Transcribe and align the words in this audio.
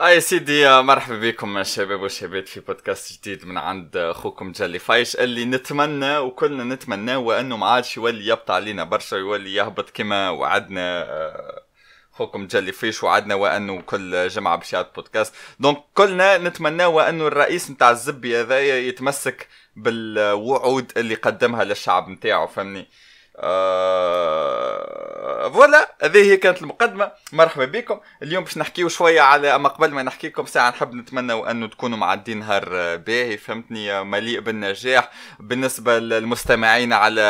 آه 0.00 0.10
يا 0.10 0.20
سيدي 0.20 0.80
مرحبا 0.82 1.20
بكم 1.20 1.58
الشباب 1.58 2.00
والشابات 2.00 2.48
في 2.48 2.60
بودكاست 2.60 3.12
جديد 3.12 3.44
من 3.46 3.58
عند 3.58 3.96
أخوكم 3.96 4.52
جلي 4.52 4.78
فايش 4.78 5.16
اللي 5.16 5.44
نتمنى 5.44 6.18
وكلنا 6.18 6.64
نتمنى 6.64 7.16
وأنه 7.16 7.56
ما 7.56 7.66
عادش 7.66 7.96
يولي 7.96 8.26
يبطى 8.26 8.52
علينا 8.52 8.84
برشا 8.84 9.16
يولي 9.16 9.54
يهبط 9.54 9.90
كما 9.90 10.30
وعدنا 10.30 11.02
آه، 11.02 11.62
أخوكم 12.14 12.46
جلي 12.46 12.72
فيش 12.72 13.02
وعدنا 13.04 13.34
وأنه 13.34 13.80
كل 13.82 14.28
جمعه 14.28 14.56
باش 14.56 14.74
بودكاست. 14.96 15.34
دونك 15.60 15.84
كلنا 15.94 16.38
نتمنى 16.38 16.84
وأنه 16.84 17.26
الرئيس 17.26 17.70
نتاع 17.70 17.90
الزبي 17.90 18.40
هذايا 18.40 18.76
يتمسك 18.76 19.48
بالوعود 19.76 20.92
اللي 20.96 21.14
قدمها 21.14 21.64
للشعب 21.64 22.08
نتاعو 22.08 22.46
فهمني؟ 22.46 22.88
آه... 23.40 25.00
voilà 25.50 25.94
هذه 26.02 26.30
هي 26.30 26.36
كانت 26.36 26.62
المقدمة. 26.62 27.12
مرحبا 27.32 27.64
بكم. 27.64 28.00
اليوم 28.22 28.44
باش 28.44 28.58
نحكيو 28.58 28.88
شوية 28.88 29.20
على 29.20 29.54
أما 29.54 29.68
قبل 29.68 29.90
ما 29.90 30.02
نحكي 30.02 30.28
لكم 30.28 30.46
ساعة 30.46 30.70
نحب 30.70 30.94
نتمنى 30.94 31.50
أنه 31.50 31.66
تكونوا 31.66 31.98
معدين 31.98 32.38
نهار 32.38 32.96
باهي 32.96 33.36
فهمتني 33.36 34.04
مليء 34.04 34.40
بالنجاح. 34.40 35.10
بالنسبة 35.40 35.98
للمستمعين 35.98 36.92
على 36.92 37.20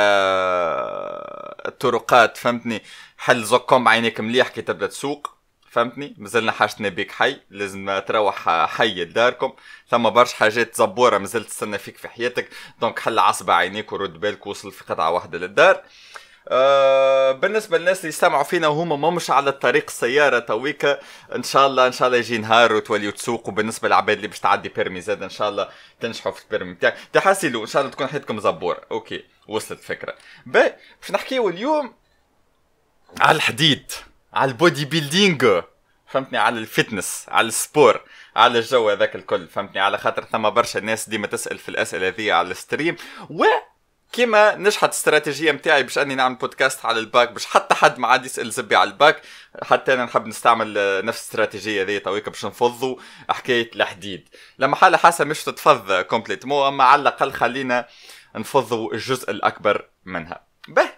الطرقات 1.66 2.36
فهمتني 2.36 2.82
حل 3.18 3.44
زكم 3.44 3.88
عينيك 3.88 4.20
مليح 4.20 4.48
كي 4.48 4.62
تبدأ 4.62 4.86
تسوق 4.86 5.30
فهمتني. 5.70 6.14
مازلنا 6.18 6.52
حاجتنا 6.52 6.88
بيك 6.88 7.12
حي 7.12 7.40
لازم 7.50 8.02
تروح 8.06 8.66
حي 8.66 9.04
لداركم. 9.04 9.52
ثم 9.88 10.10
برشا 10.10 10.36
حاجات 10.36 10.74
زبورة 10.74 11.18
مازلت 11.18 11.48
تستنى 11.48 11.78
فيك 11.78 11.96
في 11.96 12.08
حياتك. 12.08 12.48
donc 12.80 12.98
حل 12.98 13.18
عصبة 13.18 13.52
عينيك 13.52 13.92
ورد 13.92 14.20
بالك 14.20 14.46
وصل 14.46 14.72
في 14.72 14.84
قطعة 14.84 15.10
واحدة 15.10 15.38
للدار. 15.38 15.82
أه 16.52 17.32
بالنسبة 17.32 17.78
للناس 17.78 17.98
اللي 17.98 18.08
يستمعوا 18.08 18.42
فينا 18.42 18.68
وهما 18.68 19.10
مش 19.10 19.30
على 19.30 19.50
الطريق 19.50 19.84
السيارة 19.88 20.38
تويكا 20.38 20.98
إن 21.34 21.42
شاء 21.42 21.66
الله 21.66 21.86
إن 21.86 21.92
شاء 21.92 22.08
الله 22.08 22.18
يجي 22.18 22.38
نهار 22.38 22.72
وتوليوا 22.72 23.12
تسوقوا 23.12 23.52
بالنسبة 23.52 23.88
للعباد 23.88 24.16
اللي 24.16 24.28
باش 24.28 24.40
تعدي 24.40 24.68
permis 24.68 25.00
زاد 25.00 25.22
إن 25.22 25.30
شاء 25.30 25.48
الله 25.48 25.68
تنجحوا 26.00 26.32
في 26.32 26.42
ال 26.44 26.48
permis 26.48 26.74
بتاعك. 26.74 26.96
تحسلوا 27.12 27.62
إن 27.62 27.66
شاء 27.66 27.82
الله 27.82 27.92
تكون 27.92 28.06
حياتكم 28.06 28.40
زبورة. 28.40 28.80
OK 28.90 29.24
وصلت 29.48 29.78
الفكرة. 29.78 30.14
باهي 30.46 30.76
باش 31.00 31.10
نحكيو 31.10 31.48
اليوم 31.48 31.94
على 33.20 33.36
الحديد 33.36 33.92
على 34.32 34.50
ال 34.50 34.84
bodybuilding. 34.84 35.60
فهمتني؟ 36.06 36.38
على 36.38 36.58
ال 36.58 36.67
fitness 36.67 37.26
على 37.28 37.48
ال 37.48 37.57
sport 37.57 38.00
على 38.36 38.58
الجو 38.58 38.90
هذاك 38.90 39.16
الكل. 39.16 39.48
فهمتني؟ 39.48 39.80
على 39.80 39.98
خاطر 39.98 40.24
ثم 40.24 40.50
برشا 40.50 40.78
ناس 40.78 41.08
ديما 41.08 41.26
تسأل 41.26 41.58
في 41.58 41.68
الأسئلة 41.68 42.08
هذه 42.08 42.32
على 42.32 42.50
ال 42.50 42.56
stream. 42.56 42.96
و 43.30 43.44
كيما 44.12 44.54
نجحت 44.54 44.84
الاستراتيجيه 44.84 45.52
نتاعي 45.52 45.82
باش 45.82 45.98
أني 45.98 46.14
نعمل 46.14 46.34
بودكاست 46.34 46.84
على 46.84 46.98
الباك 47.00 47.32
باش 47.32 47.46
حتى 47.46 47.74
حد 47.74 47.98
ما 47.98 48.08
عاد 48.08 48.24
يسأل 48.24 48.50
زبي 48.50 48.76
على 48.76 48.90
الباك 48.90 49.22
حتى 49.62 49.94
أنا 49.94 50.04
نحب 50.04 50.26
نستعمل 50.26 50.74
نفس 51.04 51.18
الاستراتيجيه 51.18 51.82
هذه 51.82 51.98
تويك 51.98 52.28
باش 52.28 52.44
نفضوا 52.46 52.96
حكاية 53.28 53.70
الحديد. 53.74 54.28
لما 54.58 54.76
حالة 54.76 54.96
حاسة 54.96 55.24
مش 55.24 55.44
تتفض 55.44 55.92
complètement 55.92 56.66
أما 56.66 56.84
على 56.84 57.02
الأقل 57.02 57.32
خلينا 57.32 57.88
نفضوا 58.36 58.92
الجزء 58.94 59.30
الأكبر 59.30 59.88
منها. 60.04 60.46
به. 60.68 60.90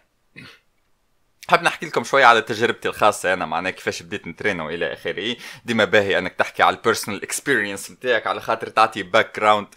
حاب 1.49 1.63
نحكي 1.63 1.87
لكم 1.87 2.05
شوية 2.05 2.25
على 2.25 2.43
تجربتي 2.43 2.89
الخاصة 2.89 3.33
أنا 3.33 3.47
معناها 3.47 3.73
كيفاش 3.73 4.03
بديت 4.03 4.27
نترين 4.27 4.61
وإلى 4.61 4.93
آخره. 4.93 5.37
ديما 5.65 5.85
باهي 5.85 6.19
أنك 6.19 6.35
تحكي 6.35 6.63
على 6.63 6.77
ال 6.77 6.82
personal 6.82 7.23
experience 7.23 7.91
نتاعك 7.91 8.27
على 8.27 8.41
خاطر 8.41 8.69
تعطي 8.69 9.03
background 9.03 9.69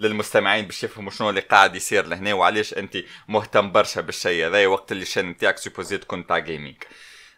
للمستمعين 0.00 0.66
باش 0.66 0.84
يفهموا 0.84 1.10
شنو 1.10 1.30
اللي 1.30 1.40
قاعد 1.40 1.76
يصير 1.76 2.06
لهنا 2.06 2.34
وعلاش 2.34 2.74
انت 2.74 2.96
مهتم 3.28 3.72
برشا 3.72 4.00
بالشيء 4.00 4.46
هذا. 4.46 4.66
وقت 4.66 4.92
اللي 4.92 5.02
ال 5.02 5.06
chaîne 5.06 5.30
نتاعك 5.30 5.58
supposée 5.58 5.98
تكون 5.98 6.26
تاع 6.26 6.38
gaming 6.38 6.76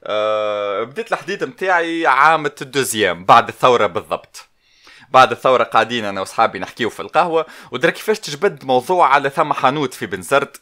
أه 0.04 0.82
بديت 0.84 1.12
الحديد 1.12 1.44
نتاعي 1.44 2.06
عام 2.06 2.46
ال 2.46 2.55
deuxième 2.55 3.24
بعد 3.24 3.48
الثورة 3.48 3.86
بالضبط. 3.86 4.48
بعد 5.10 5.32
الثورة 5.32 5.64
قاعدين 5.64 6.04
أنا 6.04 6.20
وأصحابي 6.20 6.58
نحكيو 6.58 6.90
في 6.90 7.00
القهوة. 7.00 7.46
ودرا 7.70 7.90
كيفاش 7.90 8.20
تجبد 8.20 8.64
موضوع 8.64 9.08
على 9.14 9.30
ثم 9.30 9.52
حانوت 9.52 9.94
في 9.94 10.06
بنزرت. 10.06 10.60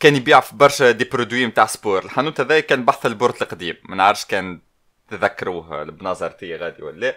كان 0.00 0.16
يبيع 0.16 0.40
في 0.40 0.56
برشا 0.56 0.90
des 0.90 1.04
produits 1.04 1.46
نتاع 1.46 1.66
sport. 1.66 2.04
الحانوت 2.04 2.40
هذا 2.40 2.60
كان 2.60 2.84
بحذا 2.84 3.06
ال 3.06 3.13
port 3.13 3.42
القديم. 3.42 3.76
ما 3.84 3.96
نعرفش 3.96 4.24
كان 4.24 4.60
تذكروه 5.10 5.84
بنزرتي 5.84 6.56
غادي 6.56 6.82
ولا 6.82 7.16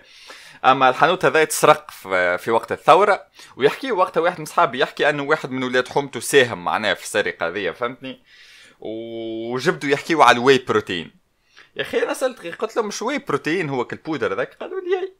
أما 0.66 0.90
الحانوت 0.90 1.26
هذا 1.26 1.44
تسرق 1.44 1.92
في 2.38 2.52
وقت 2.52 2.72
الثورة 2.72 3.26
ويحكي 3.58 3.92
وقتها 3.92 4.22
واحد 4.22 4.40
من 4.40 4.46
صحابي 4.46 4.80
يحكي 4.80 5.10
أنه 5.10 5.24
واحد 5.24 5.52
من 5.52 5.64
ولاد 5.64 5.88
حومته 5.88 6.20
ساهم 6.20 6.64
معناه 6.64 6.94
في 6.94 7.04
السرقة 7.04 7.48
هذه 7.48 7.72
فهمتني؟ 7.72 8.22
وجبدوا 8.80 9.90
يحكيوا 9.90 10.24
على 10.24 10.38
ال 10.38 10.58
whey 10.58 10.77
protein 10.77 11.12
يا 11.76 11.82
أخي 11.82 12.04
أنا 12.04 12.14
سألت 12.14 12.48
قلت 12.48 12.76
لهم 12.76 12.88
مش 12.88 13.02
whey 13.02 13.18
protein 13.18 13.70
هو 13.70 13.86
كالبودر 13.86 14.34
هذاك؟ 14.34 14.54
قالوا 14.54 14.82
لي 14.82 15.14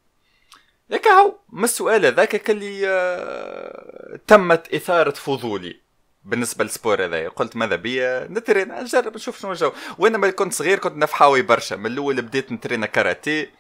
ياك 0.90 1.08
هو 1.08 1.36
ما 1.50 1.66
السؤال 1.66 2.06
هذاك 2.06 2.50
اللي 2.50 2.88
آه، 2.88 4.20
تمت 4.28 4.74
إثارة 4.74 5.12
فضولي. 5.12 5.89
بالنسبة 6.24 6.64
لل 6.64 6.76
sport 6.76 7.06
هذايا. 7.06 7.30
قلت 7.30 7.56
ماذا 7.56 7.76
بيا؟ 7.76 8.28
نترين 8.30 8.82
نجرب 8.84 9.16
نشوف 9.16 9.42
شنو 9.42 9.52
الجو. 9.52 9.72
وأنا 9.98 10.18
ملي 10.18 10.32
كنت 10.32 10.54
صغير 10.54 10.80
كنت 10.80 10.96
نفحاوي 10.96 11.42
برشا. 11.42 11.76
من 11.76 11.86
الأول 11.86 12.22
بديت 12.22 12.52
نترين 12.52 12.86
كاراتيه. 12.86 13.52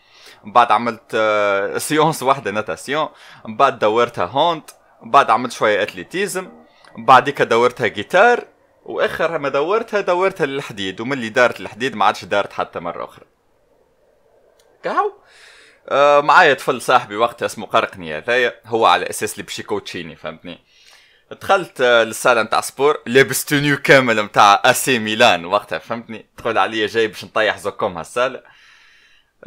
من 0.43 0.51
بعد 0.51 0.71
عملت 0.71 1.17
séance 1.77 2.23
آه، 2.23 2.27
واحدة 2.27 2.51
natation. 2.51 3.09
من 3.45 3.57
بعد 3.57 3.79
دورتها 3.79 4.25
hand. 4.25 4.69
من 5.03 5.11
بعد 5.11 5.29
عملت 5.29 5.51
شوية 5.51 5.83
athlétisme. 5.83 6.51
من 6.97 7.05
بعديك 7.05 7.41
دورتها 7.41 7.87
جيتار. 7.87 8.45
واخر 8.83 9.37
ما 9.37 9.49
دورتها 9.49 10.01
دورتها 10.01 10.45
للحديد. 10.45 11.01
ومن 11.01 11.13
اللي 11.13 11.29
دارت 11.29 11.59
الحديد 11.59 11.95
ما 11.95 12.05
عادش 12.05 12.25
دارت 12.25 12.53
حتى 12.53 12.79
مرة 12.79 13.03
أخرى. 13.05 13.25
كهو 14.83 15.13
آه 15.89 16.21
معايا 16.21 16.53
طفل 16.53 16.81
صاحبي 16.81 17.15
وقتها 17.15 17.45
اسمه 17.45 17.65
قرقني 17.65 18.17
هذايا. 18.17 18.55
هو 18.65 18.85
على 18.85 19.09
أساس 19.09 19.33
اللي 19.33 19.43
باش 19.43 19.59
يكوتشيني 19.59 20.15
فهمتني؟ 20.15 20.59
دخلت 21.31 21.81
للسالة 21.81 22.43
نتاع 22.43 22.61
sport 22.61 22.97
لابس 23.05 23.45
tenue 23.45 23.77
كامل 23.77 24.21
نتاع 24.25 24.61
AC 24.65 24.99
Milan 24.99 25.45
وقتها 25.45 25.79
فهمتني؟ 25.79 26.25
تقول 26.37 26.57
عليا 26.57 26.87
جاي 26.87 27.07
باش 27.07 27.25
نطيح 27.25 27.57
زكم 27.57 27.97
هالسالة. 27.97 28.43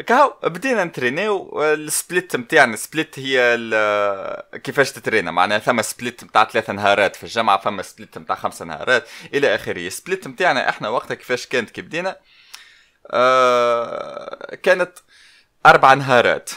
كهو 0.06 0.38
بدينا 0.42 0.84
نترينيو 0.84 1.62
ال 1.62 1.75
split 1.75 2.36
نتاعنا 2.36 2.74
ال 2.74 2.81
split 2.81 3.18
هي 3.18 3.58
كيفاش 4.64 4.92
تترينا؟ 4.92 5.30
معناها 5.30 5.58
ثم 5.58 5.82
split 5.82 6.24
نتاع 6.24 6.44
ثلاثة 6.44 6.72
نهارات 6.72 7.16
في 7.16 7.24
الجمعة 7.24 7.60
ثم 7.60 7.82
split 7.82 8.18
نتاع 8.18 8.36
خمسة 8.36 8.64
نهارات 8.64 9.08
إلى 9.34 9.54
آخره. 9.54 9.86
ال 9.86 9.93
split 9.93 10.28
نتاعنا 10.28 10.68
إحنا 10.68 10.88
وقتها 10.88 11.14
كيفاش 11.14 11.46
كانت؟ 11.46 11.70
كي 11.70 11.82
بدينا 11.82 12.16
آه 13.10 14.54
كانت 14.62 14.92
أربع 15.66 15.94
نهارات. 15.94 16.50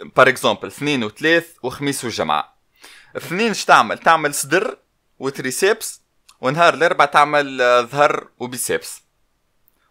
par 0.00 0.28
exemple 0.28 0.66
اثنين 0.66 1.04
وثلاث 1.04 1.46
وخميس 1.62 2.04
وجمعة. 2.04 2.55
اثنين 3.16 3.50
اش 3.50 3.64
تعمل؟ 3.64 3.98
تعمل 3.98 4.34
صدر 4.34 4.78
و 5.18 5.28
triceps 5.28 6.02
ونهار 6.40 6.74
الاربعاء 6.74 7.10
تعمل 7.10 7.62
آه، 7.62 7.80
ظهر 7.80 8.28
و 8.38 8.46
biceps. 8.46 9.02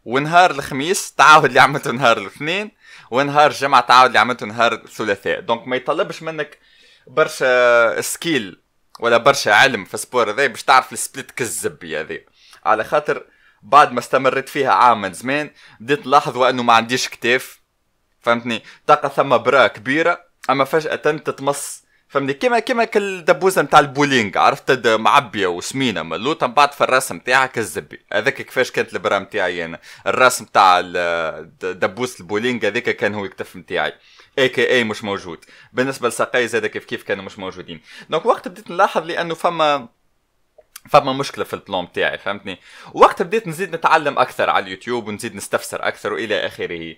ونهار 0.05 0.51
الخميس 0.51 1.13
تعاود 1.13 1.45
اللي 1.45 1.59
عملته 1.59 1.91
نهار 1.91 2.17
الاثنين 2.17 2.71
ونهار 3.11 3.51
الجمعة 3.51 3.81
تعاود 3.81 4.07
اللي 4.07 4.19
عملته 4.19 4.45
نهار 4.45 4.73
الثلاثاء. 4.73 5.39
donc 5.39 5.67
ما 5.67 5.75
يطلبش 5.75 6.23
منك 6.23 6.59
برشا 7.07 8.01
skill 8.01 8.61
ولا 8.99 9.17
برشا 9.17 9.53
علم 9.53 9.85
في 9.85 9.97
sport 9.97 10.31
هذا 10.31 10.47
باش 10.47 10.63
تعرف 10.63 10.93
ال 10.93 11.00
split 11.00 11.31
كالزبي 11.31 11.99
هذا 11.99 12.17
على 12.65 12.83
خاطر 12.83 13.25
بعد 13.63 13.91
ما 13.91 13.99
استمريت 13.99 14.49
فيها 14.49 14.71
عام 14.71 15.01
من 15.01 15.13
زمان 15.13 15.51
بديت 15.79 16.07
نلاحظ 16.07 16.37
وأنه 16.37 16.63
ما 16.63 16.73
عنديش 16.73 17.09
كتاف 17.09 17.59
فهمتني؟ 18.21 18.63
تلقى 18.87 19.09
ثم 19.09 19.37
bras 19.37 19.67
كبيرة 19.67 20.25
أما 20.49 20.63
فجأة 20.63 20.95
تتمص 20.95 21.84
فهمني؟ 22.15 22.33
كيما 22.33 22.59
كيما 22.59 22.83
كالدبوزه 22.83 23.61
نتاع 23.61 23.79
البولينغ 23.79 24.37
عرفت؟ 24.37 24.87
معبية 24.87 25.47
وسمينة 25.47 26.03
ملوطة 26.03 26.47
من 26.47 26.53
بعد 26.53 26.71
في 26.71 26.81
الراس 26.81 27.11
نتاعك 27.11 27.57
الزبي 27.57 28.05
هذاك 28.13 28.33
كيفاش 28.33 28.71
كانت 28.71 28.93
ال 28.93 28.98
bras 28.98 29.19
نتاعي 29.19 29.65
أنا. 29.65 29.79
الراس 30.07 30.41
نتاع 30.41 30.81
دبوس 31.61 32.21
البولينغ 32.21 32.67
هذاك 32.67 32.83
كان 32.83 33.13
هو 33.13 33.25
الكتف 33.25 33.55
نتاعي 33.55 33.93
اي 34.39 34.49
كي 34.49 34.69
اي 34.69 34.83
مش 34.83 35.03
موجود. 35.03 35.45
بالنسبة 35.73 36.07
لساقي 36.07 36.47
زاد 36.47 36.65
كيف 36.65 36.85
كيف 36.85 37.03
كانوا 37.03 37.23
مش 37.23 37.39
موجودين. 37.39 37.81
donc 38.09 38.25
وقت 38.25 38.47
بديت 38.47 38.71
نلاحظ 38.71 39.05
لأنه 39.05 39.33
فما 39.33 39.87
فما 40.89 41.13
مشكلة 41.13 41.43
في 41.43 41.53
ال 41.53 41.60
plan 41.60 41.85
بتاعي 41.85 42.17
فهمتني؟ 42.17 42.59
وقت 42.93 43.21
بديت 43.21 43.47
نزيد 43.47 43.75
نتعلم 43.75 44.19
أكثر 44.19 44.49
على 44.49 44.65
اليوتيوب 44.65 45.07
ونزيد 45.07 45.35
نستفسر 45.35 45.87
أكثر 45.87 46.13
وإلى 46.13 46.45
آخره. 46.45 46.95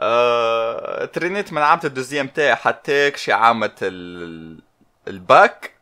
آه، 0.00 1.04
ترينيت 1.04 1.52
من 1.52 1.62
عام 1.62 1.80
ال 1.84 1.89
deuxième 1.89 2.28
تاعي 2.28 2.56
حتى 2.56 3.12
شي 3.16 3.32
عامة 3.32 3.76
الباك. 5.08 5.74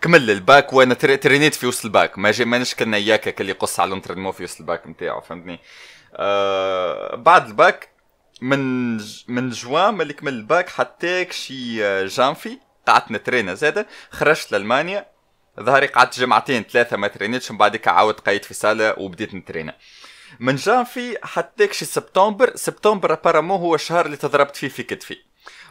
كمل 0.00 0.30
الباك 0.30 0.72
وأنا 0.72 0.94
ترينيت 0.94 1.54
في 1.54 1.66
وسط 1.66 1.84
الباك. 1.84 2.18
ما 2.18 2.30
جي 2.30 2.44
مانيش 2.44 2.74
كنا 2.74 2.96
إياك 2.96 3.40
اللي 3.40 3.52
يقص 3.52 3.80
على 3.80 3.88
ال 3.88 3.91
entraînement 3.91 4.32
في 4.32 4.44
وسط 4.44 4.60
الباك 4.60 4.86
نتاعو 4.86 5.20
فهمتني؟ 5.20 5.60
آه 6.16 7.16
بعد 7.16 7.46
الباك 7.46 7.88
من 8.42 8.96
من 9.28 9.50
جوان 9.50 9.94
ملي 9.94 10.12
كمل 10.12 10.32
الباك 10.32 10.68
حتى 10.68 11.26
شي 11.30 12.06
جانفي 12.06 12.58
قعدت 12.86 13.10
نترينا 13.10 13.54
زاده. 13.54 13.86
خرجت 14.10 14.52
لألمانيا 14.52 15.06
ظهري 15.60 15.86
قعدت 15.86 16.20
جمعتين 16.20 16.62
ثلاثة 16.62 16.96
ما 16.96 17.08
ترينيتش 17.08 17.50
من 17.50 17.58
بعدك 17.58 17.88
عاودت 17.88 18.20
قيدت 18.20 18.44
في 18.44 18.54
صالة 18.54 18.98
وبديت 18.98 19.34
نترينا. 19.34 19.74
من 20.42 20.56
جانفي 20.56 21.18
حتى 21.22 21.72
شي 21.72 21.84
سبتمبر 21.84 22.56
سبتمبر 22.56 23.12
apparemment 23.12 23.60
هو 23.60 23.74
الشهر 23.74 24.06
اللي 24.06 24.16
تضربت 24.16 24.56
فيه 24.56 24.68
في 24.68 24.82
كتفي. 24.82 25.16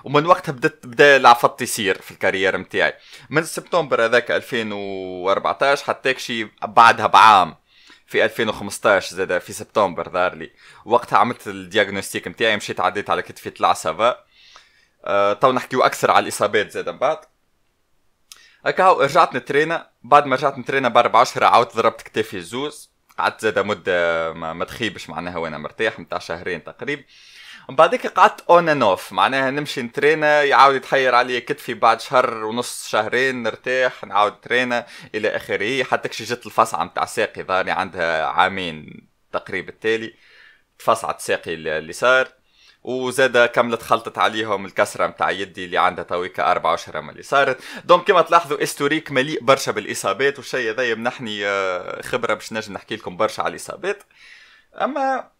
ومن 0.03 0.25
وقتها 0.25 0.51
بدت 0.51 0.85
بدأ 0.85 1.15
العفط 1.15 1.61
يصير 1.61 2.01
في 2.01 2.11
ال 2.11 2.16
carrière 2.16 2.57
نتاعي 2.57 2.93
من 3.29 3.43
سبتمبر 3.43 4.05
هذاك 4.05 4.31
2014 4.31 5.85
حتى 5.85 6.19
شي 6.19 6.47
بعدها 6.61 7.07
بعام 7.07 7.55
في 8.07 8.25
2015 8.25 9.15
زاد 9.15 9.37
في 9.39 9.53
سبتمبر 9.53 10.09
ظهر 10.09 10.35
لي. 10.35 10.51
وقتها 10.85 11.17
عملت 11.17 11.47
ال 11.47 11.55
diagnostic 11.55 12.27
نتاعي 12.27 12.55
مشيت 12.57 12.79
عديت 12.79 13.09
على 13.09 13.21
كتفي 13.21 13.49
طلع 13.49 13.73
ça 13.73 13.90
va. 13.90 14.15
أه 15.05 15.33
تو 15.33 15.51
نحكيو 15.51 15.81
أكثر 15.83 16.11
على 16.11 16.23
الإصابات 16.23 16.71
زاد 16.71 16.89
من 16.89 16.97
بعد. 16.97 17.19
هكا 18.65 18.93
رجعت 18.93 19.35
نترينا 19.35 19.89
بعد 20.03 20.25
ما 20.25 20.35
رجعت 20.35 20.57
نترينا 20.57 20.89
باربع 20.89 21.21
اشهر 21.21 21.43
عاودت 21.43 21.75
ضربت 21.75 22.01
كتافي 22.01 22.37
الزوز 22.37 22.90
قعدت 23.17 23.41
زاد 23.41 23.59
مده 23.59 24.33
ما, 24.33 24.53
ما 24.53 24.65
تخيبش 24.65 25.09
معناها 25.09 25.37
وأنا 25.37 25.57
مرتاح 25.57 25.99
نتاع 25.99 26.19
شهرين 26.19 26.63
تقريبا 26.63 27.03
من 27.69 27.75
بعدك 27.75 28.07
قعدت 28.07 28.41
on 28.49 28.69
and 28.69 28.81
off 28.83 29.13
معناها 29.13 29.51
نمشي 29.51 29.81
نترينا 29.81 30.43
يعاود 30.43 30.75
يتحير 30.75 31.15
علي 31.15 31.41
كتفي 31.41 31.73
بعد 31.73 32.01
شهر 32.01 32.43
ونص 32.45 32.87
شهرين 32.87 33.43
نرتاح 33.43 34.03
نعاود 34.03 34.41
ترينا 34.41 34.85
إلى 35.15 35.35
آخره. 35.35 35.83
حتى 35.83 36.09
كشي 36.09 36.23
جت 36.23 36.45
الفصعه 36.45 36.83
نتاع 36.83 37.05
ساقي 37.05 37.43
ظهري 37.43 37.71
عندها 37.71 38.25
عامين 38.25 39.07
تقريبا 39.31 39.69
التالي. 39.69 40.15
تفصعت 40.79 41.21
ساقي 41.21 41.53
اللي 41.53 41.93
صار. 41.93 42.40
وزاد 42.83 43.45
كملت 43.45 43.81
خلطت 43.81 44.17
عليهم 44.17 44.65
الكسرة 44.65 45.07
نتاع 45.07 45.31
يدي 45.31 45.65
اللي 45.65 45.77
عندها 45.77 46.03
تويكا 46.03 46.51
أربعة 46.51 46.73
أشهر 46.73 46.99
اللي 46.99 47.23
صارت. 47.23 47.57
donc 47.85 48.07
كما 48.07 48.21
تلاحظوا 48.21 48.63
historique 48.63 49.11
مليء 49.11 49.43
برشا 49.43 49.71
بالإصابات 49.71 50.37
والشيء 50.37 50.71
هذا 50.71 50.83
يمنحني 50.83 51.45
آه، 51.47 52.01
خبرة 52.01 52.33
باش 52.33 52.53
نجم 52.53 52.73
نحكي 52.73 52.95
لكم 52.95 53.17
برشا 53.17 53.43
على 53.43 53.51
الإصابات. 53.51 54.03
أما 54.81 55.31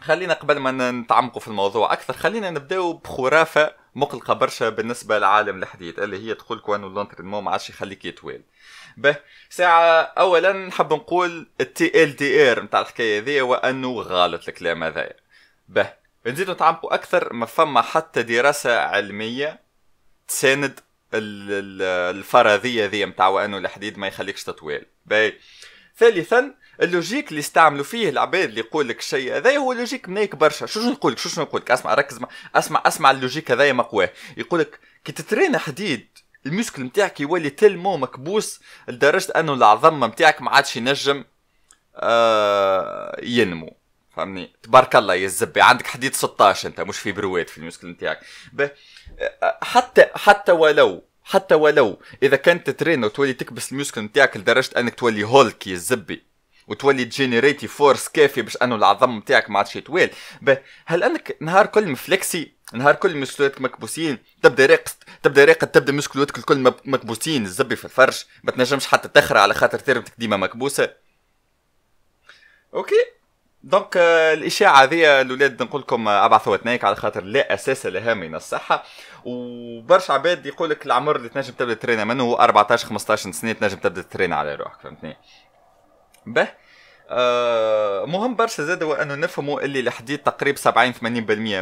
خلينا 0.00 0.34
قبل 0.34 0.58
ما 0.58 0.90
نتعمقوا 0.90 1.40
في 1.40 1.48
الموضوع 1.48 1.92
أكثر 1.92 2.12
خلينا 2.12 2.50
نبداو 2.50 2.92
بخرافة 2.92 3.74
مقلقة 3.94 4.34
برشا 4.34 4.68
بالنسبة 4.68 5.18
للعالم 5.18 5.58
الحديث 5.62 5.98
اللي 5.98 6.28
هي 6.28 6.34
تقول 6.34 6.60
كوانو 6.60 6.88
l'entraînement 6.88 7.44
ما 7.44 7.50
عادش 7.50 7.70
يخليك 7.70 8.04
تطوال. 8.04 8.42
به 8.96 9.16
ساعة 9.50 10.00
اولا 10.02 10.52
نحب 10.52 10.92
نقول 10.92 11.48
ال 11.60 12.04
TL;DR 12.04 12.62
نتاع 12.62 12.80
الحكاية 12.80 13.20
ذي 13.20 13.40
هو 13.40 13.54
انه 13.54 14.00
غلط 14.00 14.48
الكلام 14.48 14.84
هذايا. 14.84 15.21
به. 15.72 15.92
نزيدو 16.26 16.52
نتعمقوا 16.52 16.94
أكثر 16.94 17.32
ما 17.32 17.46
فما 17.46 17.82
حتى 17.82 18.22
دراسة 18.22 18.78
علمية 18.78 19.60
تساند 20.28 20.80
الفرضية 21.14 22.86
ذي 22.86 23.04
نتاع 23.04 23.44
انه 23.44 23.58
الحديد 23.58 23.98
ما 23.98 24.06
يخليكش 24.06 24.44
تطوال. 24.44 24.86
باهي. 25.06 25.32
ثالثا 25.98 26.54
ال 26.82 26.88
logique 26.88 27.28
اللي 27.28 27.40
استعملوا 27.40 27.84
فيه 27.84 28.08
العباد 28.08 28.48
اللي 28.48 28.60
يقول 28.60 28.88
لك 28.88 28.98
الشيء 28.98 29.36
هذا 29.36 29.56
هو 29.56 29.72
logique 29.72 30.08
منيك 30.08 30.36
برشا. 30.36 30.66
شو 30.66 30.90
نقول 30.90 31.12
لك؟ 31.12 31.18
شو 31.18 31.42
نقول 31.42 31.60
لك؟ 31.60 31.70
أسمع 31.70 31.94
ركز 31.94 32.18
مع 32.18 32.28
اسمع 32.54 32.82
أسمع 32.86 33.10
ال 33.10 33.15
logique 33.15 33.50
هذا 33.50 33.72
مقواه. 33.72 34.10
يقول 34.36 34.60
لك 34.60 34.80
كي 35.04 35.12
تترين 35.12 35.58
حديد 35.58 36.08
ال 36.46 36.51
muscle 36.51 36.82
نتاعك 36.82 37.20
يولي 37.20 37.50
tellement 37.50 37.96
مكبوس 37.96 38.60
لدرجة 38.88 39.32
أنه 39.36 39.54
العظم 39.54 40.04
نتاعك 40.04 40.42
ما 40.42 40.50
عادش 40.50 40.76
ينجم 40.76 41.24
آه 41.96 43.20
ينمو. 43.22 43.76
فهمني؟ 44.16 44.52
تبارك 44.62 44.96
الله 44.96 45.14
يا 45.14 45.26
الزبي 45.26 45.60
عندك 45.60 45.86
حديد 45.86 46.14
16 46.14 46.68
أنت 46.68 46.80
مش 46.80 46.98
في 46.98 47.12
بروات 47.12 47.50
في 47.50 47.58
ال 47.58 47.62
muscle 47.62 47.88
نتاعك. 47.88 48.20
حتى 49.62 50.06
حتى 50.14 50.52
ولو 50.52 51.04
حتى 51.24 51.54
ولو 51.54 51.98
إذا 52.22 52.36
كنت 52.36 52.70
ترين 52.70 53.04
وتولي 53.04 53.32
تكبس 53.32 53.70
ال 53.72 53.76
muscle 53.76 54.00
نتاعك 54.00 54.36
لدرجة 54.36 54.70
أنك 54.76 54.94
تولي 54.94 55.24
هولك 55.24 55.66
يا 55.66 55.72
الزبي 55.72 56.22
وتولي 56.68 57.04
ت 57.04 57.10
générer 57.10 57.49
des 57.49 57.66
forces 57.68 58.08
كافي 58.08 58.42
باش 58.42 58.56
انه 58.56 58.74
العظم 58.74 59.18
نتاعك 59.18 59.50
ما 59.50 59.58
عادش 59.58 59.76
يطوال 59.76 60.10
هل 60.86 61.02
أنك 61.02 61.36
نهار 61.40 61.66
كل 61.66 61.88
مفلكسي 61.88 62.52
نهار 62.72 62.94
كل 62.94 63.16
مسكولاتك 63.16 63.60
مكبوسين 63.60 64.18
تبدأ 64.42 64.66
راقد 64.66 64.92
تبدأ 65.22 65.44
راقد 65.44 65.66
تبدأ 65.66 65.92
مسكولاتك 65.92 66.38
الكل 66.38 66.58
مكبوسين 66.84 67.44
الزبي 67.44 67.76
في 67.76 67.84
الفرش 67.84 68.26
ما 68.42 68.52
تنجمش 68.52 68.86
حتى 68.86 69.08
تخرى 69.08 69.38
على 69.38 69.54
خاطر 69.54 69.78
ترمتك 69.78 70.12
ديما 70.18 70.36
مكبوسة. 70.36 70.94
okay؟ 72.74 73.04
donc 73.64 73.96
آه، 73.96 74.32
الإشاعة 74.32 74.82
هذه 74.82 75.20
الأولاد 75.20 75.62
نقول 75.62 75.80
لكم 75.80 76.08
آه، 76.08 76.24
أبعثوا 76.24 76.54
تنيك 76.54 76.84
على 76.84 76.96
خاطر 76.96 77.24
لا 77.24 77.54
أساس 77.54 77.86
لها 77.86 78.14
من 78.14 78.34
الصحة. 78.34 78.84
وبرشا 79.24 80.14
عباد 80.14 80.46
يقول 80.46 80.70
لك 80.70 80.86
العمر 80.86 81.16
اللي 81.16 81.28
تنجم 81.28 81.52
تبدأ 81.52 81.74
ترينا 81.74 82.04
منه 82.04 82.24
هو 82.24 82.34
14 82.34 82.88
15 82.88 83.32
سنه 83.32 83.52
تنجم 83.52 83.76
تبدأ 83.76 84.02
ترينا 84.02 84.36
على 84.36 84.54
روحك 84.54 84.80
فهمتني؟ 84.80 85.16
به. 86.26 86.48
آه 87.10 88.04
مهم 88.06 88.36
برشا 88.36 88.62
زاد 88.62 88.82
هو 88.82 88.92
أنه 88.94 89.14
نفهموا 89.14 89.60
اللي 89.60 89.80
الحديد 89.80 90.18
تقريبا 90.18 90.58
70 90.58 90.92
80% 90.92 91.00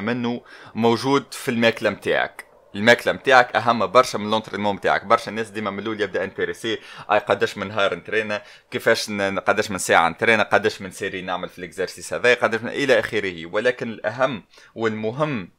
منه 0.01 0.41
موجود 0.75 1.25
في 1.31 1.51
الماكلة 1.51 1.91
نتاعك 1.91 2.45
الماكلة 2.75 3.13
نتاعك 3.13 3.57
أهم 3.57 3.87
برشا 3.87 4.19
من 4.19 4.31
l'entraînement 4.31 4.77
نتاعك 4.77 5.05
برشا 5.05 5.31
الناس 5.31 5.51
ديما 5.51 5.71
من 5.71 5.79
الأول 5.79 6.01
يبدأ 6.01 6.25
intéressé 6.25 6.79
أي 7.13 7.19
قداش 7.19 7.59
من 7.59 7.69
نهار 7.69 7.95
نترينا 7.95 8.43
كيفاش 8.71 9.11
قداش 9.47 9.71
من 9.71 9.79
ساعة 9.79 10.09
نترينا 10.09 10.43
قداش 10.43 10.83
من 10.83 10.91
série 10.91 11.23
نعمل 11.23 11.49
في 11.49 11.59
ال 11.59 11.65
exercice 11.65 12.15
هذا 12.15 12.35
قداش 12.35 12.61
من 12.61 12.69
إلى 12.69 12.99
آخره. 12.99 13.47
ولكن 13.47 13.89
الأهم 13.89 14.43
والمهم 14.75 15.51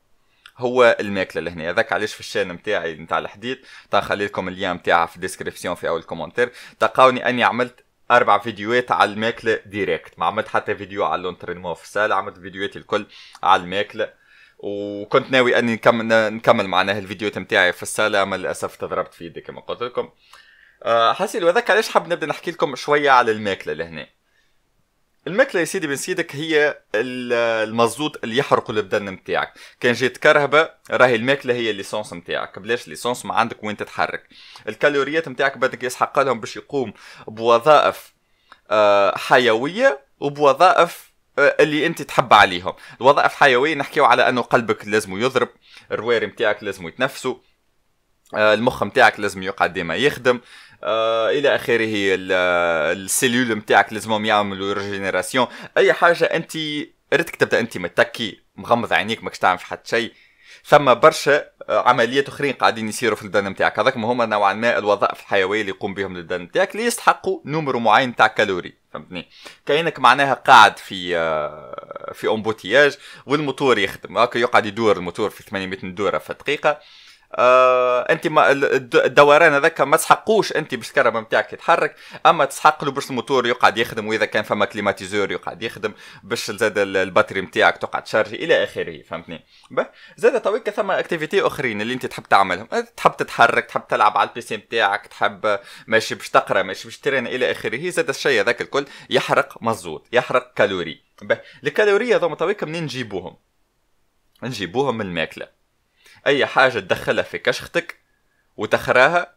هو 0.57 0.97
الماكلة 0.99 1.41
لهنا. 1.41 1.69
هذاك 1.69 1.93
علاش 1.93 2.13
في 2.13 2.19
ال 2.19 2.24
chaîne 2.24 2.51
نتاعي 2.51 2.93
نتاع 2.93 3.19
الحديد 3.19 3.59
تنخلي 3.91 4.25
لكم 4.25 4.47
ال 4.47 4.52
lien 4.52 4.73
نتاعها 4.73 5.05
في 5.05 5.15
ال 5.15 5.20
description 5.20 5.75
في 5.75 5.87
أول 5.87 6.03
commentaire 6.03 6.51
تلقاوني 6.79 7.29
أني 7.29 7.43
عملت 7.43 7.85
أربع 8.11 8.39
فيديوهات 8.39 8.91
على 8.91 9.13
الماكلة 9.13 9.59
direct 9.65 10.19
ما 10.19 10.25
عملت 10.25 10.47
حتى 10.47 10.75
فيديو 10.75 11.05
على 11.05 11.21
l'entraînement 11.21 11.73
في 11.73 11.83
السالة 11.83 12.15
عملت 12.15 12.39
فيديوهاتي 12.39 12.79
الكل 12.79 13.05
على 13.43 13.63
الماكلة 13.63 14.20
وكنت 14.61 15.31
ناوي 15.31 15.59
أني 15.59 15.73
نكمل 15.73 16.33
نكمل 16.33 16.67
معناها 16.67 16.99
الفيديوهات 16.99 17.37
نتاعي 17.37 17.73
في 17.73 17.83
السالة 17.83 18.23
أما 18.23 18.35
للأسف 18.35 18.75
تضربت 18.75 19.13
في 19.13 19.25
يدي 19.25 19.41
كما 19.41 19.61
قلت 19.61 19.83
لكم. 19.83 20.09
أه 20.83 21.13
حسيت 21.13 21.43
وذاك 21.43 21.71
علاش 21.71 21.89
حاب 21.89 22.07
نبدأ 22.07 22.27
نحكي 22.27 22.51
لكم 22.51 22.75
شوية 22.75 23.09
على 23.11 23.31
الماكلة 23.31 23.73
لهنا؟ 23.73 24.07
الماكلة 25.27 25.59
يا 25.61 25.65
سيدي 25.65 25.87
بن 25.87 25.95
سيدك 25.95 26.35
هي 26.35 26.81
المزوط 26.95 28.23
اللي 28.23 28.37
يحرق 28.37 28.69
البدن 28.69 29.05
نتاعك 29.09 29.53
كان 29.79 29.93
جيت 29.93 30.17
كرهبة 30.17 30.69
راهي 30.91 31.15
الماكلة 31.15 31.53
هي 31.53 31.69
l'essence 31.69 32.13
نتاعك 32.13 32.59
بلاش 32.59 32.87
l'essence 32.87 33.25
ما 33.25 33.33
عندك 33.33 33.63
وين 33.63 33.77
تتحرك. 33.77 34.29
الكالوريات 34.67 35.27
نتاعك 35.27 35.57
بدنك 35.57 35.83
يسحق 35.83 36.19
لهم 36.19 36.39
باش 36.39 36.55
يقوم 36.55 36.93
بوظائف 37.27 38.13
آه، 38.71 39.17
حيوية 39.17 40.05
وبوظائف 40.19 41.05
آه، 41.07 41.10
اللي 41.59 41.85
انت 41.85 42.01
تحب 42.01 42.33
عليهم. 42.33 42.73
الوظائف 43.01 43.31
الحيوية 43.31 43.75
نحكيو 43.75 44.05
على 44.05 44.29
أنه 44.29 44.41
قلبك 44.41 44.87
لازم 44.87 45.17
يضرب 45.21 45.49
الرواري 45.91 46.25
نتاعك 46.27 46.63
لازم 46.63 46.87
يتنفسوا 46.87 47.35
آه، 48.35 48.53
المخ 48.53 48.83
نتاعك 48.83 49.19
لازم 49.19 49.43
يقعد 49.43 49.73
ديما 49.73 49.95
يخدم 49.95 50.39
آه 50.83 51.29
إلى 51.29 51.55
آخره 51.55 52.15
ال 52.93 53.00
cellules 53.00 53.57
نتاعك 53.57 53.93
لازمهم 53.93 54.25
يعملوا 54.25 54.73
régénération 54.73 55.47
أي 55.77 55.93
حاجة 55.93 56.25
أنت 56.25 56.57
ريتك 57.13 57.35
تبدأ 57.35 57.59
أنت 57.59 57.77
متكي 57.77 58.39
مغمض 58.55 58.93
عينيك 58.93 59.23
ماكش 59.23 59.39
تعمل 59.39 59.59
حتى 59.59 59.89
شيء. 59.89 60.13
ثم 60.65 60.93
برشا 60.93 61.45
آه، 61.69 61.89
عمليات 61.89 62.27
أخرين 62.27 62.53
قاعدين 62.53 62.89
يصيروا 62.89 63.15
في 63.15 63.23
البدن 63.23 63.47
نتاعك. 63.47 63.79
هذاك 63.79 63.97
هما 63.97 64.25
نوعا 64.25 64.53
ما 64.53 64.77
الوظائف 64.77 65.19
الحيوية 65.19 65.61
اللي 65.61 65.71
يقوم 65.71 65.93
بهم 65.93 66.15
البدن 66.15 66.41
نتاعك 66.41 66.75
اللي 66.75 66.85
يستحقوا 66.85 67.41
نمر 67.45 67.77
معين 67.77 68.15
تاع 68.15 68.27
كالوري 68.27 68.73
فهمتني؟ 68.93 69.29
كأنك 69.65 69.99
معناها 69.99 70.33
قاعد 70.33 70.77
في 70.77 71.17
آه، 71.17 72.11
في 72.13 72.27
أمبوتياج 72.27 72.97
والموتور 73.25 73.77
يخدم. 73.77 74.17
هكا 74.17 74.39
يقعد 74.39 74.65
يدور 74.65 74.97
الموتور 74.97 75.29
في 75.29 75.43
800 75.43 75.79
دورة 75.83 76.17
في 76.17 76.33
دقيقه 76.33 76.79
آه 77.35 78.01
أنت 78.01 78.27
ما 78.27 78.51
الدوران 78.51 79.53
هذاك 79.53 79.81
ما 79.81 79.97
تسحقوش 79.97 80.51
أنت 80.51 80.75
باش 80.75 80.89
الكهرباء 80.89 81.21
نتاعك 81.21 81.53
يتحرك. 81.53 81.95
أما 82.25 82.45
تسحق 82.45 82.83
له 82.83 82.91
باش 82.91 83.09
الموتور 83.09 83.47
يقعد 83.47 83.77
يخدم 83.77 84.07
وإذا 84.07 84.25
كان 84.25 84.43
فما 84.43 84.65
كليماتيزور 84.65 85.31
يقعد 85.31 85.63
يخدم 85.63 85.93
باش 86.23 86.51
زاد 86.51 86.77
ال 86.77 86.84
batterie 86.84 87.41
نتاعك 87.41 87.77
تقعد 87.77 88.03
تشارجي 88.03 88.35
إلى 88.35 88.63
آخره 88.63 89.01
فهمتني؟ 89.01 89.43
زاد 90.17 90.41
تويك 90.41 90.69
ثم 90.69 90.91
activités 90.91 91.41
أخرين 91.41 91.81
اللي 91.81 91.93
أنت 91.93 92.05
تحب 92.05 92.23
تعملهم. 92.23 92.67
تحب 92.97 93.17
تتحرك 93.17 93.65
تحب 93.65 93.87
تلعب 93.87 94.17
على 94.17 94.29
ال 94.29 94.41
PC 94.41 94.57
نتاعك 94.57 95.07
تحب 95.07 95.59
ماشي 95.87 96.15
باش 96.15 96.29
تقرأ 96.29 96.63
ماشي 96.63 96.87
باش 96.87 96.99
ترين 96.99 97.27
إلى 97.27 97.51
آخره. 97.51 97.89
زاد 97.89 98.09
الشيء 98.09 98.41
هذاك 98.41 98.61
الكل 98.61 98.85
يحرق 99.09 99.63
مزوط 99.63 100.07
يحرق 100.11 100.53
calories. 100.53 101.01
ال 101.63 101.69
calories 101.69 102.15
هذوما 102.15 102.35
تويك 102.35 102.63
منين 102.63 102.83
نجيبوهم؟ 102.83 103.37
نجيبوهم 104.43 104.97
من 104.97 105.05
الماكلة. 105.05 105.60
أي 106.27 106.45
حاجة 106.45 106.79
تدخلها 106.79 107.23
في 107.23 107.37
كشختك 107.37 107.99
وتخراها 108.57 109.35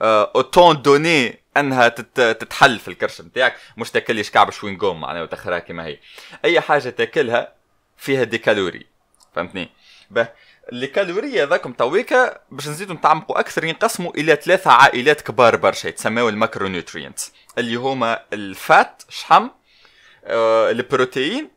étant 0.00 0.76
آه، 0.76 0.82
donné 0.82 1.38
أنها 1.56 1.88
تتحل 1.88 2.78
في 2.78 2.88
الكرش 2.88 3.20
نتاعك 3.20 3.56
مش 3.76 3.90
تاكليش 3.90 4.30
كعب 4.30 4.50
chewing-gum 4.50 5.00
معناها 5.00 5.22
وتخراها 5.22 5.58
كما 5.58 5.86
هي. 5.86 5.98
أي 6.44 6.60
حاجة 6.60 6.88
تاكلها 6.88 7.52
فيها 7.96 8.24
des 8.24 8.38
calories. 8.38 8.86
فهمتني؟ 9.34 9.70
به 10.10 10.28
ال 10.72 10.80
calories 10.80 11.44
ذاكم 11.44 11.72
تويكا 11.72 12.40
باش 12.50 12.68
نزيدو 12.68 12.94
نتعمقوا 12.94 13.40
أكثر 13.40 13.64
ينقسموا 13.64 14.12
إلى 14.14 14.36
ثلاثة 14.36 14.70
عائلات 14.70 15.20
كبار 15.20 15.56
برشا 15.56 15.88
يتسموا 15.88 16.30
ال 16.30 16.37
macronutrients 16.37 17.32
اللي 17.58 17.74
هما 17.74 18.20
ال 18.32 18.50
fat 18.50 19.02
شحم 19.08 19.48
آه 20.24 20.70
البروتين 20.70 21.50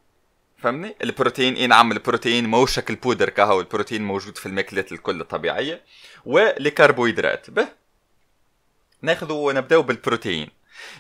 فهمني؟ 0.62 0.96
البروتين 1.04 1.56
اي 1.56 1.68
نعم 1.68 1.92
البروتين 1.92 2.46
مو 2.46 2.66
شكل 2.66 2.96
بودر 2.96 3.30
كهو 3.30 3.60
البروتين 3.60 4.02
موجود 4.02 4.38
في 4.38 4.46
الماكلات 4.46 4.92
الكل 4.92 5.22
الطبيعية 5.22 5.82
والكربوهيدرات. 6.26 7.50
به. 7.50 7.68
ناخذ 9.02 9.54
نبداو 9.54 9.82
بالبروتين. 9.82 10.50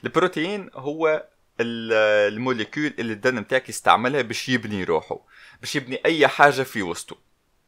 البروتين 0.03 0.69
هو 0.73 1.25
ال 1.59 1.74
molécule 1.74 2.93
اللي 2.99 3.13
البدن 3.13 3.39
نتاعك 3.39 3.69
يستعملها 3.69 4.21
باش 4.21 4.49
يبني 4.49 4.83
روحه 4.83 5.19
باش 5.61 5.75
يبني 5.75 6.01
أي 6.05 6.27
حاجة 6.27 6.61
في 6.63 6.81
وسطه. 6.81 7.17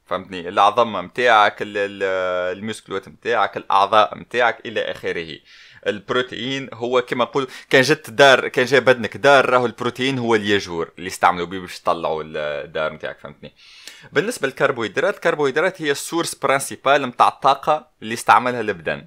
فهمتني؟ 0.05 0.49
العظم 0.49 1.05
نتاعك 1.05 1.55
المسكلات 1.61 3.07
نتاعك 3.07 3.57
الأعضاء 3.57 4.17
نتاعك 4.17 4.65
إلى 4.65 4.81
آخره. 4.81 5.39
البروتين 5.87 6.69
هو 6.73 7.01
كما 7.01 7.23
نقول 7.23 7.47
كان 7.69 7.81
جت 7.81 8.09
دار 8.09 8.47
كان 8.47 8.65
جاي 8.65 8.79
بدنك 8.79 9.17
دار 9.17 9.49
راهو 9.49 9.65
البروتين 9.65 10.19
هو 10.19 10.35
الياجور 10.35 10.91
اللي 10.97 11.07
استعملوا 11.07 11.45
به 11.45 11.59
باش 11.59 11.79
يطلعوا 11.79 12.23
الدار 12.25 12.93
نتاعك 12.93 13.19
فهمتني؟ 13.19 13.53
بالنسبة 14.11 14.47
للكربوهيدرات 14.47 15.15
الكربوهيدرات 15.15 15.81
هي 15.81 15.91
ال 15.91 15.98
source 15.98 16.35
principale 16.35 17.01
نتاع 17.01 17.27
الطاقة 17.27 17.87
اللي 18.01 18.13
استعملها 18.13 18.61
البدن. 18.61 19.05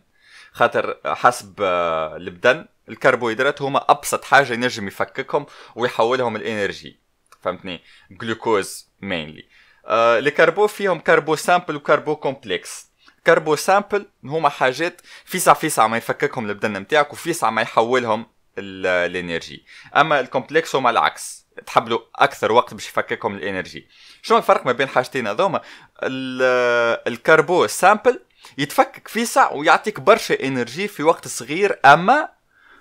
خاطر 0.52 0.96
حسب 1.04 1.54
آه، 1.60 2.16
البدن 2.16 2.66
الكربوهيدرات 2.88 3.62
هما 3.62 3.84
أبسط 3.88 4.24
حاجة 4.24 4.52
ينجم 4.52 4.86
يفككهم 4.86 5.46
ويحولهم 5.76 6.36
ل 6.36 6.44
énergie 6.44 7.00
فهمتني؟ 7.42 7.80
جلوكوز 8.10 8.88
mainly 9.00 9.44
آه 9.86 10.18
ال 10.18 10.26
carbo 10.26 10.66
فيهم 10.66 11.00
carbo 11.00 11.36
simple 11.36 11.76
و 11.76 11.83
carbo 11.83 12.16
complexe 12.16 12.85
carbo 13.26 13.56
simple 13.56 14.06
هما 14.24 14.48
حاجات 14.48 15.00
فيسع 15.24 15.54
فيسع 15.54 15.86
ما 15.86 15.96
يفككهم 15.96 16.48
البدن 16.48 16.72
نتاعك 16.72 17.12
وفيسع 17.12 17.50
ما 17.50 17.62
يحولهم 17.62 18.26
ل 18.58 18.70
énergie. 18.70 19.64
أما 19.96 20.20
ال 20.20 20.26
complexe 20.26 20.76
هما 20.76 20.90
العكس 20.90 21.46
تحبلوا 21.66 22.00
أكثر 22.16 22.52
وقت 22.52 22.74
باش 22.74 22.88
يفككهم 22.88 23.34
ل 23.34 23.40
énergie. 23.40 23.88
شنو 24.22 24.38
الفرق 24.38 24.66
ما 24.66 24.72
بين 24.72 24.88
حاجتين 24.88 25.26
هذوما؟ 25.26 25.60
الـ 27.06 27.16
carbo 27.16 27.66
simple 27.66 28.20
يتفكك 28.58 29.08
فيسع 29.08 29.52
ويعطيك 29.52 30.00
برشا 30.00 30.44
énergie 30.44 30.88
في 30.88 31.02
وقت 31.02 31.28
صغير 31.28 31.78
أما 31.84 32.28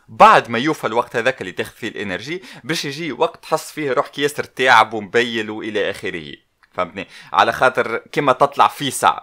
بعد 0.07 0.49
ما 0.49 0.59
يوفى 0.59 0.87
الوقت 0.87 1.15
هذاك 1.15 1.41
اللي 1.41 1.51
تاخذ 1.51 1.75
فيه 1.75 1.87
الـ 1.87 1.94
énergie 1.94 2.43
باش 2.63 2.85
يجي 2.85 3.11
وقت 3.11 3.43
تحس 3.43 3.71
فيه 3.71 3.93
روحك 3.93 4.19
ياسر 4.19 4.43
تعب 4.43 4.93
ومبيل 4.93 5.49
وإلى 5.49 5.89
آخره. 5.89 6.33
فهمتني؟ 6.73 7.07
على 7.33 7.51
خاطر 7.51 7.97
كما 7.97 8.33
تطلع 8.33 8.67
فيسع. 8.67 9.19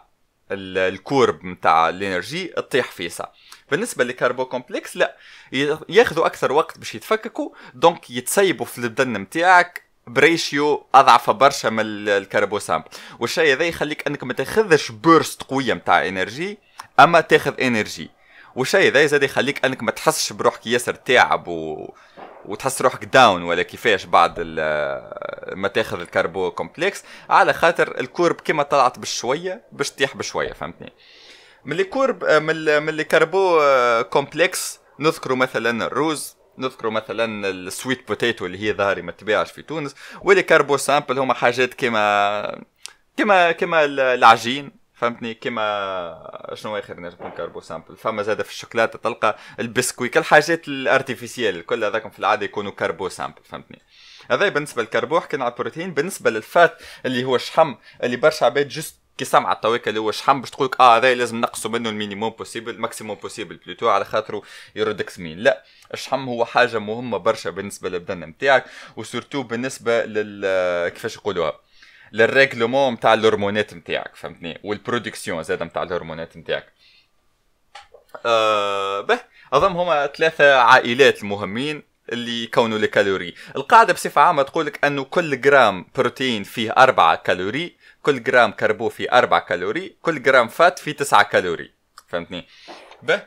الـ 0.54 0.67
courbe 0.67 1.44
نتاع 1.44 1.88
الـ 1.88 1.95
énergie 1.95 2.44
تطيح 2.44 2.90
فيسع 2.90 3.24
بالنسبة 3.70 4.04
للـ 4.04 4.16
carbo 4.16 4.44
complexe 4.44 4.96
لا 4.96 5.16
ياخذوا 5.88 6.26
أكثر 6.26 6.52
وقت 6.52 6.78
باش 6.78 6.94
يتفككوا 6.94 7.50
donc 7.74 8.10
يتسيبوا 8.10 8.66
في 8.66 8.78
البدن 8.78 9.12
نتاعك 9.12 9.82
بريشيو 10.06 10.86
أضعف 10.94 11.30
برشا 11.30 11.68
من 11.68 11.84
الـ 12.08 12.17
carbo 12.17 12.58
simple 12.58 12.88
والشيء 13.18 13.52
هذا 13.52 13.64
يخليك 13.64 14.06
أنك 14.06 14.24
ما 14.24 14.32
تاخذش 14.32 14.90
en: 14.90 15.10
burst 15.10 15.42
قوية 15.42 15.74
نتاع 15.74 16.08
énergie 16.08 16.58
أما 17.00 17.20
تاخذ 17.20 17.60
énergie. 17.60 18.10
والشيء 18.56 18.92
ذا 18.92 19.06
زاد 19.06 19.22
يخليك 19.22 19.64
أنك 19.64 19.82
ما 19.82 19.90
تحسش 19.90 20.32
بروحك 20.32 20.66
ياسر 20.66 20.94
تعب 20.94 21.48
و... 21.48 21.94
وتحس 22.46 22.82
روحك 22.82 23.04
down 23.04 23.42
ولا 23.42 23.62
كيفاش 23.62 24.04
بعد 24.04 24.40
ما 25.54 25.68
تاخذ 25.74 26.00
الـ 26.00 26.09
carbo 26.09 26.50
complexe 26.50 27.04
على 27.30 27.52
خاطر 27.52 28.00
الـ 28.00 28.05
courbe 28.05 28.36
كما 28.40 28.62
طلعت 28.62 28.98
بشوية 28.98 29.62
باش 29.72 29.90
تطيح 29.90 30.16
بشوية 30.16 30.52
فهمتني؟ 30.52 30.92
من 31.64 31.80
الـ 31.80 31.87
courbe 31.87 32.24
من 32.24 32.88
الـ 32.88 33.00
carbo 33.00 33.60
complexe 34.10 34.80
نذكروا 34.98 35.36
مثلا 35.36 35.86
الروز 35.86 36.36
نذكروا 36.58 36.92
مثلا 36.92 37.50
الـ 37.50 37.60
sweet 37.60 38.08
potato 38.08 38.46
اللي 38.46 38.58
هي 38.62 38.72
ظاهري 38.72 39.02
ما 39.02 39.12
تبيعش 39.12 39.52
في 39.52 39.62
تونس. 39.62 39.94
والـ 40.22 40.38
carbo 40.38 40.76
simple 40.76 41.18
هما 41.18 41.34
حاجات 41.34 41.74
كما 41.74 42.62
كما 43.16 43.52
كما 43.52 43.84
العجين. 43.84 44.81
فهمتني 45.02 45.34
كيما 45.34 46.50
شنو 46.54 46.78
اخر 46.78 47.00
نجم 47.00 47.30
carbo 47.36 47.60
simple. 47.60 47.96
فما 47.96 48.22
زاد 48.22 48.42
في 48.42 48.50
الشوكولاتة 48.50 48.98
تلقى 48.98 49.38
البسكوي 49.60 50.08
كل 50.08 50.20
الحاجات 50.20 50.68
الـ 50.68 50.76
artificiel 50.76 51.56
الكل 51.56 51.84
هذاكم 51.84 52.10
في 52.10 52.18
العادة 52.18 52.44
يكونوا 52.44 52.72
carbo 52.72 53.08
simple 53.08 53.40
فهمتني. 53.44 53.82
هذا 54.30 54.48
بالنسبة 54.48 54.82
للـ 54.82 54.93
carbo 54.93 55.20
حكينا 55.20 55.44
على 55.44 55.52
البروتين. 55.52 55.94
بالنسبة 55.94 56.30
للـ 56.30 56.51
fat 56.51 56.82
اللي 57.06 57.24
هو 57.24 57.36
الشحم 57.36 57.74
اللي 58.02 58.16
برشا 58.16 58.46
عباد 58.46 58.68
juste 58.68 58.96
كي 59.18 59.24
سمع 59.24 59.52
التويكا 59.52 59.88
اللي 59.88 60.00
هو 60.00 60.08
الشحم 60.08 60.40
باش 60.40 60.50
تقولك 60.50 60.80
آه 60.80 60.96
هذا 60.96 61.14
لازم 61.14 61.40
نقصوا 61.40 61.70
منه 61.70 61.88
الـ 61.88 61.94
minimum 61.94 62.30
possible 62.30 62.78
maximum 62.78 63.16
possible 63.16 63.56
plutôt 63.56 63.88
على 63.88 64.04
خاطره 64.04 64.42
يردك 64.76 65.10
سمين 65.10 65.38
لا 65.38 65.64
الشحم 65.94 66.28
هو 66.28 66.44
حاجة 66.44 66.78
مهمة 66.78 67.18
برشا 67.18 67.50
بالنسبة 67.50 67.88
للبدن 67.88 68.18
نتاعك 68.18 68.64
و 68.96 69.02
surtout 69.02 69.42
بالنسبة 69.42 70.04
لل 70.04 70.88
كيفاش 70.88 71.16
يقولوها؟ 71.16 71.71
للـ 72.12 72.27
règlement 72.27 72.92
نتاع 72.92 73.14
الهرمونات 73.14 73.74
نتاعك 73.74 74.16
فهمتني؟ 74.16 74.60
والـ 74.64 74.77
production 74.77 75.42
زاد 75.42 75.62
نتاع 75.62 75.82
الهرمونات 75.82 76.36
نتاعك. 76.36 76.72
آه 78.26 79.00
به 79.00 79.20
اظن 79.52 79.72
هما 79.72 80.06
ثلاثة 80.06 80.56
عائلات 80.56 81.22
المهمين 81.22 81.82
اللي 82.12 82.44
يكونوا 82.44 82.78
الـ 82.78 82.85
calories 82.85 83.34
القاعدة 83.56 83.92
بصفة 83.92 84.20
عامة 84.20 84.42
تقول 84.42 84.66
لك 84.66 84.84
أنه 84.84 85.04
كل 85.04 85.40
جرام 85.40 85.86
بروتين 85.94 86.44
فيه 86.44 86.70
أربعة 86.70 87.16
calories 87.16 87.76
كل 88.02 88.22
جرام 88.22 88.52
carbo 88.52 88.88
فيه 88.88 89.12
أربعة 89.12 89.40
calories 89.40 89.96
كل 90.02 90.22
جرام 90.22 90.48
fat 90.48 90.78
فيه 90.78 90.92
تسعة 90.92 91.22
calories. 91.22 91.70
فهمتني؟ 92.08 92.46
به 93.02 93.22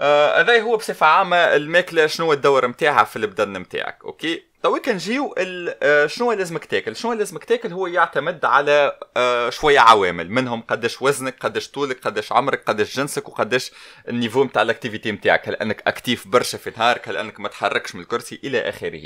آه، 0.00 0.40
هذا 0.40 0.56
آه 0.56 0.60
هو 0.60 0.76
بصفة 0.76 1.06
عامة 1.06 1.36
الماكلة 1.36 2.06
شنو 2.06 2.32
الدور 2.32 2.66
نتاعها 2.66 3.04
في 3.04 3.16
البدن 3.16 3.52
نتاعك 3.52 4.04
okay؟ 4.04 4.42
تو 4.64 4.78
كنجيو 4.78 5.34
آه، 5.38 6.06
شنو 6.06 6.32
لازمك 6.32 6.64
تاكل؟ 6.64 6.96
شنو 6.96 7.12
لازمك 7.12 7.44
تاكل 7.44 7.72
هو 7.72 7.86
يعتمد 7.86 8.44
على 8.44 8.98
آه، 9.16 9.50
شوية 9.50 9.80
عوامل 9.80 10.30
منهم 10.30 10.60
قداش 10.62 11.02
وزنك 11.02 11.36
قداش 11.40 11.68
طولك 11.68 12.00
قداش 12.00 12.32
عمرك 12.32 12.64
قداش 12.64 12.96
جنسك 12.96 13.28
وقداش 13.28 13.72
الـ 14.08 14.13
niveau 14.13 14.44
نتاع 14.44 14.62
الـ 14.62 14.68
activité 14.68 15.12
نتاعك 15.12 15.48
هل 15.48 15.54
انك 15.54 15.82
actif 15.86 16.28
برشا 16.28 16.58
في 16.58 16.72
نهارك 16.76 17.08
هل 17.08 17.16
انك 17.16 17.40
ما 17.40 17.48
تحركش 17.48 17.94
من 17.94 18.00
الكرسي 18.00 18.40
إلى 18.44 18.68
آخره. 18.68 19.02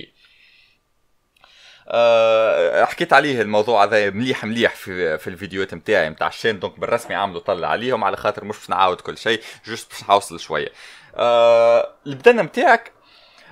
أه 1.89 2.85
حكيت 2.85 3.13
عليه 3.13 3.43
الموضوع 3.43 3.85
هذا 3.85 4.11
مليح 4.11 4.45
مليح 4.45 4.75
في 4.75 5.19
في 5.19 5.31
الفيديوهات 5.31 5.75
نتاعي 5.75 6.09
نتاع 6.09 6.29
الشين. 6.29 6.59
donc 6.59 6.79
بالرسمي 6.79 7.15
عاملوا 7.15 7.41
طلع 7.41 7.69
عليهم 7.69 8.05
على 8.05 8.17
خاطر 8.17 8.45
مش 8.45 8.57
باش 8.59 8.71
نعاود 8.71 9.01
كل 9.01 9.19
شيء 9.19 9.41
juste 9.67 9.91
باش 9.91 10.03
نحوصل 10.03 10.41
شوية. 10.41 10.73
أه 11.15 11.95
البدن 12.07 12.37
نتاعك 12.37 12.98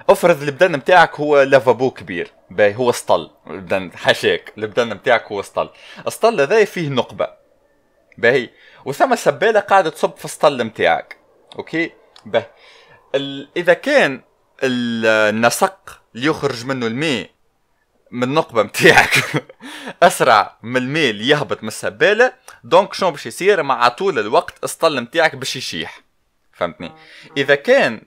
افرض 0.08 0.42
البدن 0.42 0.72
نتاعك 0.72 1.20
هو 1.20 1.42
lavabo 1.42 1.90
كبير. 1.90 2.32
باهي 2.50 2.76
هو 2.76 2.92
سطل 2.92 3.30
البدن 3.46 3.90
حاشاك 3.94 4.52
البدن 4.58 4.88
نتاعك 4.88 5.32
هو 5.32 5.42
سطل 5.42 5.70
السطل 6.06 6.40
هذا 6.40 6.64
فيه 6.64 6.88
نقبة. 6.88 7.28
باهي 8.18 8.50
وثم 8.84 9.14
سباله 9.16 9.60
قاعدة 9.60 9.90
تصب 9.90 10.16
في 10.16 10.24
السطل 10.24 10.62
نتاعك 10.62 11.16
okay؟ 11.58 11.92
باهي. 12.26 12.46
إذا 13.56 13.72
كان 13.72 14.22
النسق 14.62 16.00
اللي 16.14 16.26
يخرج 16.26 16.66
منه 16.66 16.86
الماء 16.86 17.30
من 18.10 18.22
النقبة 18.22 18.62
نتاعك 18.62 19.44
أسرع 20.02 20.58
من 20.62 20.76
الماء 20.76 21.10
اللي 21.10 21.28
يهبط 21.28 21.62
من 21.62 21.68
السبالة 21.68 22.32
donc 22.64 22.94
شنو 22.94 23.10
باش 23.10 23.26
يصير؟ 23.26 23.62
مع 23.62 23.88
طول 23.88 24.18
الوقت 24.18 24.64
السطل 24.64 25.00
نتاعك 25.00 25.36
باش 25.36 25.56
يشيح. 25.56 26.00
فهمتني؟ 26.52 26.92
إذا 27.36 27.54
كان 27.54 28.02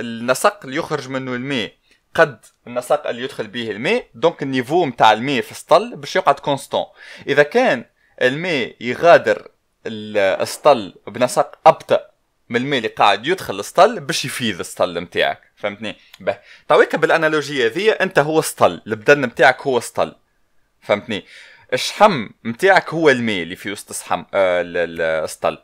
النسق 0.00 0.60
اللي 0.64 0.76
يخرج 0.76 1.08
منه 1.08 1.34
الماء 1.34 1.72
قد 2.14 2.44
النسق 2.66 3.06
اللي 3.06 3.22
يدخل 3.22 3.46
به 3.46 3.70
الماء 3.70 4.06
donc 4.14 4.42
الـ 4.42 4.48
niveau 4.48 4.86
نتاع 4.86 5.12
الماء 5.12 5.40
في 5.40 5.50
السطل 5.50 5.96
باش 5.96 6.16
يقعد 6.16 6.40
constant 6.40 6.84
إذا 7.26 7.42
كان 7.42 7.84
الماء 8.22 8.76
يغادر 8.80 9.48
السطل 9.86 10.94
بنسق 11.06 11.58
أبطأ 11.66 12.00
من 12.48 12.56
الماء 12.60 12.78
اللي 12.78 12.88
قاعد 12.88 13.26
يدخل 13.26 13.60
السطل 13.60 14.00
باش 14.00 14.24
يفيض 14.24 14.60
السطل 14.60 14.98
نتاعك 14.98 15.40
فهمتني؟ 15.56 15.96
به 16.20 16.38
تويك 16.68 16.96
بالـ 16.96 17.10
analogie 17.10 17.66
ذي 17.66 17.92
أنت 17.92 18.18
هو 18.18 18.40
سطل 18.40 18.82
البدن 18.86 19.20
نتاعك 19.20 19.62
هو 19.62 19.80
سطل 19.80 20.14
فهمتني؟ 20.80 21.24
الشحم 21.72 22.28
نتاعك 22.46 22.94
هو 22.94 23.10
الماء 23.10 23.42
اللي 23.42 23.56
في 23.56 23.72
وسط 23.72 24.12
آه 24.12 24.26
السطل. 24.34 25.58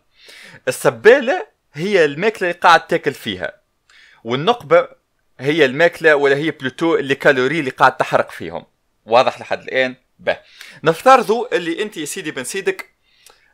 السبالة 0.69 1.47
هي 1.73 2.05
الماكلة 2.05 2.51
اللي 2.51 2.61
قاعد 2.61 2.87
تاكل 2.87 3.15
فيها. 3.15 3.60
والنقبة 4.25 4.89
هي 5.41 5.65
الماكلة 5.65 6.17
ولا 6.17 6.37
هي 6.37 6.50
plutôt 6.50 6.97
les 6.97 7.14
calories 7.14 7.61
اللي 7.61 7.71
قاعد 7.71 7.97
تحرق 7.97 8.31
فيهم. 8.31 8.67
واضح 9.07 9.41
لحد 9.41 9.62
الآن؟ 9.62 9.97
به. 10.19 10.37
نفترضوا 10.85 11.57
اللي 11.57 11.83
أنت 11.83 11.97
يا 11.97 12.05
سيدي 12.05 12.31
بن 12.31 12.45
سيدك 12.45 12.91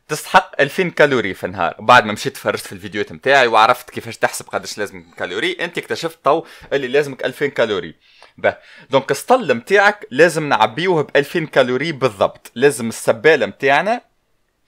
تستحق 0.08 0.61
2000 0.61 0.90
calories 0.90 1.34
في 1.35 1.44
النهار. 1.46 1.75
بعد 1.78 2.04
ما 2.04 2.12
مشيت 2.12 2.37
فرجت 2.37 2.66
في 2.66 2.73
الفيديوهات 2.73 3.12
نتاعي 3.12 3.46
وعرفت 3.46 3.90
كيفاش 3.90 4.16
تحسب 4.18 4.46
قداش 4.46 4.78
لازم 4.78 5.04
calories 5.16 5.56
أنت 5.61 5.78
اكتشفت 5.78 6.18
تو 6.25 6.44
اللي 6.73 6.88
لازمك 6.88 7.25
2000 7.25 7.46
calories. 7.46 7.94
به. 8.38 8.56
donc 8.90 9.10
السطل 9.11 9.52
نتاعك 9.52 10.06
لازم 10.11 10.49
نعبيوه 10.49 11.02
ب 11.02 11.11
2000 11.16 11.46
calories 11.46 11.92
بالضبط. 11.92 12.52
لازم 12.54 12.88
السبالة 12.88 13.46
نتاعنا 13.46 14.00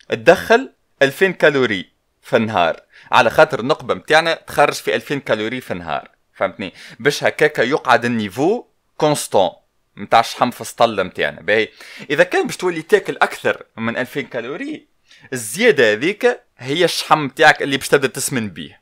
تدخل 0.09 0.73
2000 1.03 1.31
calories 1.31 1.91
في 2.23 2.37
النهار. 2.37 2.81
على 3.13 3.31
خاطر 3.31 3.61
النقبة 3.61 3.95
نتاعنا 3.95 4.35
تخرج 4.35 4.75
في 4.75 4.95
2000 4.95 5.19
calories 5.19 5.61
في 5.61 5.71
النهار 5.71 6.11
فهمتني؟ 6.35 6.73
باش 6.99 7.25
هكاكا 7.25 7.63
يقعد 7.63 8.05
الـ 8.05 8.13
niveau 8.13 8.65
constant 8.97 9.51
نتاع 9.99 10.21
الشحم 10.21 10.51
في 10.51 10.61
السطل 10.61 11.03
نتاعنا 11.03 11.41
باهي. 11.41 11.69
إذا 12.11 12.25
كان 12.25 12.47
باش 12.47 12.57
تولي 12.57 12.83
تاكل 12.83 13.17
أكثر 13.23 13.63
من 13.77 13.97
2000 13.97 14.21
calories 14.21 14.87
الزيادة 15.33 15.93
هذيك 15.93 16.41
هي 16.59 16.85
الشحم 16.85 17.25
نتاعك 17.25 17.63
اللي 17.63 17.77
باش 17.77 17.89
تبدأ 17.89 18.09
تسمن 18.09 18.49
بيه. 18.49 18.78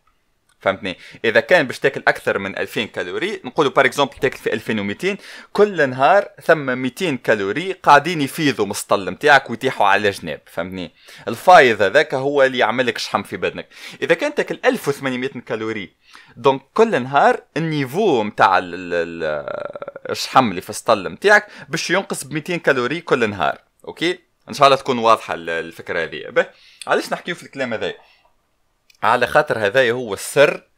فهمتني؟ 0.66 0.96
إذا 1.25 1.40
كان 1.40 1.66
باش 1.66 1.78
تاكل 1.78 2.02
أكثر 2.08 2.38
من 2.38 2.58
2000 2.58 2.85
calories 2.84 3.40
نقولوا 3.44 3.73
par 3.72 3.86
exemple 3.86 4.14
تاكل 4.14 4.38
في 4.38 4.52
2200 4.52 5.16
كل 5.52 5.90
نهار 5.90 6.28
ثم 6.42 6.78
200 6.78 7.16
calories 7.25 7.72
قاعدين 7.73 8.20
يفيضوا 8.20 8.64
من 8.64 8.70
السطل 8.70 9.11
نتاعك 9.11 9.50
ويتيحوا 9.50 9.87
على 9.87 10.11
جناب 10.11 10.40
فهمتني؟ 10.46 10.92
الفايض 11.28 11.82
هذاك 11.82 12.14
هو 12.14 12.42
اللي 12.42 12.58
يعمل 12.58 12.87
لك 12.87 12.99
شحم 12.99 13.23
في 13.23 13.37
بدنك. 13.37 13.68
إذا 14.02 14.14
كان 14.14 14.35
تاكل 14.35 14.58
1800 14.64 15.28
calories 15.28 15.92
donc 16.36 16.62
كل 16.75 17.02
نهار 17.02 17.42
الـ 17.56 17.66
niveau 17.66 18.25
نتاع 18.25 18.61
الشحم 20.11 20.50
اللي 20.50 20.61
في 20.61 20.70
السطل 20.70 21.08
نتاعك 21.08 21.46
باش 21.68 21.90
ينقص 21.90 22.25
ب 22.25 22.32
200 22.32 22.56
calories 22.56 23.00
كل 23.00 23.30
نهار 23.30 23.58
okay؟ 23.88 24.18
إن 24.49 24.54
شاء 24.54 24.66
الله 24.66 24.76
تكون 24.76 24.99
واضحة 24.99 25.35
الفكرة 25.38 26.04
هذه. 26.04 26.46
علاش 26.87 27.12
نحكيو 27.12 27.35
في 27.35 27.42
الكلام 27.42 27.73
هذا 27.75 27.94
على 29.02 29.26
خاطر 29.26 29.66
هذايا 29.66 29.92
هو 29.92 30.14
السر 30.14 30.68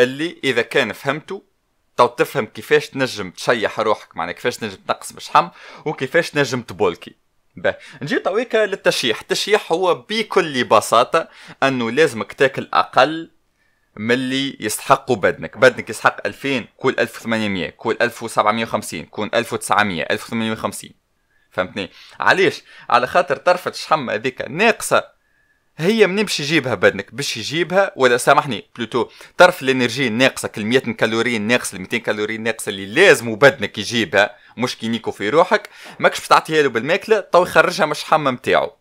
اللي 0.00 0.40
إذا 0.44 0.62
كان 0.62 0.92
فهمته 0.92 1.42
تو 1.96 2.06
تفهم 2.06 2.46
كيفاش 2.46 2.88
تنجم 2.88 3.30
تشيح 3.30 3.80
روحك 3.80 4.16
معناها 4.16 4.32
كيفاش 4.32 4.56
تنجم 4.56 4.76
تنقص 4.76 5.12
بشحم 5.12 5.48
وكيفاش 5.84 6.30
تنجم 6.30 6.62
تبولكي. 6.62 7.16
به 7.56 7.74
نجي 8.02 8.18
تويكا 8.18 8.66
للتشيح. 8.66 9.20
التشيح 9.20 9.72
هو 9.72 9.94
بكل 9.94 10.64
بساطة 10.64 11.28
أنه 11.62 11.90
لازمك 11.90 12.32
تاكل 12.32 12.68
أقل 12.72 13.30
من 13.96 14.14
اللي 14.14 14.56
يستحقوا 14.60 15.16
بدنك. 15.16 15.58
بدنك 15.58 15.90
يستحق 15.90 16.26
2000 16.26 16.66
كل 16.76 16.94
1800 16.98 17.70
كل 17.70 17.96
1750 18.00 19.04
كون 19.04 19.30
1900 19.34 20.02
1850 20.02 20.90
فهمتني؟ 21.50 21.90
علاش؟ 22.20 22.62
على 22.90 23.06
خاطر 23.06 23.36
طرفة 23.36 23.70
الشحم 23.70 24.10
هذيك 24.10 24.42
ناقصة 24.50 25.13
هي 25.78 26.06
منين 26.06 26.24
باش 26.24 26.40
يجيبها 26.40 26.74
بدنك 26.74 27.14
باش 27.14 27.36
يجيبها 27.36 27.92
ولا 27.96 28.16
سامحني 28.16 28.64
plutôt 28.76 29.08
طرف 29.38 29.62
الـ 29.62 29.68
énergie 29.68 30.06
الناقصه 30.06 30.48
كل 30.48 30.64
100 30.64 30.78
calories 30.78 31.38
ناقص 31.38 31.74
ال 31.74 31.80
200 31.80 31.96
calories 31.98 32.38
ناقصه 32.38 32.68
اللي 32.70 32.86
لازم 32.86 33.34
بدنك 33.34 33.78
يجيبها 33.78 34.36
مش 34.56 34.76
كينيكو 34.76 35.10
في 35.10 35.28
روحك. 35.30 35.68
ماكش 35.98 36.18
باش 36.18 36.28
تعطيها 36.28 36.62
له 36.62 36.68
بالماكلة 36.68 37.20
تو 37.20 37.42
يخرجها 37.42 37.86
من 37.86 37.92
الشحم 37.92 38.28
نتاعو 38.28 38.72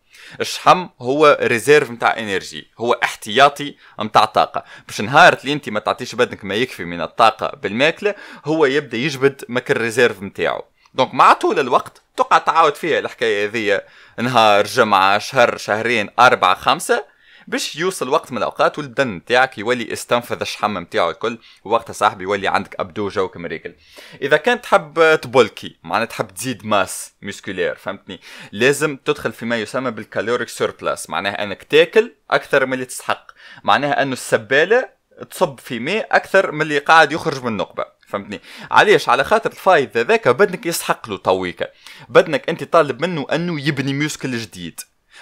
الشحم 0.41 0.87
هو 1.01 1.37
réserve 1.41 1.91
نتاع 1.91 2.19
énergie 2.19 2.67
هو 2.77 2.93
احتياطي 3.03 3.75
نتاع 4.01 4.25
طاقة. 4.25 4.63
باش 4.87 5.01
نهار 5.01 5.33
اللي 5.41 5.53
انت 5.53 5.69
ما 5.69 5.79
تعطيش 5.79 6.15
بدنك 6.15 6.45
ما 6.45 6.55
يكفي 6.55 6.85
من 6.85 7.01
الطاقة 7.01 7.57
بالماكلة 7.63 8.15
هو 8.45 8.65
يبدأ 8.65 8.97
يجبد 8.97 9.45
ماك 9.49 9.71
الريزيرف 9.71 10.23
نتاعو 10.23 10.63
دونك 10.93 11.13
مع 11.13 11.33
طول 11.33 11.59
الوقت 11.59 12.02
تقعد 12.17 12.43
تعاود 12.43 12.75
فيها 12.75 12.99
الحكاية 12.99 13.47
هذيا 13.47 13.81
نهار 14.19 14.65
جمعة 14.65 15.17
شهر 15.17 15.57
شهرين 15.57 16.09
أربعة 16.19 16.55
خمسة 16.55 17.13
باش 17.47 17.75
يوصل 17.75 18.09
وقت 18.09 18.31
من 18.31 18.37
الأوقات 18.37 18.77
والبدن 18.77 19.07
نتاعك 19.07 19.57
يولي 19.57 19.93
استنفذ 19.93 20.41
الشحم 20.41 20.77
نتاعو 20.77 21.09
الكل 21.09 21.37
ووقتها 21.63 21.93
صاحبي 21.93 22.23
يولي 22.23 22.47
عندك 22.47 22.75
أبدو 22.79 23.09
جوك 23.09 23.37
مريكل 23.37 23.73
إذا 24.21 24.37
كان 24.37 24.61
تحب 24.61 25.19
تبولكي 25.21 25.75
معناها 25.83 26.05
تحب 26.05 26.27
تزيد 26.27 26.65
ماس 26.65 27.13
مسكولير 27.21 27.75
فهمتني؟ 27.75 28.19
لازم 28.51 28.97
تدخل 28.97 29.31
في 29.31 29.45
ما 29.45 29.57
يسمى 29.57 29.91
بالكالوريك 29.91 30.49
سيربلاس 30.49 31.09
معناها 31.09 31.43
أنك 31.43 31.63
تاكل 31.63 32.13
أكثر 32.31 32.65
من 32.65 32.73
اللي 32.73 32.85
تستحق. 32.85 33.31
معناها 33.63 34.01
انه 34.01 34.13
السبالة 34.13 34.89
تصب 35.31 35.59
في 35.59 35.79
ماء 35.79 36.07
أكثر 36.11 36.51
من 36.51 36.61
اللي 36.61 36.77
قاعد 36.77 37.11
يخرج 37.11 37.41
من 37.41 37.47
النقبة. 37.47 37.85
فهمتني؟ 38.13 38.41
علاش؟ 38.71 39.09
على 39.09 39.23
خاطر 39.23 39.51
الفايض 39.51 39.97
هذاك 39.97 40.27
بدنك 40.27 40.65
يسحق 40.65 41.09
له 41.09 41.17
تويكا 41.17 41.67
بدنك 42.09 42.49
أنت 42.49 42.63
طالب 42.63 43.01
منه 43.01 43.25
أنه 43.31 43.67
يبني 43.67 43.93
muscle 43.93 44.37
جديد. 44.37 44.79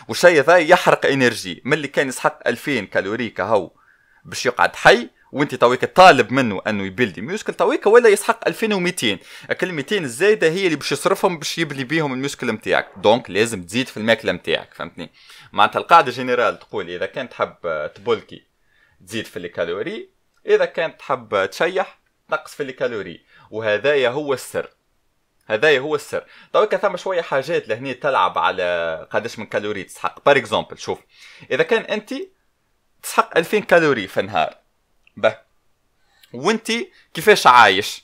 والشيء 0.08 0.42
ذا 0.42 0.58
يحرق 0.58 1.06
énergie. 1.06 1.62
من 1.66 1.74
اللي 1.74 1.88
كان 1.88 2.08
يسحق 2.08 2.48
2000 2.48 2.86
calories 2.86 3.30
كهو 3.30 3.72
باش 4.26 4.46
يقعد 4.46 4.76
حي 4.76 5.10
وأنت 5.32 5.56
تويك 5.56 5.86
طالب 5.86 6.32
منه 6.32 6.62
أنه 6.68 6.86
يبلدي 6.86 7.22
muscle 7.22 7.54
تويك 7.54 7.88
ولا 7.88 8.10
يسحق 8.10 8.48
2200 8.48 9.18
أكل 9.50 9.72
200 9.72 9.98
الزايدة 9.98 10.50
هي 10.50 10.66
اللي 10.66 10.76
باش 10.76 10.92
يصرفهم 10.92 11.38
باش 11.38 11.58
يبلي 11.58 11.84
بيهم 11.84 12.14
ال 12.14 12.19
muscle 12.19 12.52
نتاعك 12.52 12.88
donc 12.98 13.30
لازم 13.30 13.64
تزيد 13.64 13.88
في 13.88 13.98
الماكلة 13.98 14.32
نتاعك 14.32 14.74
فهمتني؟ 14.74 15.12
معناتها 15.54 15.80
القاعدة 15.80 16.12
générale 16.12 16.60
تقول 16.60 16.90
إذا 16.90 17.06
كان 17.06 17.30
تحب 17.30 17.92
تبولكي 17.96 18.44
تزيد 19.08 19.26
في 19.26 19.38
ال 19.38 19.46
calories 19.46 20.10
إذا 20.46 20.66
كان 20.66 20.98
تحب 20.98 21.46
تشيح 21.52 22.01
نقص 22.32 22.56
في 22.56 22.64
ال 22.64 22.70
calories 22.70 23.22
وهذايا 23.52 24.10
هو 24.10 24.34
السر. 24.34 24.70
هذايا 25.46 25.80
هو 25.80 25.96
السر. 25.96 26.26
تويكا 26.54 26.78
ثم 26.78 26.98
شوية 26.98 27.22
حاجات 27.22 27.68
لهني 27.68 27.94
تلعب 27.94 28.38
على 28.38 29.08
قداش 29.12 29.40
من 29.40 29.46
calories 29.46 29.84
تسحق. 29.84 30.26
par 30.26 30.38
exemple 30.38 30.78
شوف 30.78 31.00
إذا 31.52 31.64
كان 31.64 31.82
أنت 31.82 32.14
تسحق 33.04 33.38
2000 33.38 33.60
calories 33.60 34.08
في 34.08 34.20
النهار 34.20 34.58
به. 35.18 35.38
وأنت 36.34 36.72
كيفاش 37.14 37.48
عايش؟ 37.48 38.04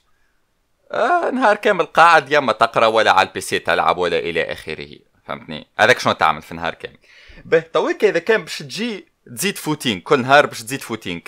آه 0.92 1.30
نهار 1.30 1.56
كامل 1.56 1.86
قاعد 1.86 2.32
يا 2.32 2.38
اما 2.38 2.54
تقرأ 2.54 2.86
ولا 2.86 3.12
على 3.12 3.28
ال 3.28 3.42
PC 3.42 3.60
تلعب 3.60 3.98
ولا 3.98 4.20
إلى 4.20 4.44
آخره. 4.44 5.00
فهمتني؟ 5.26 5.68
هذاك 5.80 6.00
شنو 6.00 6.14
تعمل 6.14 6.42
في 6.42 6.56
نهار 6.56 6.74
كامل؟ 6.74 6.98
به. 7.46 7.60
تويكا 7.60 8.10
إذا 8.10 8.20
كان 8.20 8.44
باش 8.44 8.60
تجي 8.60 9.08
تزيد 9.36 9.58
footing 9.58 10.02
كل 10.02 10.22
نهار 10.22 10.46
باش 10.46 10.64
تزيد 10.64 10.82
footing 10.82 11.22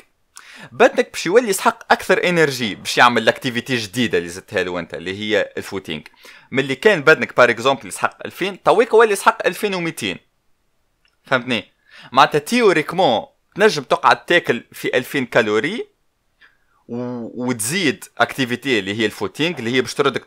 بدنك 0.72 1.12
باش 1.12 1.26
يولي 1.26 1.50
يسحق 1.50 1.92
أكثر 1.94 2.30
énergie 2.30 2.76
باش 2.76 2.98
يعمل 2.98 3.26
l'activité 3.26 3.76
جديدة 3.76 4.18
اللي 4.18 4.30
زدتها 4.30 4.64
له 4.64 4.80
أنت 4.80 4.94
اللي 4.94 5.20
هي 5.20 5.54
ال 5.58 5.63
footing. 5.63 6.02
من 6.52 6.60
اللي 6.60 6.76
كان 6.76 7.02
بدنك 7.02 7.38
par 7.38 7.50
exemple 7.50 7.88
يسحق 7.88 8.18
2000 8.26 8.56
تويك 8.66 8.94
ولي 8.94 9.12
يسحق 9.12 9.46
2200 9.46 10.16
فهمتني؟ 11.24 11.72
معناتها 12.12 12.40
théoriquement 12.40 13.26
تنجم 13.56 13.84
تقعد 13.84 14.26
تاكل 14.26 14.64
في 14.72 14.98
2000 14.98 15.20
calories 15.20 15.88
وتزيد 16.92 18.04
activité 18.18 18.80
اللي 18.80 19.00
هي 19.00 19.06
ال 19.06 19.12
footing 19.12 19.60
اللي 19.60 19.74
هي 19.74 19.82
باش 19.82 19.94
تردك 19.94 20.26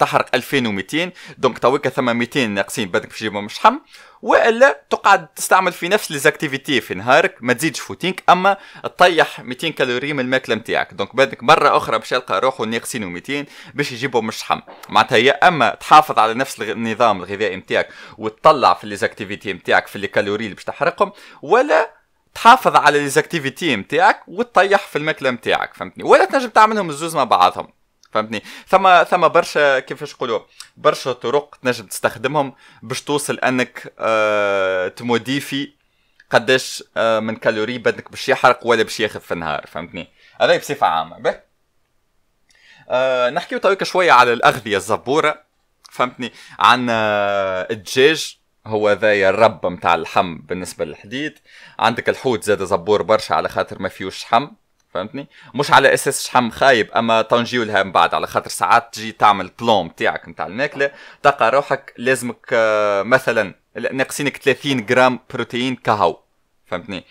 تحرق 0.00 0.26
2200 0.34 1.10
donc 1.38 1.58
تويكا 1.58 1.90
ثم 1.90 2.16
200 2.16 2.46
ناقصين 2.46 2.88
بدك 2.88 3.08
باش 3.08 3.18
تجيبهم 3.18 3.48
شحم. 3.48 3.78
وإلا 4.22 4.82
تقعد 4.90 5.26
تستعمل 5.26 5.72
في 5.72 5.88
نفس 5.88 6.10
les 6.10 6.27
activités 6.27 6.80
في 6.80 6.94
نهارك 6.94 7.36
ما 7.40 7.52
تزيدش 7.52 7.80
footing 7.80 8.14
أما 8.28 8.56
تطيح 8.82 9.40
200 9.40 9.68
calories 9.68 10.12
من 10.12 10.20
الماكلة 10.20 10.54
نتاعك 10.54 10.94
donc 10.94 11.16
بدك 11.16 11.42
مرة 11.42 11.76
أخرى 11.76 11.98
باش 11.98 12.12
يلقى 12.12 12.40
روحه 12.40 12.64
ناقصين 12.64 13.06
200 13.06 13.44
باش 13.74 13.92
يجيبهم 13.92 14.28
الشحم 14.28 14.60
معناتها 14.88 15.18
يا 15.18 15.48
أما 15.48 15.70
تحافظ 15.74 16.18
على 16.18 16.34
نفس 16.34 16.60
النظام 16.60 17.22
الغذائي 17.22 17.56
نتاعك 17.56 17.88
وتطلع 18.18 18.74
في 18.74 18.86
les 18.86 19.02
activités 19.02 19.52
نتاعك 19.52 19.86
في 19.86 19.96
ال 19.96 20.01
calories 20.01 20.44
اللي 20.44 20.54
باش 20.54 20.64
تحرقهم 20.64 21.12
ولا 21.42 22.01
تحافظ 22.34 22.76
على 22.76 22.98
les 22.98 23.17
activités 23.17 23.76
نتاعك 23.76 24.22
وتطيح 24.28 24.86
في 24.86 24.98
الماكلة 24.98 25.30
نتاعك 25.30 25.74
فهمتني؟ 25.74 26.04
ولا 26.04 26.24
تنجم 26.24 26.48
تعملهم 26.48 26.90
الزوز 26.90 27.16
مع 27.16 27.24
بعضهم 27.24 27.68
فهمتني؟ 28.12 28.42
ثم 28.68 29.04
ثم 29.04 29.28
برشا 29.28 29.78
كيفاش 29.78 30.14
نقولوا 30.14 30.40
برشا 30.76 31.12
طرق 31.12 31.56
تنجم 31.62 31.86
تستخدمهم 31.86 32.54
باش 32.82 33.02
توصل 33.02 33.38
أنك 33.38 33.92
آه 33.98 34.88
تموديفي 34.88 35.72
قداش 36.30 36.84
آه 36.96 37.20
من 37.20 37.36
كالوري 37.36 37.78
بدك 37.78 38.10
باش 38.10 38.28
يحرق 38.28 38.66
ولا 38.66 38.82
باش 38.82 39.00
ياخذ 39.00 39.20
في 39.20 39.34
النهار 39.34 39.66
فهمتني؟ 39.66 40.08
هذا 40.40 40.56
بصفة 40.56 40.86
عامة. 40.86 41.18
به. 41.18 41.40
آه 42.88 43.30
نحكيو 43.30 43.60
شوية 43.82 44.12
على 44.12 44.32
الأغذية 44.32 44.76
الزبورة 44.76 45.42
فهمتني؟ 45.90 46.32
عن 46.58 46.86
آه 46.90 47.68
الدجاج. 47.70 48.41
هو 48.66 48.92
ذا 48.92 49.28
الرب 49.28 49.66
متاع 49.66 49.94
اللحم 49.94 50.36
بالنسبة 50.38 50.84
للحديد. 50.84 51.38
عندك 51.78 52.08
الحوت 52.08 52.44
زاد 52.44 52.64
زبور 52.64 53.02
برشا 53.02 53.34
على 53.34 53.48
خاطر 53.48 53.82
ما 53.82 53.88
فيهوش 53.88 54.16
شحم 54.16 54.48
فهمتني؟ 54.94 55.28
مش 55.54 55.70
على 55.70 55.94
أساس 55.94 56.24
شحم 56.26 56.50
خايب 56.50 56.90
أما 56.90 57.22
تنجيو 57.22 57.62
لها 57.62 57.82
من 57.82 57.92
بعد 57.92 58.14
على 58.14 58.26
خاطر 58.26 58.50
ساعات 58.50 58.94
تجي 58.94 59.12
تعمل 59.12 59.50
plan 59.60 59.88
تاعك 59.88 60.28
نتاع 60.28 60.46
الماكلة. 60.46 60.90
تلقى 61.22 61.50
روحك 61.50 61.94
لازمك 61.98 62.46
آه، 62.52 63.02
مثلا 63.02 63.54
ناقصينك 63.92 64.36
30 64.36 64.86
جرام 64.86 65.20
بروتين 65.34 65.76
كهو 65.76 66.18
فهمتني؟ 66.66 67.04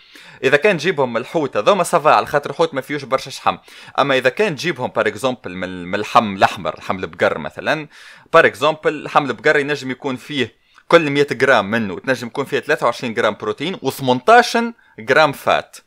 إذا 0.43 0.57
كان 0.57 0.77
تجيبهم 0.77 1.13
من 1.13 1.21
الحوت 1.21 1.57
هذوما 1.57 1.83
ça 1.83 1.96
va 1.96 2.09
على 2.09 2.25
خاطر 2.25 2.49
الحوت 2.49 2.73
ما 2.73 2.81
فيهوش 2.81 3.03
برشا 3.03 3.31
شحم 3.31 3.57
أما 3.99 4.17
إذا 4.17 4.29
كان 4.29 4.55
تجيبهم 4.55 4.87
par 4.95 5.07
exemple 5.07 5.55
من 5.55 5.95
اللحم 5.95 6.35
الأحمر 6.35 6.77
لحم 6.77 6.99
البقر 6.99 7.37
مثلا 7.37 7.87
par 8.33 8.45
exemple 8.45 9.03
لحم 9.03 9.25
البقر 9.25 9.57
ينجم 9.59 9.91
يكون 9.91 10.15
فيه 10.15 10.60
كل 10.91 11.09
100 11.09 11.27
جرام 11.31 11.71
منه 11.71 11.99
تنجم 11.99 12.27
يكون 12.27 12.45
فيها 12.45 12.59
23 12.59 13.13
جرام 13.13 13.35
بروتين 13.41 13.75
و18 13.75 14.57
جرام 14.99 15.31
fat. 15.31 15.77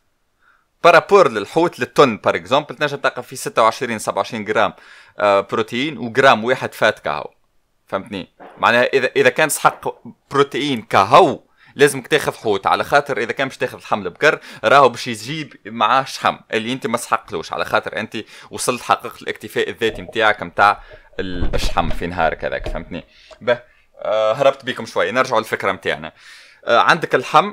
par 0.85 0.98
rapport 0.98 1.31
للحوت 1.31 1.81
لل 1.81 1.93
thon 1.93 2.17
par 2.17 2.37
exemple 2.37 2.77
تنجم 2.77 2.97
تلقى 2.97 3.23
فيه 3.23 3.37
26 3.37 3.99
27 3.99 4.45
جرام 4.45 4.73
آه، 5.19 5.41
بروتين 5.41 5.99
وجرام 5.99 6.45
واحد 6.45 6.75
fat 6.75 6.99
كهو 6.99 7.31
فهمتني؟ 7.87 8.29
معناها 8.59 8.85
إذا 8.85 9.11
إذا 9.17 9.29
كان 9.29 9.49
تسحق 9.49 10.03
بروتين 10.31 10.83
كهو 10.83 11.41
لازمك 11.75 12.07
تاخذ 12.07 12.33
حوت. 12.33 12.67
على 12.67 12.85
خاطر 12.85 13.19
إذا 13.19 13.33
كان 13.33 13.49
باش 13.49 13.57
تاخذ 13.57 13.81
لحم 13.83 14.11
بقر 14.11 14.39
راهو 14.65 14.89
باش 14.89 15.09
يجيب 15.09 15.57
معاه 15.67 16.05
شحم 16.05 16.37
اللي 16.53 16.73
أنت 16.73 16.87
ما 16.87 16.97
تسحقلوش 16.97 17.53
على 17.53 17.65
خاطر 17.65 17.97
أنت 17.97 18.17
وصلت 18.51 18.83
حققت 18.83 19.23
الاكتفاء 19.23 19.71
الذاتي 19.71 20.03
نتاعك 20.03 20.43
نتاع 20.43 20.83
الشحم 21.21 21.91
في 21.91 22.07
نهارك 22.07 22.45
هذاك. 22.45 22.69
فهمتني؟ 22.69 23.05
به. 23.41 23.74
هربت 24.03 24.65
بيكم 24.65 24.87
شوي. 24.87 25.11
نرجعوا 25.11 25.41
للفكرة 25.41 25.73
نتاعنا 25.73 26.13
آه 26.65 26.79
عندك 26.79 27.15
اللحم 27.15 27.53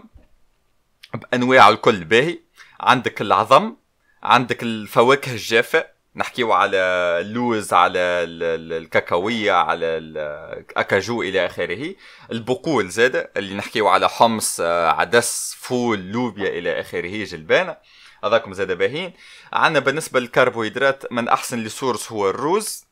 بانواعه 1.13 1.69
الكل 1.69 2.04
باهي. 2.04 2.39
عندك 2.80 3.21
العظم 3.21 3.75
عندك 4.23 4.63
الفواكه 4.63 5.32
الجافة. 5.32 6.01
نحكيو 6.15 6.51
على 6.54 6.77
اللوز 7.21 7.73
على 7.73 7.99
الكاكاوية 7.99 9.51
على 9.51 9.86
ال 9.86 10.05
acajou 10.05 11.21
إلى 11.21 11.45
آخره. 11.45 11.95
البقول 12.32 12.89
زاد 12.89 13.30
اللي 13.38 13.56
نحكيو 13.56 13.88
على 13.88 14.10
حمص 14.10 14.60
آه، 14.62 14.89
عدس 14.89 15.56
فول 15.60 15.99
لوبيا 15.99 16.49
إلى 16.49 16.80
آخره 16.80 17.23
جلبانة 17.23 17.77
هذاكم 18.23 18.54
زاد 18.54 18.71
باهين 18.71 19.13
عندنا 19.54 19.80
بالنسبة 19.80 20.19
للكربوهيدرات 20.19 21.12
من 21.12 21.27
أحسن 21.27 21.60
les 21.60 21.75
sources 21.75 22.12
هو 22.12 22.30
الروز. 22.30 22.86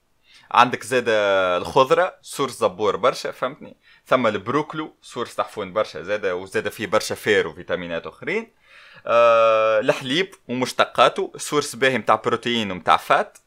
عندك 0.51 0.83
زاد 0.83 1.05
الخضرة 1.09 2.15
source 2.21 2.59
زبور 2.59 2.95
برشا 2.95 3.31
فهمتني؟ 3.31 3.77
ثم 4.05 4.27
ال 4.27 4.36
brocoli 4.36 4.95
source 5.01 5.35
تحفون 5.35 5.73
برشا 5.73 6.01
زاد 6.03 6.25
وزاد 6.25 6.69
فيه 6.69 6.87
برشا 6.87 7.15
fibres 7.15 7.47
وفيتامينات 7.47 8.07
أخرين. 8.07 8.53
آه 9.07 9.79
الحليب 9.79 10.35
ومشتقاته 10.47 11.31
source 11.37 11.75
باهي 11.75 11.97
متاع 11.97 12.15
بروتين 12.15 12.71
ومتاع 12.71 12.97
fat. 12.97 13.37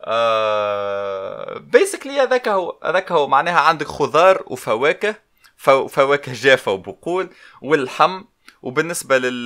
آه 0.00 1.58
basically 1.58 2.20
هذاك 2.20 2.48
هو 2.48 2.78
هذاك 2.84 3.12
هو 3.12 3.26
معناها 3.28 3.60
عندك 3.60 3.86
خضار 3.86 4.42
وفواكه 4.46 5.14
فواكه 5.88 6.32
جافة 6.32 6.72
وبقول 6.72 7.30
واللحم 7.62 8.24
وبالنسبة 8.62 9.18
لل... 9.18 9.44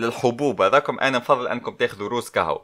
للحبوب 0.00 0.62
هذاكم 0.62 0.98
أنا 1.00 1.18
نفضل 1.18 1.48
أنكم 1.48 1.76
تاخذوا 1.76 2.08
روز 2.08 2.28
كهو. 2.30 2.62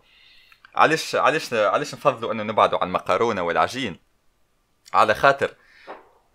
علاش 0.75 1.15
علاش 1.15 1.53
علاش 1.53 1.95
نفضلوا 1.95 2.33
أنه 2.33 2.43
نبعدوا 2.43 2.79
عن 2.79 2.87
المقارونة 2.89 3.43
والعجين؟ 3.43 3.97
على 4.95 5.15
خاطر 5.15 5.55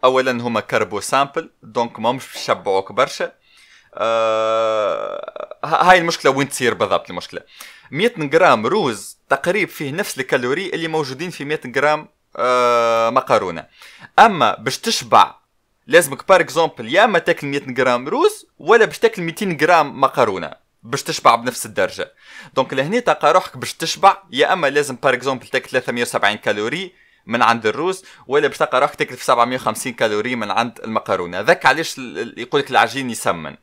أولا 0.04 0.32
هما 0.32 0.60
carbo 0.60 1.00
simple 1.00 1.50
donc 1.64 2.00
ما 2.00 2.12
مش 2.12 2.36
يشبعوك 2.36 2.92
برشا. 2.92 3.32
آه 3.94 5.58
هاي 5.66 5.98
المشكلة 5.98 6.32
وين 6.32 6.50
تصير 6.50 6.74
بالضبط 6.74 7.10
المشكلة؟ 7.10 7.42
100 7.92 8.10
جرام 8.18 8.66
روز 8.68 9.18
تقريب 9.30 9.70
فيه 9.70 9.92
نفس 9.92 10.20
ال 10.20 10.25
calories 10.25 10.70
اللي 10.70 10.88
موجودين 10.88 11.30
في 11.30 11.46
100 11.46 11.60
جرام 11.66 12.08
آه 12.38 13.10
مقارونة. 13.10 13.68
أما 14.20 14.56
باش 14.56 14.78
تشبع 14.78 15.36
لازمك 15.88 16.28
par 16.28 16.42
exemple 16.42 16.94
يا 16.94 17.04
اما 17.04 17.20
تاكل 17.20 17.48
100 17.48 17.60
جرام 17.60 18.08
روز 18.08 18.46
ولا 18.60 18.86
باش 18.86 19.00
تاكل 19.00 19.22
200 19.22 19.46
جرام 19.46 20.02
مقارونة. 20.02 20.65
باش 20.86 21.04
تشبع 21.04 21.36
بنفس 21.36 21.66
الدرجة. 21.66 22.14
donc 22.54 22.74
لهنا 22.74 23.00
تلقى 23.00 23.34
روحك 23.34 23.58
باش 23.58 23.74
تشبع. 23.74 24.18
يا 24.32 24.54
أما 24.54 24.68
لازم 24.68 24.96
par 24.96 25.14
exemple 25.14 25.48
تاكل 25.48 25.70
370 25.70 26.36
calories 26.36 26.94
من 27.26 27.42
عند 27.42 27.66
الروز 27.66 28.06
ولا 28.28 28.48
باش 28.48 28.58
تلقى 28.58 28.82
روحك 28.82 28.96
تاكل 28.96 29.18
في 29.18 29.26
750 29.26 29.94
calories 29.94 30.36
من 30.36 30.52
عند 30.52 30.80
المقارونه 30.84 31.40
ذاك 31.42 31.66
علاش 31.66 31.98
يقول 32.38 32.62
لك 32.62 32.72
العجين 32.72 33.10
يسمن. 33.10 33.56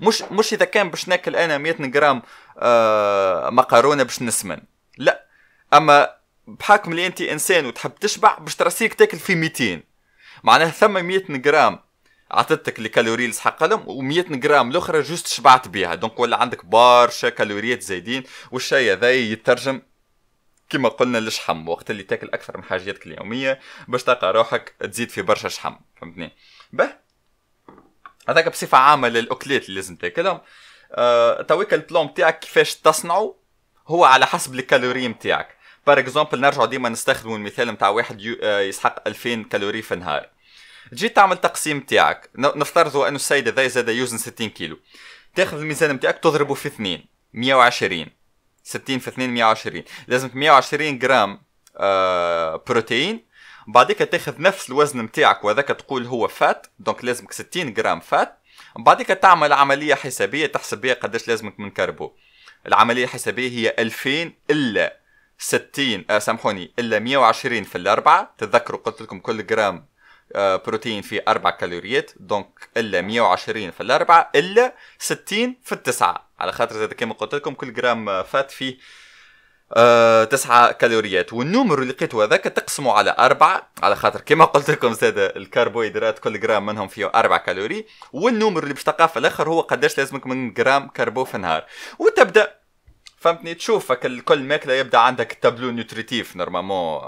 مش 0.00 0.22
مش 0.22 0.52
إذا 0.52 0.64
كان 0.64 0.90
باش 0.90 1.08
ناكل 1.08 1.36
أنا 1.36 1.58
100 1.58 1.72
جرام 1.72 2.22
آه 2.58 3.50
مقارونه 3.50 4.02
باش 4.02 4.22
نسمن. 4.22 4.58
لا. 4.98 5.26
أما 5.74 6.08
بحكم 6.46 6.90
اللي 6.90 7.06
أنت 7.06 7.20
إنسان 7.20 7.66
وتحب 7.66 7.94
تشبع 7.94 8.38
باش 8.38 8.56
ترسيك 8.56 8.94
تاكل 8.94 9.18
في 9.18 9.34
200 9.34 9.80
معناها 10.44 10.70
ثم 10.70 11.04
100 11.04 11.18
جرام 11.28 11.78
عطتك 12.30 13.30
سحق 13.30 13.64
لهم 13.64 13.84
و100 13.84 14.32
جرام 14.32 14.70
الاخرى 14.70 15.02
juste 15.02 15.26
شبعت 15.26 15.68
بها 15.68 15.94
donc 15.94 16.20
ولا 16.20 16.36
عندك 16.36 16.64
برشا 16.64 17.28
كالوريات 17.28 17.82
زايدين 17.82 18.22
والشيء 18.50 18.92
هذا 18.92 19.10
يترجم 19.12 19.82
كما 20.70 20.88
قلنا 20.88 21.18
للشحم 21.18 21.68
وقت 21.68 21.90
اللي 21.90 22.02
تاكل 22.02 22.30
أكثر 22.34 22.56
من 22.56 22.64
حاجاتك 22.64 23.06
اليومية 23.06 23.60
باش 23.88 24.04
تلقى 24.04 24.32
روحك 24.32 24.74
تزيد 24.80 25.10
في 25.10 25.22
برشا 25.22 25.48
شحم. 25.48 25.74
فهمتني؟ 26.00 26.32
به؟ 26.72 26.92
هذاك 28.28 28.48
بصفة 28.48 28.78
عامة 28.78 29.08
للأكلات 29.08 29.64
اللي 29.64 29.74
لازم 29.74 29.96
تاكلهم. 29.96 30.40
أه 30.92 31.42
تويك 31.42 31.74
ال 31.74 31.82
plan 31.82 32.14
تاعك 32.14 32.38
كيفاش 32.38 32.74
تصنعه؟ 32.74 33.34
هو 33.86 34.04
على 34.04 34.26
حسب 34.26 34.54
ال 34.54 34.60
calories 34.60 35.08
نتاعك 35.08 35.56
par 35.86 35.98
exemple 35.98 36.40
نرجعوا 36.40 36.66
ديما 36.66 36.88
نستخدموا 36.88 37.36
المثال 37.36 37.68
نتاع 37.68 37.88
واحد 37.88 38.36
آه، 38.42 38.60
يسحق 38.60 39.08
2000 39.08 39.42
calories 39.42 39.82
في 39.82 39.94
النهار. 39.94 40.28
تجي 40.90 41.08
تعمل 41.08 41.36
تقسيم 41.36 41.80
تاعك. 41.80 42.30
نفترضوا 42.34 43.08
أنه 43.08 43.16
السيد 43.16 43.48
هذا 43.48 43.66
زاد 43.68 43.88
يوزن 43.88 44.18
60 44.18 44.48
كيلو. 44.48 44.78
تاخذ 45.34 45.58
الميزان 45.58 45.90
نتاعك 45.92 46.18
تضربه 46.18 46.54
في 46.54 46.68
اثنين 46.68 47.06
120 47.32 48.06
60 48.64 48.98
في 48.98 49.08
2 49.08 49.30
120 49.30 49.82
لازمك 50.08 50.36
120 50.36 50.98
جرام 50.98 51.42
آه 51.76 52.64
بروتين. 52.68 53.26
بعديك 53.66 53.98
تاخذ 53.98 54.42
نفس 54.42 54.68
الوزن 54.70 55.00
نتاعك 55.00 55.44
وهذاك 55.44 55.68
تقول 55.68 56.06
هو 56.06 56.28
fat 56.28 56.66
donc 56.78 57.04
لازمك 57.04 57.32
60 57.32 57.74
جرام 57.74 58.00
fat. 58.00 58.38
بعديك 58.78 59.06
تعمل 59.06 59.52
عملية 59.52 59.94
حسابية 59.94 60.46
تحسب 60.46 60.80
بها 60.80 60.94
قداش 60.94 61.28
لازمك 61.28 61.60
من 61.60 61.70
carbo. 61.70 62.12
العملية 62.66 63.04
الحسابية 63.04 63.50
هي 63.50 63.74
2000 63.78 64.32
إلا 64.50 65.00
60 65.38 66.04
آه 66.10 66.18
سامحوني 66.18 66.72
إلا 66.78 66.98
120 66.98 67.64
في 67.64 67.78
الأربعة. 67.78 68.34
تتذكروا 68.38 68.80
قلت 68.80 69.02
لكم 69.02 69.20
كل 69.20 69.46
جرام 69.46 69.76
آه 69.76 69.89
بروتين 70.36 71.02
فيه 71.02 71.24
4 71.28 71.52
كالوريات 71.52 72.10
donc 72.16 72.68
إلا 72.76 73.00
120 73.00 73.70
في 73.70 73.80
الأربعة 73.80 74.30
إلا 74.34 74.74
60 74.98 75.56
في 75.64 75.72
التسعة. 75.72 76.30
على 76.40 76.52
خاطر 76.52 76.74
زاد 76.76 76.92
كما 76.92 77.14
قلت 77.14 77.34
لكم 77.34 77.54
كل 77.54 77.72
جرام 77.72 78.22
fat 78.22 78.50
فيه 78.50 78.78
آه 79.76 80.24
تسعة 80.24 80.72
كالوريات. 80.72 81.32
والنمر 81.32 81.78
اللي 81.78 81.92
لقيته 81.92 82.24
هذاك 82.24 82.44
تقسمه 82.44 82.92
على 82.92 83.16
أربعة. 83.18 83.70
على 83.82 83.96
خاطر 83.96 84.20
كما 84.20 84.44
قلت 84.44 84.70
لكم 84.70 84.92
زاد 84.92 85.18
الكربوهيدرات 85.18 86.18
كل 86.18 86.40
جرام 86.40 86.66
منهم 86.66 86.88
فيه 86.88 87.10
أربعة 87.14 87.38
calories. 87.38 87.86
والنمر 88.12 88.62
اللي 88.62 88.74
باش 88.74 88.82
في 88.82 89.16
الآخر 89.16 89.48
هو 89.48 89.60
قداش 89.60 89.98
لازمك 89.98 90.26
من 90.26 90.52
جرام 90.52 90.88
carbo 90.88 91.24
في 91.24 91.34
النهار. 91.34 91.66
وتبدأ 91.98 92.59
فهمتني؟ 93.20 93.54
تشوف 93.54 93.92
كل 93.92 94.42
ماكلة 94.42 94.72
يبدأ 94.74 94.98
عندك 94.98 95.38
tableau 95.42 95.70
nutritif 95.70 96.36
normalement 96.36 97.00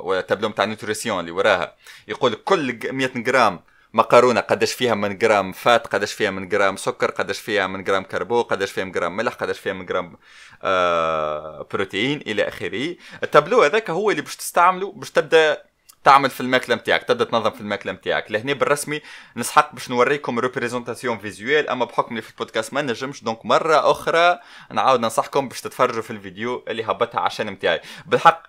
ولا 0.00 0.20
تابلو 0.20 0.48
نتاع 0.48 0.64
nutrition 0.64 1.20
اللي 1.20 1.30
وراها. 1.30 1.76
يقول 2.08 2.34
كل 2.34 2.92
100 2.92 3.08
جرام 3.16 3.60
مقارونه 3.94 4.40
قداش 4.40 4.72
فيها 4.72 4.94
من 4.94 5.18
جرام 5.18 5.52
fat 5.52 5.86
قداش 5.86 6.12
فيها 6.12 6.30
من 6.30 6.48
جرام 6.48 6.76
سكر 6.76 7.10
قداش 7.10 7.40
فيها 7.40 7.66
من 7.66 7.84
جرام 7.84 8.02
carbo 8.04 8.42
قداش 8.42 8.72
فيها 8.72 8.84
من 8.84 8.92
جرام 8.92 9.16
ملح 9.16 9.32
قداش 9.34 9.58
فيها 9.58 9.72
من 9.72 9.86
جرام 9.86 10.16
آه 10.62 11.66
بروتين 11.72 12.20
إلى 12.20 12.48
آخره. 12.48 12.96
التابلو 13.22 13.62
هذاك 13.62 13.90
هو 13.90 14.10
اللي 14.10 14.22
باش 14.22 14.36
تستعمله 14.36 14.92
باش 14.92 15.10
تبدأ 15.10 15.62
تعمل 16.04 16.30
في 16.30 16.40
الماكلة 16.40 16.76
نتاعك 16.76 17.02
تبدأ 17.02 17.24
تنظم 17.24 17.50
في 17.50 17.60
الماكلة 17.60 17.92
نتاعك 17.92 18.30
لهنا 18.32 18.52
بالرسمي 18.52 19.00
نسحق 19.36 19.74
باش 19.74 19.90
نوريكم 19.90 20.38
représentation 20.38 21.18
visuelle 21.18 21.68
أما 21.68 21.84
بحكم 21.84 22.10
اللي 22.10 22.22
في 22.22 22.30
البودكاست 22.30 22.74
ما 22.74 22.82
نجمش 22.82 23.24
donc 23.24 23.46
مرة 23.46 23.90
أخرى 23.90 24.38
نعاود 24.70 25.00
ننصحكم 25.00 25.48
باش 25.48 25.60
تتفرجوا 25.60 26.02
في 26.02 26.10
الفيديو 26.10 26.64
اللي 26.68 26.84
هبطها 26.84 27.20
ع 27.20 27.23
ال 27.23 27.27
chaîne 27.27 27.46
نتاعي 27.46 27.80
بالحق 28.06 28.42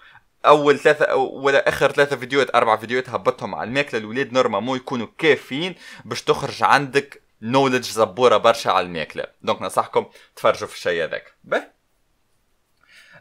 أول 0.45 0.79
ثلاثة 0.79 1.15
ولا 1.15 1.69
آخر 1.69 1.91
ثلاثة 1.91 2.15
فيديوهات 2.15 2.55
أربع 2.55 2.77
فيديوهات 2.77 3.09
هبطهم 3.09 3.55
على 3.55 3.67
الماكلة. 3.67 3.99
الاولاد 3.99 4.33
normalement 4.33 4.77
يكونوا 4.77 5.07
كافيين 5.17 5.75
باش 6.05 6.21
تخرج 6.23 6.63
عندك 6.63 7.21
knowledge 7.41 7.83
زبورة 7.83 8.37
برشا 8.37 8.71
على 8.71 8.85
الماكلة. 8.85 9.25
donc 9.41 9.61
ننصحكم 9.61 10.05
تفرجوا 10.35 10.67
في 10.67 10.75
الشيء 10.75 11.03
هذاك. 11.03 11.33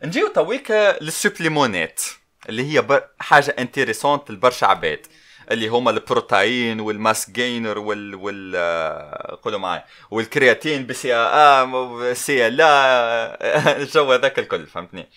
نجيو 0.05 0.29
تويك 0.29 0.71
لل 1.01 1.15
supplément 1.15 1.88
ات. 1.88 2.03
اللي 2.49 2.73
هي 2.73 2.83
بر... 2.83 3.03
حاجة 3.21 3.57
intéressante 3.59 4.31
لبرشا 4.31 4.67
عباد. 4.67 5.07
اللي 5.51 5.69
هما 5.69 5.91
البروتين 5.91 6.81
وال 6.81 6.98
mass 6.98 7.31
gainer 7.31 7.79
وال 7.79 8.15
وال 8.15 8.53
آه، 8.57 9.39
قولوا 9.43 9.59
معي 9.59 9.83
والكرياتين 10.11 10.87
BCAAs 10.87 12.51
لا 12.51 13.77
الجو 13.77 14.13
هذاك 14.15 14.39
الكل 14.39 14.67
فهمتني؟ 14.67 15.09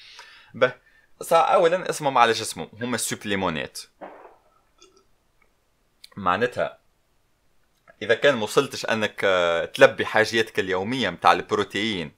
باهي 0.54 0.74
اولا 1.32 1.90
اسمهم 1.90 2.18
على 2.18 2.32
جسمهم 2.32 2.70
هم 2.82 2.96
ال 2.96 3.03
supplément 3.03 3.73
ات 3.73 3.80
معناتها 6.18 6.80
إذا 8.02 8.14
كان 8.14 8.42
وصلتش 8.42 8.86
أنك 8.86 9.22
آه، 9.24 9.66
تلبي 9.66 10.06
حاجياتك 10.06 10.60
اليومية 10.60 11.10
متاع 11.10 11.32
البروتين 11.32 12.12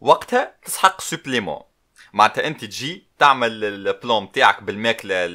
وقتها 0.00 0.54
تسحق 0.64 1.00
supplément. 1.00 1.62
معناتها 2.12 2.46
انت 2.46 2.64
تجي 2.64 3.04
تعمل 3.18 3.64
ال 3.64 3.78
plan 3.78 4.32
تاعك 4.32 4.62
بالماكلة 4.62 5.26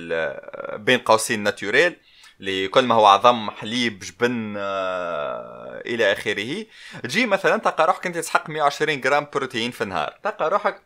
بين 0.78 1.00
قوسين 1.00 1.44
naturelle 1.44 1.96
اللي 2.40 2.68
كل 2.68 2.86
ما 2.86 2.96
هو 2.96 3.06
عظم 3.06 3.52
حليب 3.52 4.00
جبن 4.00 4.56
آه 4.58 5.82
إلى 5.86 6.12
آخره. 6.12 6.66
تجي 7.04 7.26
مثلا 7.26 7.58
تلقى 7.58 7.88
روحك 7.88 8.06
أنت 8.06 8.18
تسحق 8.18 8.50
120 8.50 9.02
جرام 9.02 9.28
بروتين 9.34 9.72
في 9.72 9.82
النهار. 9.82 10.20
تلقى 10.24 10.50
روحك 10.50 10.82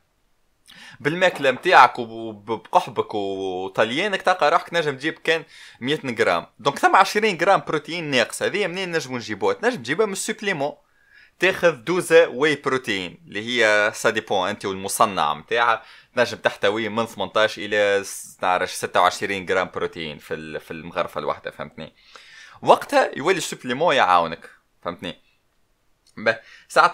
بالماكلة 0.99 1.51
نتاعك 1.51 1.99
وبقحبك 1.99 3.15
وطليانك 3.15 4.21
تلقى 4.21 4.51
روحك 4.51 4.73
نجم 4.73 4.95
تجيب 4.95 5.13
كان 5.13 5.43
100 5.79 5.97
جرام 6.03 6.45
donc 6.59 6.79
ثم 6.79 6.95
20 6.95 7.37
جرام 7.37 7.63
بروتين 7.67 8.03
ناقص. 8.03 8.43
هذه 8.43 8.67
منين 8.67 8.91
نجمو 8.91 9.17
نجيبوها؟ 9.17 9.57
نجم 9.63 9.77
تجيبها 9.77 10.05
من 10.05 10.13
ال 10.13 10.19
supplément 10.19 10.73
تاخذ 11.39 11.71
دوزة 11.71 12.27
whey 12.27 12.55
protein 12.55 13.23
اللي 13.27 13.41
هي 13.45 13.91
ça 13.95 14.09
dépend 14.09 14.49
أنت 14.49 14.65
والمصنع 14.65 15.33
نتاعها 15.33 15.83
تنجم 16.15 16.37
تحتوي 16.37 16.89
من 16.89 17.05
18 17.05 17.61
إلى 17.61 18.03
نعرف 18.41 18.71
26 18.71 19.45
جرام 19.45 19.69
بروتين 19.75 20.17
في 20.17 20.59
في 20.59 20.71
المغرفة 20.71 21.19
الواحدة 21.19 21.51
فهمتني؟ 21.51 21.93
وقتها 22.61 23.11
يولي 23.17 23.37
ال 23.37 23.43
supplément 23.43 23.95
يعاونك 23.95 24.49
فهمتني؟ 24.81 25.15
ساعة 26.67 26.91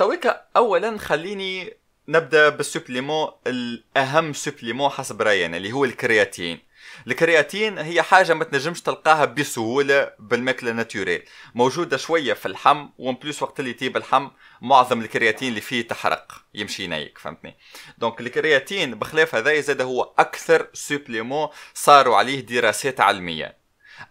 اولا 0.55 0.97
خليني 0.97 1.73
نبدأ 2.07 2.49
بال 2.49 2.62
supplément 2.62 3.27
الأهم 3.47 4.33
supplément 4.33 4.89
حسب 4.89 5.21
رأيي 5.21 5.45
اللي 5.45 5.71
هو 5.71 5.85
الكرياتين. 5.85 6.59
الكرياتين 7.07 7.77
هي 7.77 8.01
حاجة 8.01 8.33
ما 8.33 8.43
تنجمش 8.43 8.81
تلقاها 8.81 9.25
بسهولة 9.25 10.11
بالماكلة 10.19 10.71
naturelle 10.71 11.23
موجودة 11.55 11.97
شوية 11.97 12.33
في 12.33 12.45
اللحم 12.45 12.89
و 12.97 13.03
en 13.03 13.15
plus 13.15 13.43
وقت 13.43 13.59
اللي 13.59 13.73
تجيب 13.73 13.97
اللحم 13.97 14.29
معظم 14.61 15.01
الكرياتين 15.01 15.49
اللي 15.49 15.61
فيه 15.61 15.87
تحرق 15.87 16.45
يمشي 16.53 16.87
نيك 16.87 17.17
فهمتني؟ 17.17 17.57
donc 17.97 18.21
الكرياتين 18.21 18.95
بخلاف 18.95 19.35
هذا 19.35 19.59
زاد 19.59 19.81
هو 19.81 20.13
أكثر 20.19 20.69
supplément 20.73 21.47
صاروا 21.73 22.17
عليه 22.17 22.39
دراسات 22.39 22.99
علمية. 22.99 23.57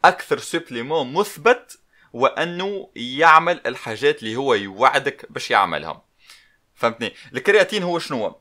أكثر 0.04 0.38
supplément 0.38 1.12
مثبت 1.12 1.78
وأنه 2.12 2.90
يعمل 2.96 3.60
الحاجات 3.66 4.22
اللي 4.22 4.36
هو 4.36 4.54
يوعدك 4.54 5.26
باش 5.30 5.50
يعملهم. 5.50 6.00
فهمتني؟ 6.74 7.14
الكرياتين 7.34 7.82
هو 7.82 7.98
شنو؟ 7.98 8.40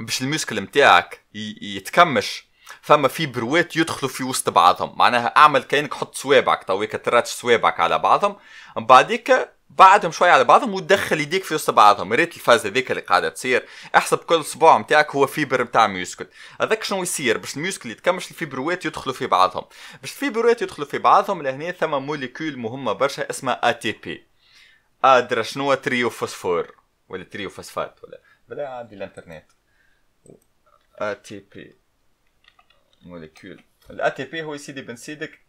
باش 0.00 0.22
ال 0.22 0.27
muscle 0.27 0.60
نتاعك 0.60 1.24
يتكمش 1.62 2.49
فما 2.82 3.08
fibre 3.08 3.26
وات 3.26 3.76
يدخلوا 3.76 4.12
في 4.12 4.24
وسط 4.24 4.50
بعضهم. 4.50 4.98
معناها 4.98 5.26
أعمل 5.36 5.62
كأنك 5.62 5.94
حط 5.94 6.14
صوابعك 6.14 6.64
تويك 6.64 7.04
تراتش 7.04 7.30
صوابعك 7.30 7.80
على 7.80 7.98
بعضهم. 7.98 8.36
بعديك 8.76 9.50
بعدهم 9.70 10.12
شوية 10.12 10.30
على 10.30 10.44
بعضهم 10.44 10.74
وتدخل 10.74 11.20
يديك 11.20 11.44
في 11.44 11.54
وسط 11.54 11.70
بعضهم. 11.70 12.12
ريت 12.12 12.34
الفاز 12.34 12.66
هذيك 12.66 12.90
اللي 12.90 13.02
قاعدة 13.02 13.28
تصير. 13.28 13.66
احسب 13.96 14.18
كل 14.18 14.44
صباع 14.44 14.78
نتاعك 14.78 15.10
هو 15.14 15.26
fibre 15.26 15.62
نتاع 15.62 15.86
muscle 15.86 16.26
هذاك 16.60 16.84
شنو 16.84 17.02
يصير؟ 17.02 17.38
باش 17.38 17.56
ال 17.56 17.61
muscle 17.61 17.90
يتكمش 17.90 18.30
ال 18.30 18.37
fibre 18.37 18.71
وات 18.71 18.84
يدخلوا 18.84 19.14
في 19.14 19.26
بعضهم. 19.26 19.64
باش 20.00 20.12
ال 20.12 20.18
fibre 20.18 20.50
وات 20.50 20.62
يدخلوا 20.62 20.88
في 20.88 20.98
بعضهم 20.98 21.42
لهنا 21.42 21.70
ثم 21.72 21.90
molécule 21.90 22.56
مهمه 22.56 22.92
برشا 22.92 23.30
اسمها 23.30 23.70
ATP 23.70 24.26
ادرا 25.04 25.42
شنو 25.42 25.74
triphosphore؟ 25.74 26.74
ولا 27.08 27.24
triphosphate 27.24 28.00
ولا 28.04 28.20
بلا 28.48 28.68
عندي 28.68 28.94
الإنترنت. 28.94 29.44
ATP 30.98 31.79
molécule. 33.02 33.62
ال 33.90 34.10
ATP 34.10 34.42
هو 34.42 34.56
سيدي 34.56 34.82
بن 34.82 34.96
سيدك 34.96 35.40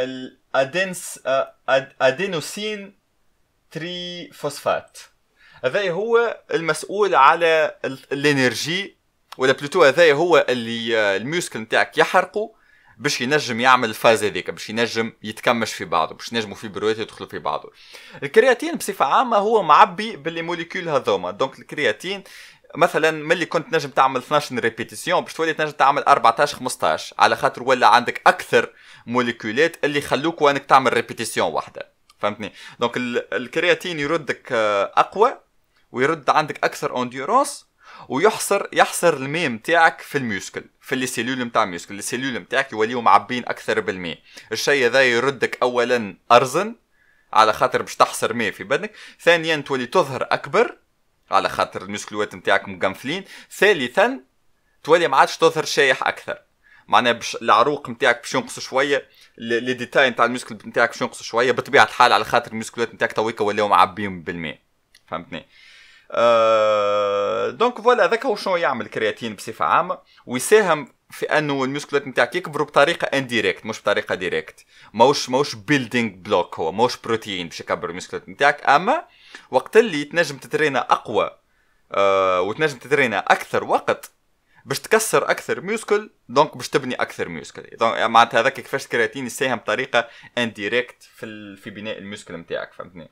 ال 0.00 1.20
adénos 2.00 2.94
adénosine 3.70 4.30
triphosphate 4.32 4.98
هذا 5.64 5.90
هو 5.90 6.40
المسؤول 6.54 7.14
على 7.14 7.78
ال 7.84 8.00
energy 8.00 8.96
ولا 9.38 9.52
plutôt 9.52 9.84
هذا 9.84 10.12
هو 10.12 10.46
اللي 10.48 11.16
ال 11.16 11.22
muscle 11.22 11.58
نتاعك 11.58 11.98
يحرقه 11.98 12.54
باش 12.98 13.20
ينجم 13.20 13.60
يعمل 13.60 13.88
الفاز 13.88 14.24
هذيك 14.24 14.50
باش 14.50 14.70
ينجم 14.70 15.12
يتكمش 15.22 15.72
في 15.72 15.84
بعضه 15.84 16.14
باش 16.14 16.32
ينجموا 16.32 16.56
fibre 16.56 16.86
وات 16.86 16.98
يدخلوا 16.98 17.28
في 17.28 17.38
بعضه 17.38 17.72
الكرياتين 18.22 18.76
بصفة 18.76 19.04
عامة 19.04 19.36
هو 19.36 19.62
معبي 19.62 20.16
ب 20.16 20.23
les 20.23 20.42
molécules 20.42 20.88
هذوما. 20.88 21.30
donc 21.30 21.58
الكرياتين 21.58 22.24
مثلا 22.76 23.10
ملي 23.10 23.46
كنت 23.46 23.74
نجم 23.74 23.90
تعمل 23.90 24.20
12 24.20 24.58
répétitions 24.58 25.20
باش 25.24 25.34
تولي 25.34 25.52
تنجم 25.52 25.70
تعمل 25.70 26.02
14 26.02 26.56
15 26.56 27.14
على 27.18 27.36
خاطر 27.36 27.62
ولا 27.62 27.86
عندك 27.86 28.20
أكثر 28.26 28.70
molécule 29.06 29.68
ات 29.68 29.76
اللي 29.84 29.98
يخلوك 29.98 30.42
وانك 30.42 30.64
تعمل 30.64 30.92
répétition 30.92 31.52
واحدة. 31.52 31.92
فهمتني؟ 32.18 32.52
donc 32.80 32.92
الكرياتين 33.32 34.00
يردك 34.00 34.52
آه، 34.52 34.92
أقوى 34.96 35.38
ويرد 35.92 36.30
عندك 36.30 36.64
أكثر 36.64 36.90
endurance 36.90 37.66
ويحصر 38.08 38.66
يحصر 38.72 39.14
الماء 39.14 39.48
نتاعك 39.48 40.00
في 40.00 40.18
ال 40.18 40.25
muscle 40.25 40.64
في 40.80 40.92
les 40.92 41.06
cellules 41.06 41.44
نتاع 41.44 41.62
ال 41.62 41.67
muscle 41.67 41.98
ال 41.98 42.02
cellules 42.02 42.34
نتاعك 42.34 42.72
يوليو 42.72 43.00
معبين 43.00 43.42
أكثر 43.48 43.80
بالماء 43.80 44.18
الشيء 44.52 44.86
هذا 44.86 45.02
يردك 45.02 45.58
اولا 45.62 46.16
أرزن 46.32 46.74
على 47.32 47.52
خاطر 47.52 47.82
باش 47.82 47.96
تحصر 47.96 48.32
ماء 48.32 48.50
في 48.50 48.64
بدنك. 48.64 48.92
ثانيا 49.20 49.56
تولي 49.56 49.86
تظهر 49.86 50.28
أكبر 50.30 50.76
على 51.32 51.48
خاطر 51.48 51.82
ال 51.82 51.88
muscle 51.88 52.22
وات 52.22 52.34
نتاعك 52.34 52.68
مقنفلين. 52.68 53.24
ثالثا 53.50 54.20
تولي 54.84 55.08
ما 55.08 55.16
عادش 55.16 55.36
تظهر 55.36 55.64
شايح 55.64 56.08
أكثر. 56.08 56.38
معناها 56.88 57.12
باش 57.12 57.36
العروق 57.42 57.90
نتاعك 57.90 58.20
باش 58.20 58.34
ينقصوا 58.34 58.62
شوية 58.62 59.08
les 59.38 59.74
détails 59.74 60.10
نتاع 60.10 60.24
ال 60.24 60.28
muscle 60.28 60.54
نتاعك 60.54 60.88
باش 60.88 61.00
ينقصوا 61.00 61.24
شوية 61.24 61.52
بطبيعة 61.52 61.84
الحال 61.84 62.12
على 62.12 62.24
خاطر 62.24 62.52
ال 62.52 62.57
muscle 62.57 62.89
ات 62.89 62.94
نتاعك 62.94 63.12
تويكا 63.12 63.44
ولاو 63.44 63.68
معبيهم 63.68 64.22
بالماء. 64.22 64.58
فهمتني؟ 65.08 65.46
أه... 66.10 67.50
donc 67.50 67.80
voilà 67.80 68.04
هذاك 68.04 68.26
هو 68.26 68.36
شنو 68.36 68.56
يعمل 68.56 68.86
الكرياتين 68.86 69.34
بصفة 69.34 69.64
عامة. 69.64 69.98
ويساهم 70.26 70.92
في 71.10 71.26
أنه 71.26 71.64
ال 71.64 71.69
muscle 71.69 72.01
ات 72.01 72.06
نتاعك 72.06 72.36
يكبروا 72.36 72.66
بطريقة 72.66 73.04
indirecte 73.04 73.66
مش 73.66 73.80
بطريقة 73.80 74.14
directe 74.14 74.64
موش 74.94 75.28
موش 75.28 75.54
building 75.54 76.10
block 76.10 76.58
هو 76.58 76.72
موش 76.72 76.96
بروتين 76.96 77.48
باش 77.48 77.60
يكبر 77.60 77.90
ال 77.90 77.95
muscle 77.95 78.23
ات 78.23 78.28
نتاعك. 78.28 78.68
أما 78.68 79.04
وقت 79.50 79.76
اللي 79.76 80.04
تنجم 80.04 80.36
تترينا 80.36 80.92
أقوى 80.92 81.38
آه 81.92 82.40
وتنجم 82.40 82.78
تترينا 82.78 83.18
أكثر 83.18 83.64
وقت 83.64 84.10
باش 84.64 84.80
تكسر 84.80 85.30
أكثر 85.30 85.60
muscle 85.60 86.10
donc 86.28 86.56
باش 86.56 86.68
تبني 86.68 86.94
أكثر 86.94 87.28
muscle. 87.28 87.76
donc 87.76 87.98
معناتها 87.98 88.40
هذاك 88.40 88.52
كيفاش 88.52 88.84
الكرياتين 88.84 89.26
يساهم 89.26 89.56
بطريقة 89.56 90.08
indirecte 90.38 91.02
في 91.02 91.56
في 91.56 91.70
بناء 91.70 91.98
ال 91.98 92.03
muscle 92.03 92.34
نتاعك 92.36 92.72
فهمتني؟ 92.72 93.10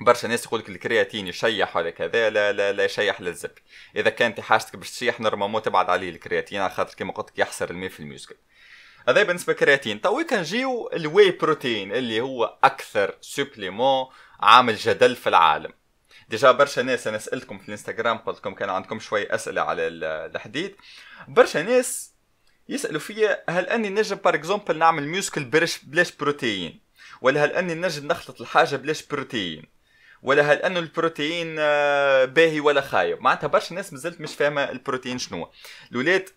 برشا 0.00 0.26
ناس 0.26 0.46
يقول 0.46 0.60
لك 0.60 0.68
الكرياتين 0.68 1.26
يشيح 1.26 1.76
ولا 1.76 1.90
كذا 1.90 2.30
لا 2.30 2.52
لا 2.52 2.72
لا 2.72 2.84
يشيح 2.84 3.20
للزبي 3.20 3.62
إذا 3.96 4.10
كانت 4.10 4.40
حاجتك 4.40 4.76
باش 4.76 4.90
تشيح 4.90 5.20
normalement 5.20 5.62
تبعد 5.62 5.90
عليه 5.90 6.10
الكرياتين 6.10 6.60
على 6.60 6.70
خاطر 6.70 6.94
كيما 6.94 7.12
قلت 7.12 7.30
لك 7.30 7.38
يحصر 7.38 7.70
الماء 7.70 7.88
في 7.88 8.00
ال 8.00 8.05
muscle. 8.05 8.36
هذا 9.08 9.22
بالنسبة 9.22 9.52
للكرياتين. 9.52 10.00
توكا 10.00 10.24
نجيو 10.30 10.90
ال 10.92 11.30
whey 11.30 11.53
protein 11.53 11.92
اللي 11.92 12.20
هو 12.20 12.58
أكثر 12.64 13.14
supplément 13.20 14.06
عامل 14.40 14.76
جدل 14.76 15.16
في 15.16 15.28
العالم. 15.28 15.72
déjà 16.28 16.52
برشا 16.52 16.80
ناس 16.80 17.06
أنا 17.06 17.18
سألتكم 17.18 17.58
في 17.58 17.64
الإنستغرام 17.64 18.18
قلت 18.18 18.38
لكم 18.38 18.54
كان 18.54 18.70
عندكم 18.70 18.98
شوي 18.98 19.34
أسئلة 19.34 19.62
على 19.62 19.82
الحديد. 19.88 20.76
برشا 21.28 21.58
ناس 21.58 22.12
يسألوا 22.68 23.00
فيا 23.00 23.44
هل 23.48 23.64
أني 23.66 23.88
نجم 23.88 24.16
par 24.16 24.34
exemple 24.34 24.78
نعمل 24.78 25.08
muscle 25.08 25.44
بلاش 25.44 25.78
بلاش 25.84 26.16
بروتين؟ 26.16 26.80
ولا 27.20 27.44
هل 27.44 27.50
أني 27.50 27.74
نجم 27.74 28.06
نخلط 28.06 28.40
الحاجة 28.40 28.76
بلاش 28.76 29.06
بروتين؟ 29.06 29.64
ولا 30.22 30.52
هل 30.52 30.56
أنه 30.56 30.78
البروتين 30.78 31.56
آه، 31.58 32.24
باهي 32.24 32.60
ولا 32.60 32.80
خايب؟ 32.80 33.20
معناتها 33.20 33.46
برشا 33.46 33.74
ناس 33.74 33.92
مازلت 33.92 34.20
مش 34.20 34.34
فاهمة 34.34 34.64
البروتين 34.64 35.18
شنو. 35.18 35.50
الاولاد 35.90 36.28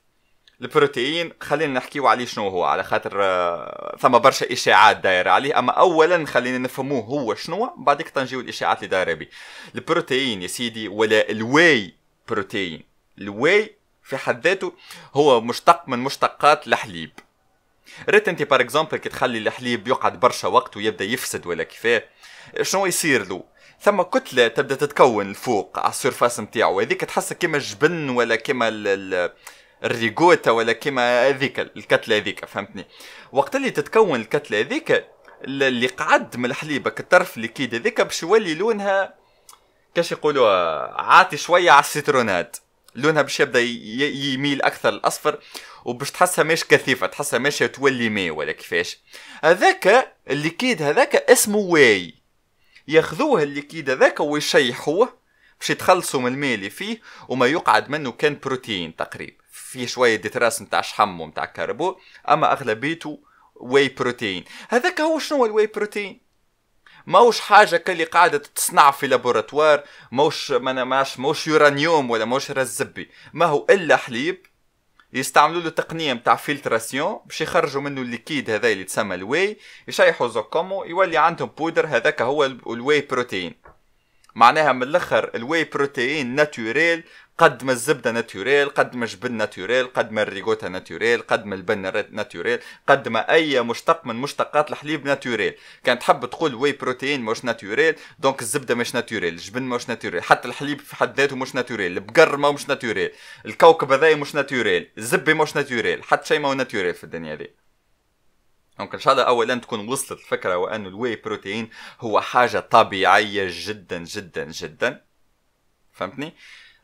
البروتين 0.62 1.32
خلينا 1.42 1.74
نحكيو 1.74 2.08
عليه 2.08 2.26
شنو 2.26 2.48
هو 2.48 2.64
على 2.64 2.84
خاطر 2.84 3.24
آه، 3.24 3.98
ثم 4.00 4.18
برشا 4.18 4.54
إشاعات 4.54 4.98
دايرة 4.98 5.30
عليه. 5.30 5.60
أما 5.60 5.72
اولا 5.72 6.26
خلينا 6.26 6.58
نفهموه 6.58 7.04
هو 7.04 7.36
شنو 7.36 7.74
بعدك 7.78 8.10
نجيو 8.10 8.40
الإشاعات 8.40 8.78
اللي 8.78 8.88
دايرة 8.88 9.14
به 9.14 9.28
البروتين 9.76 10.42
يا 10.42 10.48
سيدي 10.48 10.88
ولا 10.88 11.30
ال 11.30 11.42
whey 11.42 11.94
بروتين 12.30 12.84
ال 13.18 13.29
whey 13.29 13.76
في 14.04 14.18
حد 14.18 14.48
ذاته 14.48 14.74
هو 15.14 15.42
مشتق 15.42 15.84
من 15.88 16.00
مشتقات 16.00 16.68
الحليب. 16.68 17.12
ريت 18.10 18.28
أنت 18.28 18.44
par 18.44 18.62
exemple 18.62 18.98
كي 18.98 19.10
تخلي 19.10 19.38
الحليب 19.38 19.88
يقعد 19.88 20.20
برشا 20.20 20.48
وقت 20.48 20.78
ويبدأ 20.78 21.06
يفسد 21.06 21.48
ولا 21.48 21.64
كيفاه 21.64 22.04
شنو 22.62 22.86
يصير 22.86 23.28
له؟ 23.28 23.44
ثم 23.82 24.02
كتلة 24.02 24.48
تبدأ 24.48 24.76
تتكون 24.76 25.30
الفوق 25.30 25.80
على 25.80 25.90
ال 25.90 25.96
surface 25.96 26.40
نتاعو. 26.40 26.80
هذيك 26.80 27.02
تحسها 27.02 27.36
كيما 27.36 27.58
الجبن 27.58 28.10
ولا 28.10 28.36
كيما 28.36 28.70
الريغوتا 29.84 30.52
ولا 30.52 30.74
كيما 30.74 31.28
هذيك 31.30 31.60
الكتله 31.60 32.18
هذيك 32.18 32.46
فهمتني؟ 32.46 32.86
وقت 33.32 33.56
اللي 33.56 33.72
تتكون 33.72 34.20
الكتله 34.22 34.60
هذيك 34.60 35.06
اللي 35.44 35.88
قعد 35.88 36.38
من 36.38 36.46
الحليبة 36.46 36.94
الطرف 37.00 37.38
ال 37.38 37.42
liquide 37.42 37.76
هذيك 37.76 38.02
باش 38.02 38.24
يولي 38.24 38.56
لونها 38.56 39.14
كاش 39.96 40.12
يقولوا 40.12 40.50
عاطي 41.02 41.38
شوية 41.38 41.72
على 41.72 41.80
ال 41.80 41.86
citronnade. 41.86 42.58
لونها 42.96 43.22
باش 43.22 43.40
يبدأ 43.40 43.60
يميل 43.60 44.62
أكثر 44.62 44.90
الاصفر 44.90 45.40
وباش 45.86 46.12
تحسها 46.12 46.44
مش 46.44 46.66
كثيفة 46.66 47.08
تحسها 47.08 47.40
ماشيه 47.40 47.66
تولي 47.66 48.10
ماء 48.10 48.30
ولا 48.32 48.52
كيفاش. 48.52 49.00
هذاك 49.44 50.16
ال 50.30 50.36
liquide 50.36 50.82
هذاك 50.82 51.16
اسمه 51.16 51.58
whey. 51.58 52.14
ياخذوه 52.88 53.44
ال 53.44 53.49
liquide 53.49 53.90
هذاك 53.90 54.20
ويشيحوه 54.20 55.20
باش 55.60 55.70
يتخلصوا 55.70 56.22
من 56.22 56.34
الماء 56.34 56.56
اللي 56.56 56.70
فيه 56.70 57.02
وما 57.28 57.48
يقعد 57.48 57.90
منه 57.90 58.12
كان 58.12 58.40
بروتين 58.44 58.96
تقريبا. 58.96 59.34
فيه 59.70 59.86
شوية 59.86 60.16
des 60.16 60.31
traces 60.31 60.62
نتاع 60.62 60.82
شحم 60.82 61.22
ونتاع 61.22 61.46
carbo 61.46 61.98
أما 62.30 62.52
اغلبيته 62.52 63.20
whey 63.56 63.90
protein 63.90 64.44
هذاك 64.70 65.02
هو 65.02 65.20
شنو 65.20 65.46
ال 65.46 65.68
whey 65.68 65.87
protein 65.87 66.22
موش 67.08 67.40
حاجة 67.40 67.78
كاللي 67.78 68.04
قاعدة 68.04 68.38
تصنع 68.38 68.92
في 68.92 69.08
laboratoire 69.08 69.84
موش 70.12 70.52
ما 70.52 70.84
ماش 70.84 71.20
موش 71.20 71.48
يورانيوم 71.48 72.10
ولا 72.10 72.26
موش 72.26 72.52
رزبي 72.52 73.10
ما 73.34 73.46
هو 73.46 73.66
إلا 73.70 73.96
حليب 73.96 74.46
يستعملوا 75.14 75.62
له 75.62 75.70
تقنية 75.70 76.14
نتاع 76.14 76.36
filtration 76.36 77.20
باش 77.26 77.42
يخرجوا 77.42 77.82
منه 77.82 78.02
ال 78.02 78.08
liquide 78.08 78.50
هذا 78.50 78.72
اللي 78.72 78.84
تسمى 78.84 79.16
ال 79.16 79.24
whey 79.24 79.58
يشيحوا 79.88 80.28
زوكومو 80.28 80.84
يولي 80.84 81.18
عندهم 81.18 81.50
بودر 81.58 81.88
هذاك 81.88 82.22
هو 82.22 82.46
ال 82.46 83.02
whey 83.02 83.21
protein 83.21 83.56
معناها 84.36 84.72
من 84.72 84.84
الأخر 84.84 85.32
ال 85.36 85.64
whey 85.64 85.90
protein 85.90 86.36
naturel 86.36 87.04
قد 87.38 87.64
ما 87.64 87.72
الزبدة 87.72 88.12
naturel 88.12 88.70
قد 88.70 88.96
ما 88.96 89.06
الجبن 89.06 89.32
naturel 89.32 89.88
قد 89.88 90.12
ما 90.12 90.22
الريغوتا 90.22 90.70
naturel 90.70 91.22
قد 91.22 91.46
ما 91.46 91.56
البن 91.56 92.06
naturel 92.12 92.60
قد 92.88 93.08
ما 93.08 93.32
أي 93.34 93.62
مشتق 93.62 94.06
من 94.06 94.16
مشتقات 94.16 94.70
الحليب 94.72 95.06
naturel 95.06 95.54
كان 95.84 96.00
تحب 96.00 96.26
تقول 96.26 96.56
whey 96.56 96.72
protein 96.72 97.22
مش 97.22 97.46
naturel 97.46 97.96
donc 98.20 98.42
الزبدة 98.42 98.76
مش 98.76 98.96
naturel 98.96 99.34
الجبن 99.34 99.64
مش 99.64 99.90
naturel 99.90 100.24
حتى 100.24 100.48
الحليب 100.48 100.80
في 100.80 100.96
حد 100.96 101.18
ذاته 101.20 101.36
مش 101.36 101.56
naturel 101.56 101.92
البقر 101.92 102.38
ما 102.38 102.52
مش 102.52 102.70
naturel 102.70 103.12
الكوكب 103.46 103.92
هذا 103.92 104.16
مش 104.16 104.36
naturel 104.36 104.90
الزبة 104.98 105.34
مش 105.34 105.56
naturel 105.56 106.04
حتى 106.04 106.28
شيء 106.28 106.40
ما 106.40 106.50
هو 106.50 106.54
naturel 106.54 106.94
في 106.94 107.04
الدنيا 107.04 107.36
دي 107.36 107.52
donc 108.80 108.94
ان 108.94 109.00
شاء 109.00 109.14
الله 109.14 109.24
اولا 109.24 109.56
تكون 109.56 109.88
وصلت 109.88 110.20
الفكرة 110.20 110.58
وأن 110.58 110.86
ال 110.86 111.16
whey 111.16 111.35
protein 111.35 111.70
هو 112.00 112.22
حاجة 112.22 112.60
طبيعية 112.60 113.48
جدا 113.52 113.98
جدا 114.04 114.44
جدا. 114.52 115.02
فهمتني؟ 115.94 116.34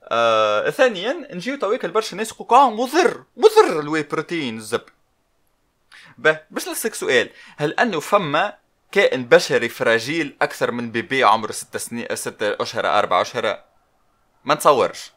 آه 0.04 0.70
ثانيا 0.70 1.28
نجيو 1.34 1.58
تويك 1.58 1.86
لبرشا 1.86 2.16
ناس 2.16 2.32
يقولوا 2.32 2.64
آه 2.64 2.70
مضر 2.70 3.24
مضر 3.38 3.80
ال 3.80 4.04
whey 4.04 4.23
protein 4.23 4.58
الزب. 4.58 4.82
باش 6.18 6.68
نسألك 6.70 6.94
سؤال. 6.94 7.30
هل 7.58 7.74
أنه 7.74 8.00
فما 8.00 8.58
كائن 8.92 9.26
بشري 9.26 9.70
fragile 9.70 10.38
أكثر 10.42 10.72
من 10.72 10.92
bébé 10.92 11.24
عمره 11.24 11.52
ستة 11.52 11.80
سنين 11.80 12.16
ستة 12.16 12.62
أشهر 12.62 12.88
أربع 12.88 13.22
أشهر؟ 13.22 13.64
ما 14.46 14.54
نتصورش. 14.56 15.12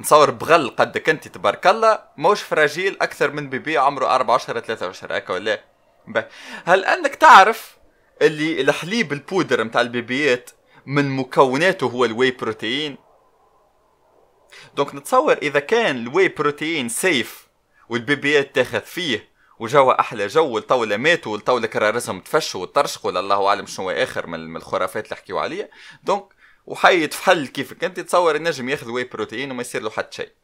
نتصور 0.00 0.30
بغل 0.30 0.70
قدك 0.70 1.08
انت 1.08 1.28
تبارك 1.28 1.66
الله 1.66 1.98
موش 2.16 2.42
fragile 2.42 2.96
أكثر 3.00 3.30
من 3.30 3.50
bébé 3.50 3.78
عمره 3.78 4.14
أربع 4.14 4.36
أشهر 4.36 4.60
ثلاثة 4.60 4.90
أشهر 4.90 5.18
هكا 5.18 5.34
ولا 5.34 5.73
هل 6.64 6.84
انك 6.84 7.14
تعرف 7.14 7.76
اللي 8.22 8.60
الحليب 8.60 9.12
البودر 9.12 9.64
متاع 9.64 9.80
البيبيات 9.80 10.50
من 10.86 11.10
مكوناته 11.10 11.86
هو 11.86 12.04
ال 12.04 12.30
whey 12.30 12.52
protein؟ 12.52 12.96
donc 14.76 14.94
نتصور 14.94 15.32
إذا 15.32 15.60
كان 15.60 15.96
ال 15.96 16.28
whey 16.28 16.50
protein 16.50 16.88
safe 16.88 17.48
والبيبيات 17.88 18.54
تاخذ 18.54 18.80
فيه 18.80 19.34
وجوا 19.58 20.00
أحلى 20.00 20.26
جو 20.26 20.54
والطاولة 20.54 20.96
ماتوا 20.96 21.32
والطاولة 21.32 21.66
كرارزهم 21.66 22.20
تفشوا 22.20 22.62
وطرشقوا 22.62 23.10
الله 23.10 23.48
أعلم 23.48 23.66
شنو 23.66 23.90
آخر 23.90 24.26
من 24.26 24.56
الخرافات 24.56 25.04
اللي 25.04 25.16
حكيوا 25.16 25.40
عليها. 25.40 25.68
donc 26.02 26.24
وحي 26.66 27.02
يتفحل 27.02 27.46
كيفك. 27.46 27.84
أنت 27.84 28.00
تصور 28.00 28.36
النجم 28.36 28.68
ياخذ 28.68 28.90
whey 28.90 29.04
protein 29.04 29.50
وما 29.50 29.60
يصير 29.60 29.82
له 29.82 29.90
حتى 29.90 30.16
شيء. 30.16 30.43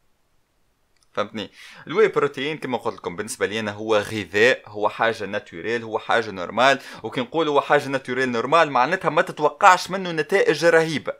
فهمتني؟ 1.13 1.51
ال 1.87 2.09
whey 2.09 2.27
protein 2.27 2.59
كما 2.59 2.79
قلت 2.79 2.97
لكم 2.97 3.17
بالنسبة 3.17 3.47
لي 3.47 3.61
أنا 3.61 3.73
هو 3.73 3.97
غذاء 3.97 4.63
هو 4.67 4.89
حاجة 4.89 5.25
naturel 5.27 5.83
هو 5.83 5.99
حاجة 5.99 6.31
normal 6.31 6.81
وكي 7.03 7.21
نقول 7.21 7.49
هو 7.49 7.61
حاجة 7.61 7.89
naturel 7.89 8.29
normal 8.29 8.71
معناتها 8.71 9.09
ما 9.09 9.23
تتوقعش 9.23 9.91
منه 9.91 10.13
نتائج 10.13 10.65
رهيبة. 10.65 11.13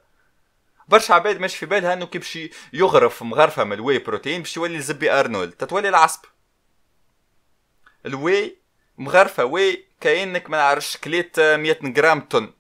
برشا 0.89 1.15
عباد 1.15 1.41
ماشي 1.41 1.57
في 1.57 1.67
بالها 1.67 1.93
أنه 1.93 2.07
كي 2.07 2.51
يغرف 2.73 3.23
مغرفة 3.23 3.65
من 3.65 3.73
ال 3.73 3.99
whey 3.99 4.15
protein 4.15 4.43
باش 4.43 4.57
يولي 4.57 4.81
زبي 4.81 5.11
أرنولد. 5.11 5.53
تتولي 5.53 5.89
العصب. 5.89 6.21
ال 8.07 8.17
whey 8.17 8.57
مغرفة 8.99 9.45
whey 9.45 9.85
كأنك 10.01 10.51
ما 10.51 10.57
نعرفش 10.57 10.97
كليت 10.97 11.41
100 11.41 11.79
جرام 11.83 12.21
طن. 12.21 12.53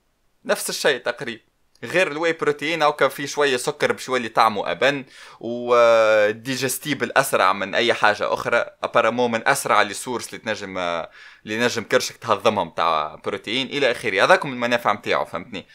نفس 0.45 0.71
الشيء 0.71 0.99
تقريبا. 0.99 1.50
غير 1.85 2.13
ال 2.13 2.33
whey 2.33 2.51
protein 2.51 2.83
أو 2.83 3.09
في 3.09 3.27
شوية 3.27 3.57
سكر 3.57 3.93
باش 3.93 4.09
يولي 4.09 4.29
طعمه 4.29 4.71
أبن 4.71 5.05
و 5.41 5.56
digestible 5.56 7.13
اسرع 7.13 7.53
من 7.53 7.75
أي 7.75 7.95
حاجة 7.95 8.35
أخرى 8.35 8.65
apparemment 8.83 9.29
من 9.29 9.49
أسرع 9.49 9.83
les 9.83 9.95
sources 9.95 10.27
اللي 10.29 10.39
تنجم 10.39 10.79
اللي 10.79 11.61
نجم 11.61 11.83
كرشك 11.83 12.17
تهضمهم 12.17 12.71
تاع 12.71 13.15
بروتين 13.15 13.67
إلى 13.67 13.91
آخره. 13.91 14.25
هذاكم 14.25 14.53
المنافع 14.53 14.93
نتاعو 14.93 15.25
فهمتني؟ 15.25 15.67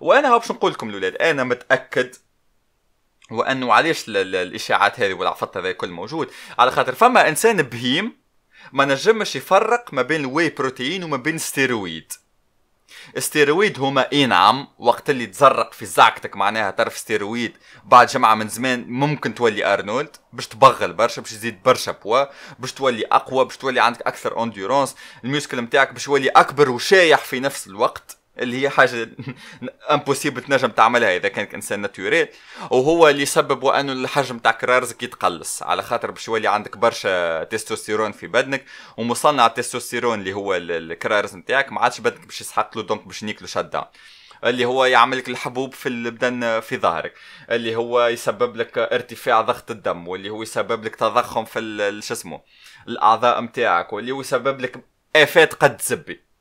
وأنا 0.00 0.38
باش 0.38 0.50
نقول 0.50 0.72
لكم 0.72 0.88
الأولاد 0.88 1.16
أنا 1.16 1.44
متأكد 1.44 2.14
وأنه 3.30 3.72
علاش 3.72 4.04
الإشاعات 4.08 5.00
هذه 5.00 5.14
والعفط 5.14 5.56
هذا 5.56 5.72
كل 5.72 5.88
موجود؟ 5.88 6.30
على 6.58 6.70
خاطر 6.70 6.94
فما 6.94 7.28
إنسان 7.28 7.62
بهيم 7.62 8.22
ما 8.72 8.84
نجمش 8.84 9.36
يفرق 9.36 9.94
ما 9.94 10.02
بين 10.02 10.20
ال 10.20 10.50
whey 10.50 10.70
protein 10.70 11.04
وما 11.04 11.16
بين 11.16 11.38
ستيرويد 11.38 12.12
استيرويد 13.18 13.80
هما 13.80 14.12
اي 14.12 14.26
نعم 14.26 14.68
وقت 14.78 15.10
اللي 15.10 15.26
تزرق 15.26 15.72
في 15.72 15.86
زعكتك 15.86 16.36
معناها 16.36 16.70
تعرف 16.70 16.98
ستيرويد 16.98 17.56
بعد 17.84 18.06
جمعة 18.06 18.34
من 18.34 18.48
زمان 18.48 18.84
ممكن 18.88 19.34
تولي 19.34 19.72
أرنولد 19.72 20.16
باش 20.32 20.46
تبغل 20.46 20.92
برشا 20.92 21.22
باش 21.22 21.30
تزيد 21.30 21.62
برشا 21.62 21.92
بوا 21.92 22.24
باش 22.58 22.72
تولي 22.72 23.04
أقوى 23.12 23.44
باش 23.44 23.56
تولي 23.56 23.80
عندك 23.80 24.02
أكثر 24.02 24.42
endurance 24.42 24.96
ال 25.24 25.29
muscle 25.29 25.60
نتاعك 25.60 25.92
باش 25.92 26.06
يولي 26.06 26.28
أكبر 26.28 26.70
وشايح 26.70 27.18
في 27.18 27.40
نفس 27.40 27.66
الوقت. 27.66 28.21
اللي 28.38 28.62
هي 28.62 28.70
حاجة 28.70 29.08
impossible 29.92 30.42
تنجم 30.42 30.68
تعملها 30.68 31.16
إذا 31.16 31.28
كانك 31.28 31.54
إنسان 31.54 31.80
naturel 31.80 32.28
وهو 32.70 33.08
اللي 33.08 33.22
يسبب 33.22 33.62
وانه 33.62 33.92
الحجم 33.92 34.38
تاع 34.38 34.50
كرارزك 34.52 35.02
يتقلص. 35.02 35.62
على 35.62 35.82
خاطر 35.82 36.10
باش 36.10 36.28
يولي 36.28 36.48
عندك 36.48 36.76
برشا 36.76 37.44
تستوستيرون 37.44 38.12
في 38.12 38.26
بدنك 38.26 38.64
ومصنع 38.96 39.46
التستوستيرون 39.46 40.18
اللي 40.18 40.32
هو 40.32 40.54
الكرارز 40.54 41.36
نتاعك 41.36 41.72
ما 41.72 41.80
عادش 41.80 42.00
بدنك 42.00 42.26
باش 42.26 42.40
يسحق 42.40 42.76
له 42.78 42.82
donc 42.82 43.06
باش 43.06 43.24
نيكلو 43.24 43.46
shut 43.46 43.64
down 43.64 43.86
اللي 44.44 44.64
هو 44.64 44.84
يعمل 44.84 45.18
لك 45.18 45.28
الحبوب 45.28 45.74
في 45.74 45.88
البدن 45.88 46.60
في 46.60 46.76
ظهرك. 46.78 47.14
اللي 47.50 47.76
هو 47.76 48.06
يسبب 48.06 48.56
لك 48.56 48.78
ارتفاع 48.78 49.40
ضغط 49.40 49.70
الدم 49.70 50.08
واللي 50.08 50.30
هو 50.30 50.42
يسبب 50.42 50.84
لك 50.84 50.96
تضخم 50.96 51.44
في 51.44 52.00
شو 52.02 52.14
اسمه 52.14 52.40
الأعضاء 52.88 53.40
نتاعك 53.40 53.92
واللي 53.92 54.12
هو 54.12 54.20
يسبب 54.20 54.60
لك 54.60 54.84
effets 55.16 55.54
قد 55.54 55.80
زبي. 55.82 56.31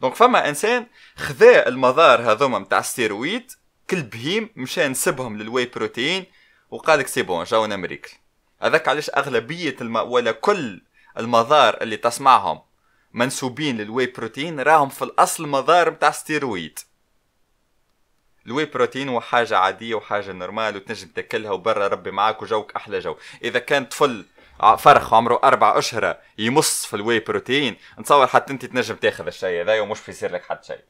donc 0.00 0.14
فما 0.14 0.48
إنسان 0.48 0.86
خذا 1.16 1.68
المضار 1.68 2.32
هذوما 2.32 2.58
نتاع 2.58 2.78
الستيرويد 2.78 3.52
كل 3.90 4.02
بهيم 4.02 4.50
مشى 4.56 4.88
نسبهم 4.88 5.38
لل 5.38 5.66
whey 5.66 5.87
protein 5.87 6.24
وقال 6.70 6.98
لك 6.98 7.06
c'est 7.06 7.22
bon 7.22 7.44
جاونا 7.44 7.76
مريقل 7.76 8.12
هذاك 8.62 8.88
علاش 8.88 9.10
أغلبية 9.10 9.76
الم... 9.80 9.96
ولا 9.96 10.32
كل 10.32 10.82
المضار 11.18 11.82
اللي 11.82 11.96
تسمعهم 11.96 12.60
منسوبين 13.12 13.76
لل 13.76 14.06
whey 14.06 14.26
protein 14.26 14.60
راهم 14.60 14.88
في 14.88 15.02
الأصل 15.02 15.48
مضار 15.48 15.90
نتاع 15.90 16.10
ستيرويد 16.10 16.78
ال 18.46 18.64
whey 18.64 18.80
protein 18.80 19.08
هو 19.08 19.20
حاجة 19.20 19.56
عادية 19.58 19.94
وحاجة 19.94 20.32
normal 20.32 20.76
وتنجم 20.76 21.08
تاكلها 21.08 21.50
وبرا 21.50 21.88
ربي 21.88 22.10
معاك 22.10 22.42
وجوك 22.42 22.72
أحلى 22.76 22.98
جو. 22.98 23.16
إذا 23.44 23.58
كان 23.58 23.84
طفل 23.84 24.24
فرخ 24.78 25.14
عمره 25.14 25.40
أربع 25.44 25.78
أشهر 25.78 26.16
يمص 26.38 26.86
في 26.86 26.96
ال 26.96 27.20
whey 27.20 27.39
protein. 27.39 27.76
نتصور 27.98 28.26
حتى 28.26 28.52
أنت 28.52 28.64
تنجم 28.64 28.94
تاخذ 28.94 29.26
الشيء 29.26 29.62
هذا 29.62 29.80
ومش 29.80 29.98
في 29.98 30.28
لك 30.28 30.44
حتى 30.44 30.66
شيء. 30.66 30.84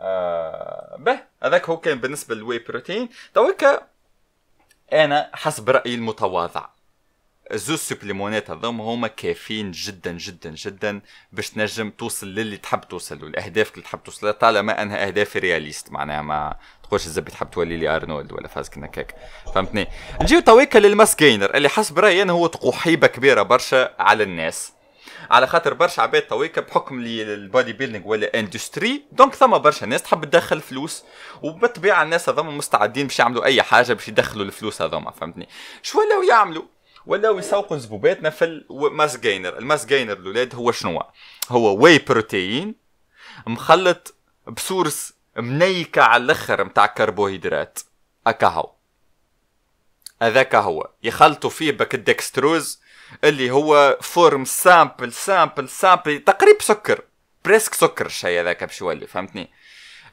آه 0.00 0.96
باهي 0.98 1.20
هذاك 1.42 1.68
هو 1.68 1.76
كان 1.76 2.00
بالنسبة 2.00 2.34
لل 2.34 2.58
whey 2.58 2.75
protein. 2.75 3.08
تويكا 3.34 3.86
أنا 4.92 5.30
حسب 5.34 5.70
رأيي 5.70 5.94
المتواضع. 5.94 6.79
زوز 7.52 7.78
سوبليمونات 7.78 8.50
هذوما 8.50 8.84
هما 8.84 9.08
كافيين 9.08 9.70
جدا 9.70 10.12
جدا 10.12 10.50
جدا 10.50 11.00
باش 11.32 11.50
تنجم 11.50 11.90
توصل 11.90 12.26
للي 12.26 12.56
تحب 12.56 12.80
توصل 12.80 13.20
له 13.20 13.26
الأهداف 13.26 13.70
اللي 13.72 13.82
تحب 13.82 14.02
توصل 14.02 14.32
طالما 14.32 14.82
أنها 14.82 15.06
أهداف 15.06 15.36
réalistes 15.36 15.92
معناها 15.92 16.22
ما 16.22 16.56
تقولش 16.82 17.06
الزبي 17.06 17.30
تحب 17.30 17.50
تولي 17.50 17.76
لي 17.76 17.96
أرنولد 17.96 18.32
ولا 18.32 18.48
فاز 18.48 18.68
كنا 18.68 18.86
كيك 18.86 19.14
فهمتني؟ 19.54 19.86
نجيو 20.22 20.40
تويكا 20.40 20.78
لل 20.78 20.91
mass 20.91 21.16
gainer 21.16 21.54
اللي 21.54 21.68
حسب 21.68 21.98
رأيي 21.98 22.22
أنا 22.22 22.32
هو 22.32 22.46
تقوحيبة 22.46 23.06
كبيرة 23.06 23.42
برشا 23.42 23.94
على 23.98 24.22
الناس. 24.22 24.72
على 25.30 25.46
خاطر 25.46 25.74
برشا 25.74 26.02
عباد 26.02 26.22
تويكا 26.22 26.60
بحكم 26.60 27.00
اللي 27.00 27.22
ال 27.22 27.72
bodybuilding 27.72 28.08
ولا 28.08 28.38
industry 28.38 29.04
donc 29.12 29.34
ثم 29.34 29.58
برشا 29.58 29.84
ناس 29.84 30.02
تحب 30.02 30.24
تدخل 30.24 30.60
فلوس. 30.60 31.04
وبالطبيعة 31.42 32.02
الناس 32.02 32.28
هذوما 32.28 32.50
مستعدين 32.50 33.06
باش 33.06 33.18
يعملوا 33.18 33.44
أي 33.44 33.62
حاجة 33.62 33.92
باش 33.92 34.08
يدخلوا 34.08 34.44
الفلوس 34.44 34.82
هذوما 34.82 35.10
فهمتني؟ 35.10 35.48
شو 35.82 36.00
ولاو 36.00 36.22
يعملوا؟ 36.22 36.64
ولاو 37.06 37.38
يسوقوا 37.38 37.78
زبوباتنا 37.78 38.30
في 38.30 38.44
ال 38.44 38.58
mass 38.58 39.16
gainer 39.16 39.58
ال 39.58 39.64
mass 39.64 39.86
gainer 39.86 40.12
الاولاد 40.12 40.54
هو 40.54 40.72
شنو 40.72 41.02
هو؟ 41.48 41.76
whey 41.76 41.98
protein 41.98 42.74
مخلط 43.46 44.14
ب 44.46 44.55
source 44.55 45.12
منيكة 45.36 46.02
على 46.02 46.24
الأخر 46.24 46.64
متاع 46.64 46.86
كربوهيدرات. 46.86 47.78
اكا 48.26 48.46
هو. 48.46 48.72
هذاك 50.22 50.54
هو. 50.54 50.90
يخلطوا 51.02 51.50
فيه 51.50 51.72
بك 51.72 51.94
الدكستروز 51.94 52.80
اللي 53.24 53.50
هو 53.50 53.98
forme 54.02 54.44
simple 54.44 55.12
simple 55.12 55.68
simple 55.68 56.18
تقريب 56.18 56.62
سكر. 56.62 57.04
presque 57.44 57.74
سكر 57.74 58.06
الشيء 58.06 58.40
هذاك 58.40 58.64
باش 58.64 58.80
يولي 58.80 59.06
فهمتني؟ 59.06 59.50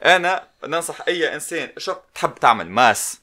أنا 0.04 0.48
ننصح 0.64 1.00
أي 1.08 1.34
إنسان 1.34 1.72
شو 1.78 1.94
تحب 2.14 2.34
تعمل 2.34 2.70
masse؟ 2.70 3.20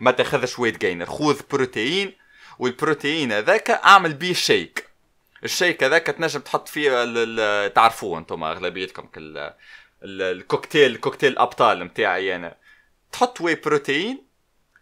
ما 0.00 0.10
تاخذش 0.10 0.58
weight 0.58 0.80
gainer 0.80 1.06
خذ 1.06 1.40
بروتين 1.50 2.12
والبروتين 2.58 3.32
هذاك 3.32 3.70
أعمل 3.70 4.14
بيه 4.14 4.32
shake 4.32 4.88
ال 5.44 5.51
shake 5.51 5.84
هذاك 5.84 6.06
تنجم 6.06 6.40
تحط 6.40 6.68
فيه 6.68 7.68
تعرفوه 7.68 8.18
أنتم 8.18 8.44
أغلبيتكم 8.44 9.08
الكوكتيل 10.02 10.96
كوكتيل 10.96 11.38
أبطال 11.38 11.84
نتاعي 11.84 12.36
أنا. 12.36 12.56
تحط 13.12 13.40
whey 13.40 13.54
protein 13.54 14.26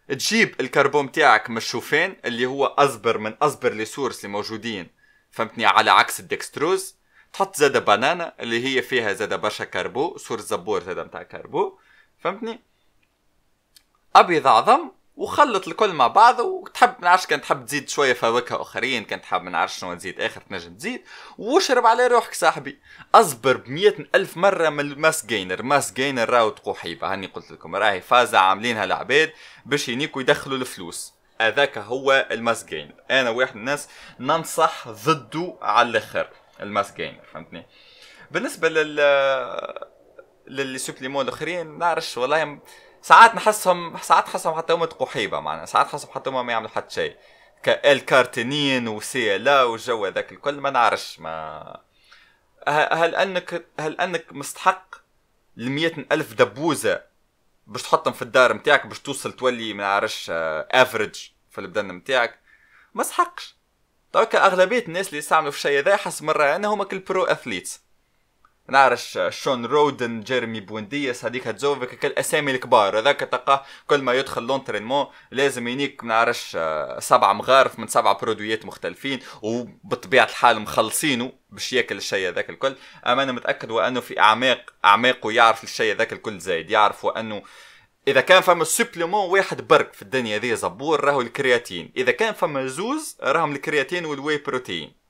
تجيب 0.09 0.61
الكربون 0.61 1.13
تاعك 1.13 1.51
من 1.51 1.57
الشوفان 1.57 2.17
اللي 2.25 2.47
هو 2.47 2.65
أصبر 2.67 3.19
من 3.19 3.35
أصبر 3.43 3.73
لي 3.73 3.85
سورس 3.85 4.25
اللي 4.25 4.33
موجودين 4.33 4.91
فهمتني 5.31 5.67
على 5.67 5.91
عكس 5.91 6.21
الدكستروز. 6.21 6.97
تحط 7.33 7.57
زاده 7.57 7.81
بنانا 7.81 8.35
اللي 8.41 8.65
هي 8.65 8.83
فيها 8.83 9.13
زاده 9.13 9.37
برشا 9.37 9.65
كربو 9.65 10.17
سور 10.19 10.41
زبور 10.41 10.83
زاده 10.83 11.05
متاع 11.05 11.23
كربو 11.23 11.79
فهمتني؟ 12.19 12.61
أبيض 14.17 14.47
أعظم 14.47 14.91
وخلط 15.17 15.69
الكل 15.69 15.93
مع 15.93 16.07
بعض 16.07 16.41
وتحب 16.41 16.95
نعرفش 17.01 17.27
كان 17.27 17.41
تحب 17.41 17.67
تزيد 17.67 17.89
شوية 17.89 18.13
فواكه 18.13 18.63
أخرين 18.63 19.05
كان 19.05 19.23
تحب 19.23 19.43
نعرفش 19.43 19.79
شنو 19.79 19.95
تزيد 19.95 20.21
آخر 20.21 20.41
تنجم 20.41 20.75
تزيد. 20.75 21.05
واشرب 21.39 21.87
على 21.87 22.07
روحك 22.07 22.35
صاحبي. 22.35 22.81
أصبر 23.15 23.57
بمية 23.57 23.95
ألف 24.15 24.37
مرة 24.37 24.69
من 24.69 24.81
الماس 24.81 25.27
جينر. 25.27 25.63
ماس 25.63 25.93
جينر 25.93 26.31
راهو 26.31 26.49
تقوحيبة 26.49 27.13
هاني 27.13 27.27
قلت 27.27 27.51
لكم 27.51 27.77
راهي 27.77 28.01
فازة 28.01 28.39
عاملينها 28.39 28.85
العباد 28.85 29.33
باش 29.67 29.89
ينيكوا 29.89 30.23
يدخلوا 30.23 30.59
الفلوس. 30.59 31.15
هذاك 31.41 31.79
هو 31.79 32.27
ال 32.31 32.37
mass 32.37 32.65
gainer. 32.65 32.95
أنا 33.11 33.31
واحد 33.31 33.57
الناس 33.57 33.89
ننصح 34.21 34.89
ضده 34.89 35.59
على 35.63 35.89
الآخر 35.89 36.29
ال 36.61 36.67
mass 36.67 36.95
gainer 36.95 37.25
فهمتني؟ 37.33 37.67
بالنسبة 38.31 38.69
لل 38.69 39.01
لل 40.47 40.60
supplément 40.60 41.25
الأخرين 41.25 41.79
نعرفش 41.79 42.19
والله 42.19 42.59
ساعات 43.05 43.35
نحسهم 43.35 43.99
ساعات 43.99 44.29
نحسهم 44.29 44.55
حتى 44.55 44.73
هما 44.73 44.87
تقوحيبه 44.87 45.41
معنا 45.41 45.67
ساعات 45.67 45.87
نحسهم 45.87 46.13
حتى 46.13 46.31
هما 46.31 46.43
ما 46.43 46.53
يعملوا 46.53 46.71
حتى 46.71 46.95
شيء. 46.95 47.17
كال 47.63 47.84
carnitine 47.84 48.78
و 48.78 48.89
CLA 48.89 49.63
والجو 49.63 50.07
هذاك 50.07 50.33
الكل 50.33 50.55
ما 50.55 50.71
نعرفش 50.71 51.21
ما 51.21 51.81
هل 52.69 53.15
انك 53.15 53.67
هل 53.81 54.01
أنك 54.01 54.33
مستحق 54.33 54.95
ل 55.57 56.05
ألف 56.13 56.33
دبوزة 56.33 57.03
باش 57.67 57.83
تحطهم 57.83 58.13
في 58.13 58.23
الدار 58.23 58.53
نتاعك 58.53 58.87
باش 58.87 59.01
توصل 59.01 59.33
تولي 59.33 59.73
ما 59.73 59.83
نعرفش 59.83 60.31
افريج 60.31 61.29
في 61.51 61.61
البدن 61.61 61.93
نتاعك 61.93 62.39
ما 62.95 63.05
دوكا 64.15 64.47
أغلبية 64.47 64.85
الناس 64.87 65.09
اللي 65.09 65.19
يستعملوا 65.19 65.51
في 65.51 65.57
الشيء 65.57 65.79
هذا 65.79 65.97
حسب 65.97 66.25
مرة 66.25 66.57
أنا 66.57 66.69
هما 66.69 66.85
كل 66.85 66.99
برو 66.99 67.25
اثليتس 67.25 67.84
نعرف 68.69 69.19
شون 69.29 69.67
رودن 69.67 70.21
جيرمي 70.21 70.61
بونديس 70.61 71.25
هذيك 71.25 71.49
هتزوفك 71.49 72.05
الاسامي 72.05 72.51
الكبار. 72.51 72.99
هذاك 72.99 73.21
تلقاه 73.21 73.65
كل 73.87 74.03
ما 74.03 74.13
يدخل 74.13 74.43
لونترينمون 74.43 75.07
لازم 75.31 75.69
ينيك 75.69 76.05
نعرفش 76.05 76.59
سبع 76.99 77.33
مغارف 77.33 77.79
من 77.79 77.87
سبع 77.87 78.13
برودويات 78.13 78.67
مختلفين 78.67 79.21
وبطبيعة 79.43 80.25
الحال 80.25 80.61
مخلصينه 80.61 81.33
باش 81.51 81.73
ياكل 81.73 81.97
الشيء 81.97 82.29
هذاك 82.29 82.51
الكل. 82.51 82.77
أما 83.07 83.23
أنا 83.23 83.33
متأكد 83.33 83.71
وأنه 83.71 84.01
في 84.01 84.21
أعماق 84.21 84.71
أعماقه 84.85 85.33
يعرف 85.33 85.65
الشيء 85.65 85.95
هذاك 85.95 86.13
الكل 86.13 86.39
زايد. 86.39 86.71
يعرف 86.71 87.05
وأنه 87.05 87.43
إذا 88.09 88.21
كان 88.21 88.41
فما 88.43 88.65
supplément 88.65 89.31
واحد 89.31 89.69
برك 89.69 89.93
في 89.93 90.03
الدنيا 90.03 90.39
ذي 90.39 90.57
زبور 90.57 91.05
راهو 91.05 91.21
ال 91.21 91.28
créatine. 91.28 91.93
إذا 91.97 92.13
كان 92.13 92.35
فما 92.35 92.67
زوز 92.67 93.17
راهم 93.23 93.53
ال 93.53 93.58
créatine 93.58 94.05
وال 94.05 94.39
whey 94.39 94.60
protein. 94.60 95.04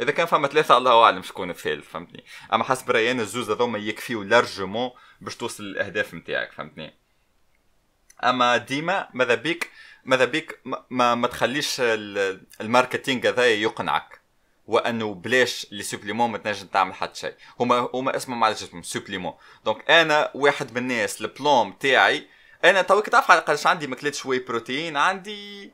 إذا 0.00 0.10
كان 0.12 0.26
فما 0.26 0.48
ثلاثة 0.48 0.76
الله 0.76 1.02
أعلم 1.04 1.22
شكون 1.22 1.50
الثالث 1.50 1.88
فهمتني. 1.88 2.24
أما 2.52 2.64
حسب 2.64 2.90
رايي 2.90 3.10
أنا 3.10 3.22
الزوز 3.22 3.50
هذوما 3.50 3.78
يكفيو 3.78 4.22
largement 4.22 4.90
باش 5.20 5.36
توصل 5.36 5.64
للأهداف 5.64 6.14
نتاعك 6.14 6.52
فهمتني. 6.52 6.94
أما 8.24 8.56
ديما 8.56 9.08
ماذا 9.14 9.34
بيك؟ 9.34 9.70
ماذا 10.04 10.24
بيك؟ 10.24 10.60
ما, 10.90 11.14
ما 11.14 11.28
تخليش 11.28 11.76
ال 11.80 11.95
marketing 11.95 13.28
هذا 13.28 13.46
يقنعك. 13.46 14.20
وأنه 14.66 15.14
بلاش 15.14 15.66
les 15.70 15.82
suppléments 15.82 16.30
ما 16.30 16.38
تنجم 16.38 16.66
تعمل 16.66 16.94
حتى 16.94 17.20
شيء. 17.20 17.34
هما 17.60 17.88
هما 17.94 18.16
اسمهم 18.16 18.44
على 18.44 18.54
جسمهم 18.54 18.82
supplément. 18.82 19.34
donc 19.64 19.90
أنا 19.90 20.30
واحد 20.34 20.70
من 20.70 20.76
الناس 20.76 21.20
ال 21.20 21.32
plan 21.32 21.78
نتاعي 21.78 22.28
أنا 22.64 22.82
توك 22.82 23.08
تعرف 23.08 23.30
على 23.30 23.58
عندي؟ 23.64 23.86
ما 23.86 23.91
كلتش 23.91 24.14
whey 24.14 24.38
protein 24.38 24.96
عندي 24.96 25.72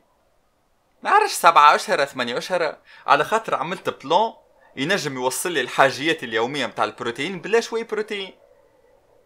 نعرفش 1.03 1.33
سبعة 1.33 1.75
أشهر 1.75 2.05
ثمانية 2.05 2.37
أشهر 2.37 2.77
على 3.07 3.23
خاطر 3.23 3.55
عملت 3.55 4.03
plan 4.03 4.33
ينجم 4.75 5.15
يوصل 5.15 5.51
لي 5.51 5.61
الحاجيات 5.61 6.23
اليومية 6.23 6.65
متاع 6.65 6.83
البروتين 6.83 7.41
بلا 7.41 7.59
whey 7.59 7.83
protein. 7.83 8.33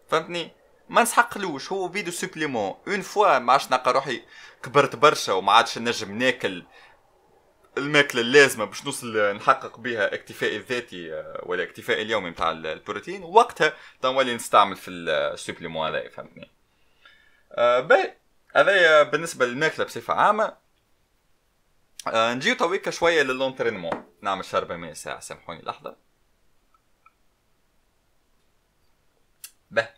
فهمتني؟ 0.08 0.52
ما 0.88 1.02
نسحقلوش 1.02 1.72
هو 1.72 1.88
بيدو 1.88 2.10
supplément. 2.10 2.74
une 2.88 3.00
fois 3.00 3.38
ما 3.38 3.52
عادش 3.52 3.70
نلقى 3.70 3.92
روحي 3.92 4.22
كبرت 4.62 4.96
برشا 4.96 5.32
وما 5.32 5.52
عادش 5.52 5.78
نجم 5.78 6.18
ناكل 6.18 6.64
الماكلة 7.78 8.20
اللازمة 8.20 8.64
باش 8.64 8.84
نوصل 8.84 9.36
نحقق 9.36 9.78
بها 9.78 10.14
اكتفائي 10.14 10.56
الذاتي 10.56 11.24
ولا 11.42 11.62
اكتفائي 11.62 12.02
اليومي 12.02 12.30
متاع 12.30 12.50
البروتين. 12.50 13.22
وقتها 13.22 13.72
تنولي 14.02 14.34
نستعمل 14.34 14.76
في 14.76 14.90
ال 14.90 14.99
supplément 14.99 15.88
هذا 15.88 16.08
فهمتني؟ 16.08 16.50
آه 17.52 17.80
باهي 17.80 18.14
هذايا 18.56 19.02
بالنسبة 19.02 19.46
للماكلة 19.46 19.84
بصفة 19.84 20.14
عامة. 20.14 20.67
آه 22.08 22.34
نجيو 22.34 22.54
تويكا 22.54 22.90
شوية 22.90 23.22
ل 23.22 23.28
l'entraînement 23.28 24.04
نعمل 24.22 24.44
شربة 24.44 24.76
ماء 24.76 24.92
ساعة 24.92 25.20
سامحوني 25.20 25.62
لحظة. 25.62 25.96
به. 29.70 29.88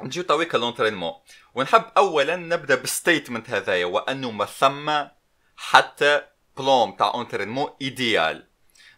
نجيو 0.00 0.22
تويكا 0.22 0.56
l'entraînement 0.56 1.12
ونحب 1.54 1.84
اولا 1.96 2.36
نبدأ 2.36 2.74
بال 2.74 2.88
statement 2.88 3.50
هذايا 3.50 3.86
وأنه 3.86 4.30
ما 4.30 4.44
ثم 4.44 5.04
حتى 5.56 6.22
plan 6.56 6.96
نتاع 6.96 7.14
entraînement 7.14 7.70
idéal 7.82 8.48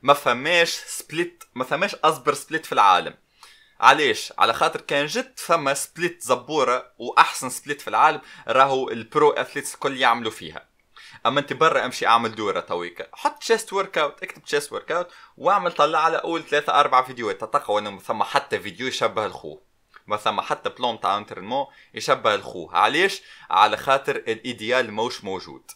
ما 0.02 0.14
فماش 0.14 0.70
split 0.70 1.44
ما 1.54 1.64
فماش 1.64 1.94
أصبر 1.94 2.34
split 2.34 2.66
في 2.66 2.72
العالم. 2.72 3.14
علاش؟ 3.80 4.32
على 4.38 4.52
خاطر 4.52 4.80
كان 4.80 5.06
جد 5.06 5.32
فما 5.36 5.74
split 5.74 6.22
زبورة 6.22 6.92
وأحسن 6.98 7.50
split 7.50 7.80
في 7.80 7.88
العالم 7.88 8.20
راهو 8.48 8.90
ال 8.90 9.00
pro 9.00 9.30
athletes 9.30 9.74
الكل 9.74 9.96
يعملوا 9.96 10.30
فيها. 10.30 10.73
أما 11.26 11.40
أنت 11.40 11.52
برا 11.52 11.84
أمشي 11.84 12.06
أعمل 12.06 12.34
دورة 12.34 12.60
تويكا 12.60 13.06
حط 13.12 13.38
chest 13.38 13.72
workout 13.72 14.22
اكتب 14.22 14.42
chest 14.42 14.72
workout 14.72 15.08
واعمل 15.36 15.72
طلع 15.72 15.98
على 15.98 16.16
أول 16.16 16.42
ثلاثة 16.42 16.80
أربع 16.80 17.02
فيديوهات. 17.02 17.40
تلقى 17.40 17.78
إنه 17.78 17.98
ثم 17.98 18.22
حتى 18.22 18.60
فيديو 18.60 18.86
يشبه 18.86 19.26
الخوه. 19.26 19.62
ما 20.06 20.16
ثم 20.16 20.40
حتى 20.40 20.68
plan 20.68 21.00
نتاع 21.00 21.16
entraînement 21.16 21.66
يشبه 21.94 22.34
الخوه. 22.34 22.76
علاش؟ 22.76 23.22
على 23.50 23.76
خاطر 23.76 24.16
ال 24.16 24.29
idéal 24.29 24.92
موش 24.92 25.24
موجود. 25.24 25.70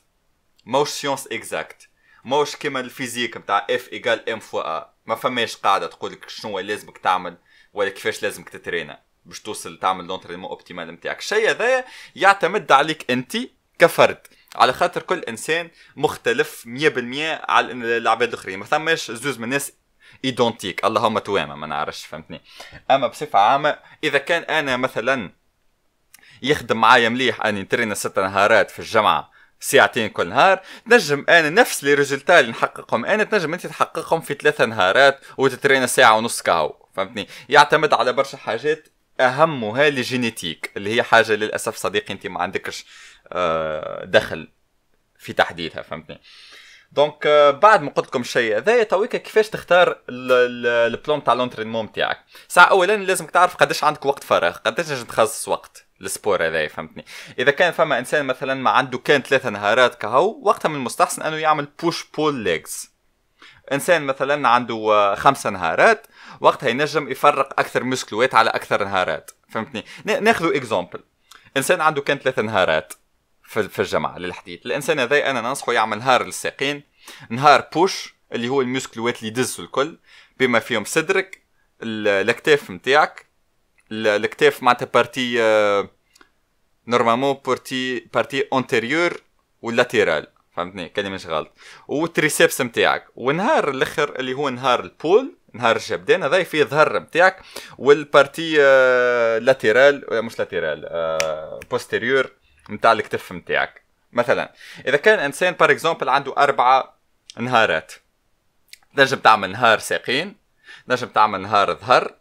موش 0.66 0.88
science 0.88 1.26
exacte 1.26 1.88
موش 2.24 2.56
كيما 2.56 2.80
ال 2.80 2.87
physique 2.87 3.36
نتاع 3.36 3.66
F 3.70 3.92
égale 3.92 4.30
m 4.30 4.40
fois 4.40 4.78
a 4.78 4.92
ما 5.06 5.14
فماش 5.14 5.56
قاعدة 5.56 5.86
تقول 5.86 6.12
لك 6.12 6.28
شنو 6.28 6.58
لازمك 6.58 6.98
تعمل 6.98 7.36
ولا 7.72 7.90
كيفاش 7.90 8.22
لازمك 8.22 8.48
تترينا 8.48 9.00
باش 9.24 9.40
توصل 9.40 9.78
تعمل 9.78 10.04
l'entraînement 10.04 10.50
optimal 10.50 10.88
نتاعك 10.88 11.18
الشيء 11.18 11.50
هذايا 11.50 11.84
يعتمد 12.16 12.72
عليك 12.72 13.10
أنت 13.10 13.36
كفرد. 13.78 14.26
على 14.56 14.72
خاطر 14.72 15.02
كل 15.02 15.18
إنسان 15.18 15.70
مختلف 15.96 16.64
100% 16.66 17.50
على 17.50 17.72
العباد 17.72 18.28
الآخرين. 18.28 18.58
ما 18.58 18.64
ثماش 18.64 19.10
زوز 19.10 19.38
من 19.38 19.44
الناس 19.44 19.72
identiques 20.24 20.84
اللهم 20.84 21.18
توامه 21.18 21.54
ما 21.54 21.66
نعرفش 21.66 22.06
فهمتني؟ 22.06 22.40
أما 22.90 23.06
بصفة 23.06 23.38
عامة 23.38 23.78
إذا 24.04 24.18
كان 24.18 24.42
أنا 24.42 24.76
مثلا 24.76 25.30
يخدم 26.42 26.80
معايا 26.80 27.08
مليح 27.08 27.46
أني 27.46 27.62
نترينا 27.62 27.94
ست 27.94 28.18
نهارات 28.18 28.70
في 28.70 28.78
الجمعة 28.78 29.30
ساعتين 29.60 30.08
كل 30.08 30.28
نهار 30.28 30.60
نجم 30.86 31.24
أنا 31.28 31.50
نفس 31.50 31.84
les 31.84 31.94
résultats 31.94 32.40
اللي 32.40 32.50
نحققهم. 32.50 33.04
أنا 33.04 33.24
تنجم 33.24 33.52
أنت 33.52 33.66
تحققهم 33.66 34.20
في 34.20 34.34
ثلاثة 34.34 34.64
نهارات 34.64 35.20
وتترينا 35.38 35.86
ساعة 35.86 36.16
ونص 36.16 36.42
كهو 36.42 36.88
فهمتني؟ 36.94 37.28
يعتمد 37.48 37.94
على 37.94 38.12
برشا 38.12 38.38
حاجات 38.38 38.88
أهمها 39.20 39.88
ال 39.88 39.97
génétique 39.97 40.70
اللي 40.76 40.94
هي 40.94 41.02
حاجة 41.02 41.32
للأسف 41.32 41.76
صديقي 41.76 42.14
أنت 42.14 42.26
ما 42.26 42.40
عندكش 42.42 42.86
دخل 44.04 44.48
في 45.18 45.32
تحديدها 45.32 45.82
فهمتني؟ 45.82 46.20
donc 46.92 47.26
آه، 47.26 47.50
بعد 47.50 47.82
ما 47.82 47.90
قلت 47.90 48.06
لكم 48.06 48.20
الشيء 48.20 48.56
هذايا 48.56 48.82
تويكا 48.82 49.18
كيفاش 49.18 49.48
تختار 49.48 49.98
ال 50.08 50.32
plan 50.32 51.24
نتاع 51.24 51.34
l'entraînement 51.34 51.92
نتاعك 51.92 52.24
ساعة 52.48 52.64
اولا 52.64 52.96
لازمك 52.96 53.30
تعرف 53.30 53.56
قداش 53.56 53.84
عندك 53.84 54.06
وقت 54.06 54.24
فراغ 54.24 54.56
قداش 54.56 54.86
تنجم 54.86 55.04
تخصص 55.04 55.48
وقت 55.48 55.86
ال 56.00 56.08
sport 56.08 56.46
هذايا 56.46 56.68
فهمتني؟ 56.68 57.04
إذا 57.38 57.50
كان 57.50 57.72
فما 57.72 57.98
إنسان 57.98 58.26
مثلا 58.26 58.54
ما 58.54 58.70
عنده 58.70 58.98
كان 58.98 59.22
ثلاثة 59.22 59.50
نهارات 59.50 59.94
كهو 59.94 60.40
وقتها 60.42 60.68
من 60.68 60.76
المستحسن 60.76 61.22
أنه 61.22 61.36
يعمل 61.36 61.68
push 61.82 62.04
pull 62.16 62.34
legs 62.34 62.90
إنسان 63.72 64.02
مثلا 64.02 64.48
عنده 64.48 64.74
آه، 64.74 65.14
خمسة 65.14 65.50
نهارات 65.50 66.06
وقتها 66.40 66.68
ينجم 66.68 67.08
يفرق 67.08 67.60
أكثر 67.60 67.84
muscle 67.84 68.22
وات 68.22 68.34
على 68.34 68.50
أكثر 68.50 68.84
نهارات 68.84 69.30
فهمتني؟ 69.48 69.84
ناخذ 70.04 70.56
exemple 70.56 71.00
إنسان 71.56 71.80
عنده 71.80 72.02
كان 72.02 72.18
ثلاثة 72.18 72.42
نهارات. 72.42 72.92
في, 73.48 73.68
في 73.68 73.82
الجامعة 73.82 74.18
للحديد. 74.18 74.60
الإنسان 74.66 74.98
هذا 74.98 75.30
أنا 75.30 75.40
ننصحه 75.40 75.72
يعمل 75.72 75.98
نهار 75.98 76.24
للساقين 76.24 76.82
نهار 77.30 77.68
push 77.74 78.14
اللي 78.32 78.48
هو 78.48 78.60
المسكلوات 78.60 79.18
اللي 79.18 79.28
يدزوا 79.28 79.64
الكل 79.64 79.98
بما 80.40 80.58
فيهم 80.58 80.84
صدرك 80.84 81.42
الأكتاف 81.82 82.70
نتاعك 82.70 83.26
الأكتاف 83.92 84.62
معناتها 84.62 84.86
partie 84.94 85.38
normalement 86.86 87.36
partie 87.46 88.08
partie 88.14 88.44
antérieure 88.52 89.22
وال 89.62 89.75
latérale 89.75 90.26
فهمتني؟ 90.56 90.88
كلمة 90.88 91.08
مش 91.08 91.26
غلط. 91.26 91.52
وال 91.88 92.04
triceps 92.04 92.60
نتاعك 92.60 93.06
والنهار 93.14 93.70
الأخر 93.70 94.18
اللي 94.18 94.34
هو 94.34 94.48
نهار 94.48 94.80
ال 94.80 94.91
pull 94.91 95.34
نهار 95.52 95.76
الجبدان 95.76 96.22
هذا 96.22 96.42
فيه 96.42 96.64
ظهر 96.64 96.98
نتاعك 96.98 97.42
وال 97.78 97.98
partie 97.98 98.56
latérale 99.40 100.24
مش 100.24 100.38
latérale 100.38 100.88
postérieure 101.70 102.30
نتاع 102.70 102.92
الكتف 102.92 103.32
نتاعك 103.32 103.82
مثلا 104.12 104.52
إذا 104.86 104.96
كان 104.96 105.18
إنسان 105.18 105.52
par 105.52 105.70
exemple 105.70 106.08
عنده 106.08 106.34
أربعة 106.38 106.98
نهارات 107.36 107.92
تنجم 108.96 109.18
تعمل 109.18 109.50
نهار 109.50 109.78
ساقين 109.78 110.36
تنجم 110.88 111.06
تعمل 111.06 111.40
نهار 111.40 111.74
ظهر 111.74 112.14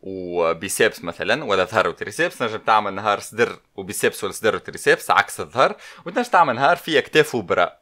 و 0.00 0.15
biceps 0.15 1.04
مثلا 1.04 1.44
ولا 1.44 1.64
ظهر 1.64 1.88
و 1.88 1.94
triceps 1.94 2.38
تنجم 2.38 2.58
تعمل 2.58 2.94
نهار 2.94 3.20
صدر 3.20 3.58
و 3.76 3.83
biceps 3.83 4.24
ولا 4.24 4.32
صدر 4.32 4.56
و 4.56 4.63
triceps 4.63 5.10
عكس 5.10 5.40
الظهر 5.40 5.76
وتنجم 6.06 6.30
تعمل 6.30 6.54
نهار 6.54 6.76
فيه 6.76 6.98
أكتاف 6.98 7.34
و 7.34 7.42
bras 7.42 7.72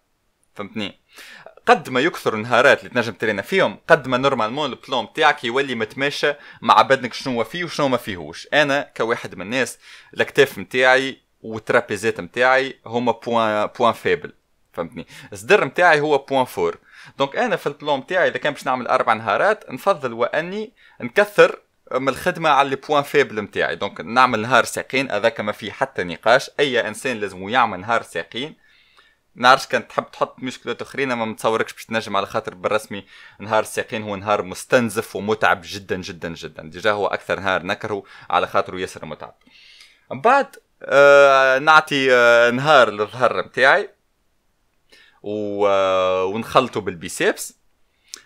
فهمتني؟ 0.55 0.99
قد 1.67 1.89
ما 1.89 2.01
يكثر 2.01 2.35
النهارات 2.35 2.79
اللي 2.79 2.91
تنجم 2.91 3.13
ترينا 3.13 3.43
فيهم 3.43 3.79
قد 3.89 4.09
ما 4.09 4.17
normalement 4.17 4.71
ال 4.71 4.79
plan 4.79 5.13
تاعك 5.13 5.45
يولي 5.45 5.75
متماشى 5.75 6.33
مع 6.61 6.83
بدنك 6.83 7.15
شنو 7.15 7.45
فيه 7.45 7.65
وشنو 7.65 7.89
ما 7.89 7.97
فيهوش. 7.97 8.49
أنا 8.53 8.91
كواحد 8.97 9.35
من 9.35 9.43
الناس 9.43 9.79
الأكتاف 10.15 10.59
نتاعي 10.59 11.21
والترابيزات 11.43 12.21
نتاعي 12.21 12.79
هما 12.87 13.13
point 13.13 13.67
point 13.79 13.93
faible 13.93 14.33
فهمتني 14.73 15.07
الصدر 15.33 15.65
نتاعي 15.65 16.01
هو 16.01 16.19
point 16.19 16.45
fort 16.45 16.79
donc 17.19 17.37
أنا 17.37 17.57
في 17.57 17.67
ال 17.67 17.74
plan 17.74 18.01
نتاعي 18.01 18.29
اذا 18.29 18.39
كان 18.39 18.53
باش 18.53 18.67
نعمل 18.67 18.87
أربع 18.87 19.13
نهارات 19.13 19.71
نفضل 19.71 20.13
واني 20.13 20.73
نكثر 21.01 21.61
من 21.93 22.09
الخدمه 22.09 22.51
على 22.51 22.71
les 22.71 22.77
points 22.77 23.03
faibles 23.03 23.41
نتاعي 23.41 23.77
donc 23.77 24.01
نعمل 24.01 24.41
نهار 24.41 24.65
ساقين 24.65 25.11
هذاك 25.11 25.41
ما 25.41 25.53
فيه 25.53 25.73
حتى 25.73 26.05
نقاش 26.05 26.51
اي 26.61 26.89
انسان 26.89 27.21
لازم 27.21 27.49
يعمل 27.49 27.81
نهار 27.81 28.03
ساقين 28.03 28.57
نعرفش 29.35 29.67
كان 29.67 29.89
تحب 29.89 30.11
تحط 30.11 30.39
مسكلات 30.39 30.83
اخرين 30.83 31.13
ما 31.13 31.25
متصوركش 31.25 31.73
باش 31.73 31.85
تنجم 31.85 32.17
على 32.17 32.27
خاطر 32.27 32.55
بالرسمي 32.55 33.05
نهار 33.39 33.61
الساقين 33.61 34.03
هو 34.03 34.17
نهار 34.17 34.43
مستنزف 34.43 35.17
ومتعب 35.17 35.61
جدا 35.65 35.97
جدا 35.97 36.35
جدا 36.35 36.63
déjà 36.63 36.91
هو 36.93 37.07
أكثر 37.07 37.41
نهار 37.41 37.63
نكره 37.63 38.03
على 38.31 38.47
خاطر 38.47 38.79
ياسر 38.79 39.05
متعب 39.05 39.35
من 40.11 40.21
بعد 40.21 40.57
آه 40.85 41.59
نعطي 41.59 42.15
آه 42.15 42.51
نهار 42.51 42.91
للظهر 42.91 43.47
نتاعي 43.47 43.91
و... 45.23 45.67
آه 45.67 46.25
ونخلطه 46.25 46.81
بال 46.81 46.98
biceps. 46.98 47.59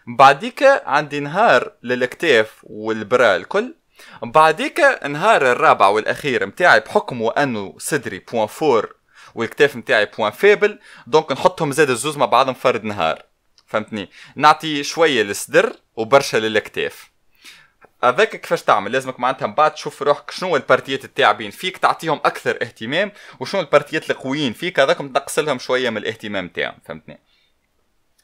بعديك 0.07 0.63
عندي 0.87 1.21
نهار 1.21 1.73
للاكتاف 1.83 2.61
وال 2.63 2.87
bras 2.87 3.37
الكل. 3.37 3.75
بعديك 4.23 4.81
نهار 5.05 5.53
الرابع 5.53 5.89
والأخير 5.89 6.47
نتاعي 6.47 6.81
بحكم 6.81 7.23
انه 7.39 7.75
صدري 7.79 8.19
point 8.19 8.47
fort 8.47 8.95
والكتاف 9.35 9.77
نتاعي 9.77 10.07
point 10.19 10.31
faible 10.31 10.79
donc 11.07 11.33
نحطهم 11.33 11.73
زاد 11.73 11.91
الزوز 11.91 12.17
مع 12.17 12.27
بعضهم 12.27 12.55
فرد 12.55 12.85
نهار. 12.85 13.23
فهمتني؟ 13.67 14.11
نعطي 14.37 14.83
شوية 14.83 15.23
للصدر 15.23 15.73
وبرشا 15.97 16.37
للاكتاف 16.37 17.11
هذاك 18.05 18.37
كيفاش 18.37 18.63
تعمل؟ 18.63 18.93
لازمك 18.93 19.21
معناتها 19.21 19.47
من 19.47 19.55
بعد 19.55 19.75
تشوف 19.75 20.03
روحك 20.03 20.31
شنو 20.31 20.57
البارتيات 20.57 21.05
التاعبين 21.05 21.51
فيك 21.51 21.77
تعطيهم 21.77 22.21
أكثر 22.25 22.59
اهتمام 22.63 23.13
وشنو 23.41 23.61
البارتيات 23.61 24.11
القويين 24.11 24.53
فيك 24.53 24.81
هذاك 24.81 24.97
تنقص 24.97 25.39
لهم 25.39 25.59
شوية 25.59 25.91
من 25.91 25.97
الاهتمام 25.97 26.49
تاعهم 26.49 26.79
فهمتني؟ 26.85 27.19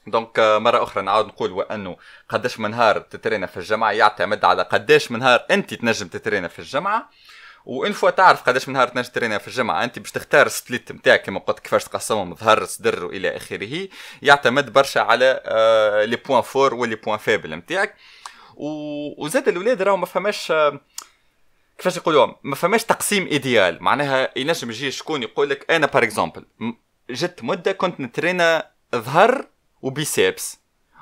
donc 0.07 0.39
مرة 0.39 0.83
أخرى 0.83 1.03
نعاود 1.03 1.25
نقول 1.25 1.51
وأنه 1.51 1.97
قداش 2.29 2.59
من 2.59 2.71
نهار 2.71 2.99
تترينا 2.99 3.47
في 3.47 3.57
الجامعة 3.57 3.91
يعتمد 3.91 4.45
على 4.45 4.63
قداش 4.63 5.11
من 5.11 5.19
نهار 5.19 5.45
أنت 5.51 5.73
تنجم 5.73 6.07
تترينا 6.07 6.47
في 6.47 6.59
الجامعة 6.59 7.09
و 7.65 7.72
une 7.72 7.91
fois 7.91 8.09
تعرف 8.09 8.43
قداش 8.43 8.67
من 8.67 8.73
نهار 8.73 8.87
تنجم 8.87 9.09
ترينا 9.09 9.37
في 9.37 9.47
الجامعة 9.47 9.83
أنت 9.83 9.99
باش 9.99 10.11
تختار 10.11 10.45
ال 10.45 10.53
split 10.53 10.91
نتاعك 10.91 11.21
كما 11.21 11.39
قلت 11.39 11.59
كيفاش 11.59 11.83
تقسمهم 11.83 12.35
ظهر 12.35 12.65
صدر 12.65 13.05
والى 13.05 13.37
آخره 13.37 13.87
يعتمد 14.21 14.73
برشا 14.73 15.01
على 15.01 15.41
آه 15.45 16.05
les 16.05 16.15
points 16.15 16.41
forts 16.41 16.73
و 16.73 16.78
les 16.78 16.95
points 16.95 17.17
faibles 17.17 17.55
نتاعك 17.55 17.95
وزاد 18.55 19.47
الاولاد 19.47 19.81
راهو 19.81 19.97
ما 19.97 20.05
فماش 20.05 20.53
كيفاش 21.77 21.97
يقولوا 21.97 22.33
ما 22.43 22.55
فماش 22.55 22.83
تقسيم 22.83 23.27
idéal. 23.27 23.83
معناها 23.83 24.29
ينجم 24.35 24.69
يجي 24.69 24.91
شكون 24.91 25.23
يقول 25.23 25.49
لك 25.49 25.71
أنا 25.71 25.87
par 25.87 26.03
exemple 26.03 26.45
جت 27.09 27.43
مدة 27.43 27.71
كنت 27.71 27.99
نترينا 27.99 28.71
ظهر 28.95 29.47
و 29.81 29.91
biceps. 29.91 30.57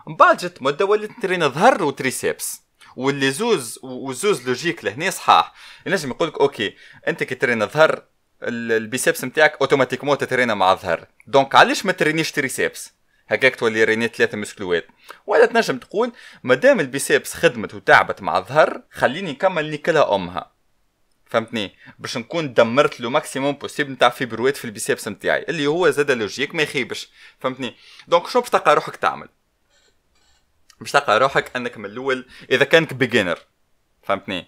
من 0.08 0.16
بعد 0.16 0.38
جت 0.38 0.62
مدة 0.62 0.86
وليت 0.86 1.12
نترينا 1.12 1.48
ظهر 1.48 1.84
و 1.84 1.92
triceps. 1.92 2.62
واللي 2.96 3.32
زوز 3.32 3.80
وزوز 3.84 4.48
logique 4.48 4.86
لهنا 4.86 5.10
صحاح. 5.10 5.54
ينجم 5.86 6.10
يقول 6.10 6.28
لك 6.28 6.40
okay 6.40 6.76
أنت 7.08 7.24
كي 7.24 7.36
ترينا 7.36 7.66
ظهر 7.66 8.04
ال 8.44 8.55
biceps 8.55 9.24
نتاعك 9.24 9.58
automatiquement 9.62 10.18
تترينا 10.18 10.54
مع 10.54 10.76
ظهر. 10.76 11.08
donc 11.28 11.56
علاش 11.56 11.86
ما 11.86 11.92
ترينيش 11.92 12.32
triceps؟ 12.32 12.94
هكاك 13.32 13.56
تولي 13.56 13.84
ترينيت 13.84 14.16
ثلاثة 14.16 14.38
مسكلوات. 14.38 14.88
ولا 15.26 15.46
تنجم 15.46 15.78
تقول 15.78 16.12
مادام 16.44 16.80
ال 16.80 16.87
biceps 16.87 17.34
خدمت 17.34 17.74
وتعبت 17.74 18.22
مع 18.22 18.38
الظهر 18.38 18.82
خليني 18.92 19.32
نكمل 19.32 19.70
نيكلها 19.70 20.16
أمها. 20.16 20.52
فهمتني؟ 21.26 21.76
باش 22.00 22.18
نكون 22.18 22.54
دمرت 22.54 23.02
le 23.02 23.10
maximum 23.10 23.54
possible 23.54 23.92
نتاع 23.92 24.10
فيبروات 24.10 24.58
في 24.58 24.66
ال 24.66 24.72
biceps 24.72 25.08
نتاعي 25.08 25.46
اللي 25.50 25.68
هو 25.68 25.90
زاد 25.90 26.12
logique 26.12 26.56
ما 26.56 26.64
يخيبش. 26.64 27.10
فهمتني؟ 27.40 27.76
donc 28.08 28.28
شنو 28.28 28.42
باش 28.42 28.52
تلقى 28.52 28.76
روحك 28.76 28.96
تعمل؟ 28.96 29.30
باش 30.80 30.92
تلقى 30.92 31.20
روحك 31.20 31.56
أنك 31.56 31.78
من 31.78 31.86
الأول 31.86 32.28
إذا 32.52 32.66
كانك 32.66 32.94
beginner 32.94 33.40
فهمتني؟ 34.04 34.48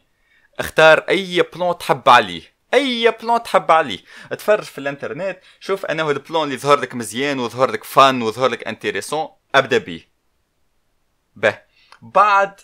اختار 0.60 1.00
أي 1.10 1.42
plan 1.54 1.78
تحب 1.78 2.10
عليه. 2.10 2.53
أي 2.74 3.12
plan 3.22 3.44
تحب 3.44 3.72
عليه. 3.72 4.00
تفرج 4.32 4.64
في 4.64 4.78
الإنترنت 4.78 5.40
شوف 5.60 5.86
أنه 5.86 6.12
ال 6.12 6.18
plan 6.18 6.44
اللي 6.44 6.56
يظهر 6.56 6.80
لك 6.80 6.96
مزيان 6.96 7.40
ويظهر 7.40 7.72
لك 7.72 7.84
fun 7.84 8.22
ويظهر 8.22 8.50
لك 8.50 8.68
intéressant 8.68 9.28
أبدأ 9.56 9.78
بيه 9.78 10.10
به. 11.36 11.62
بعد 12.02 12.60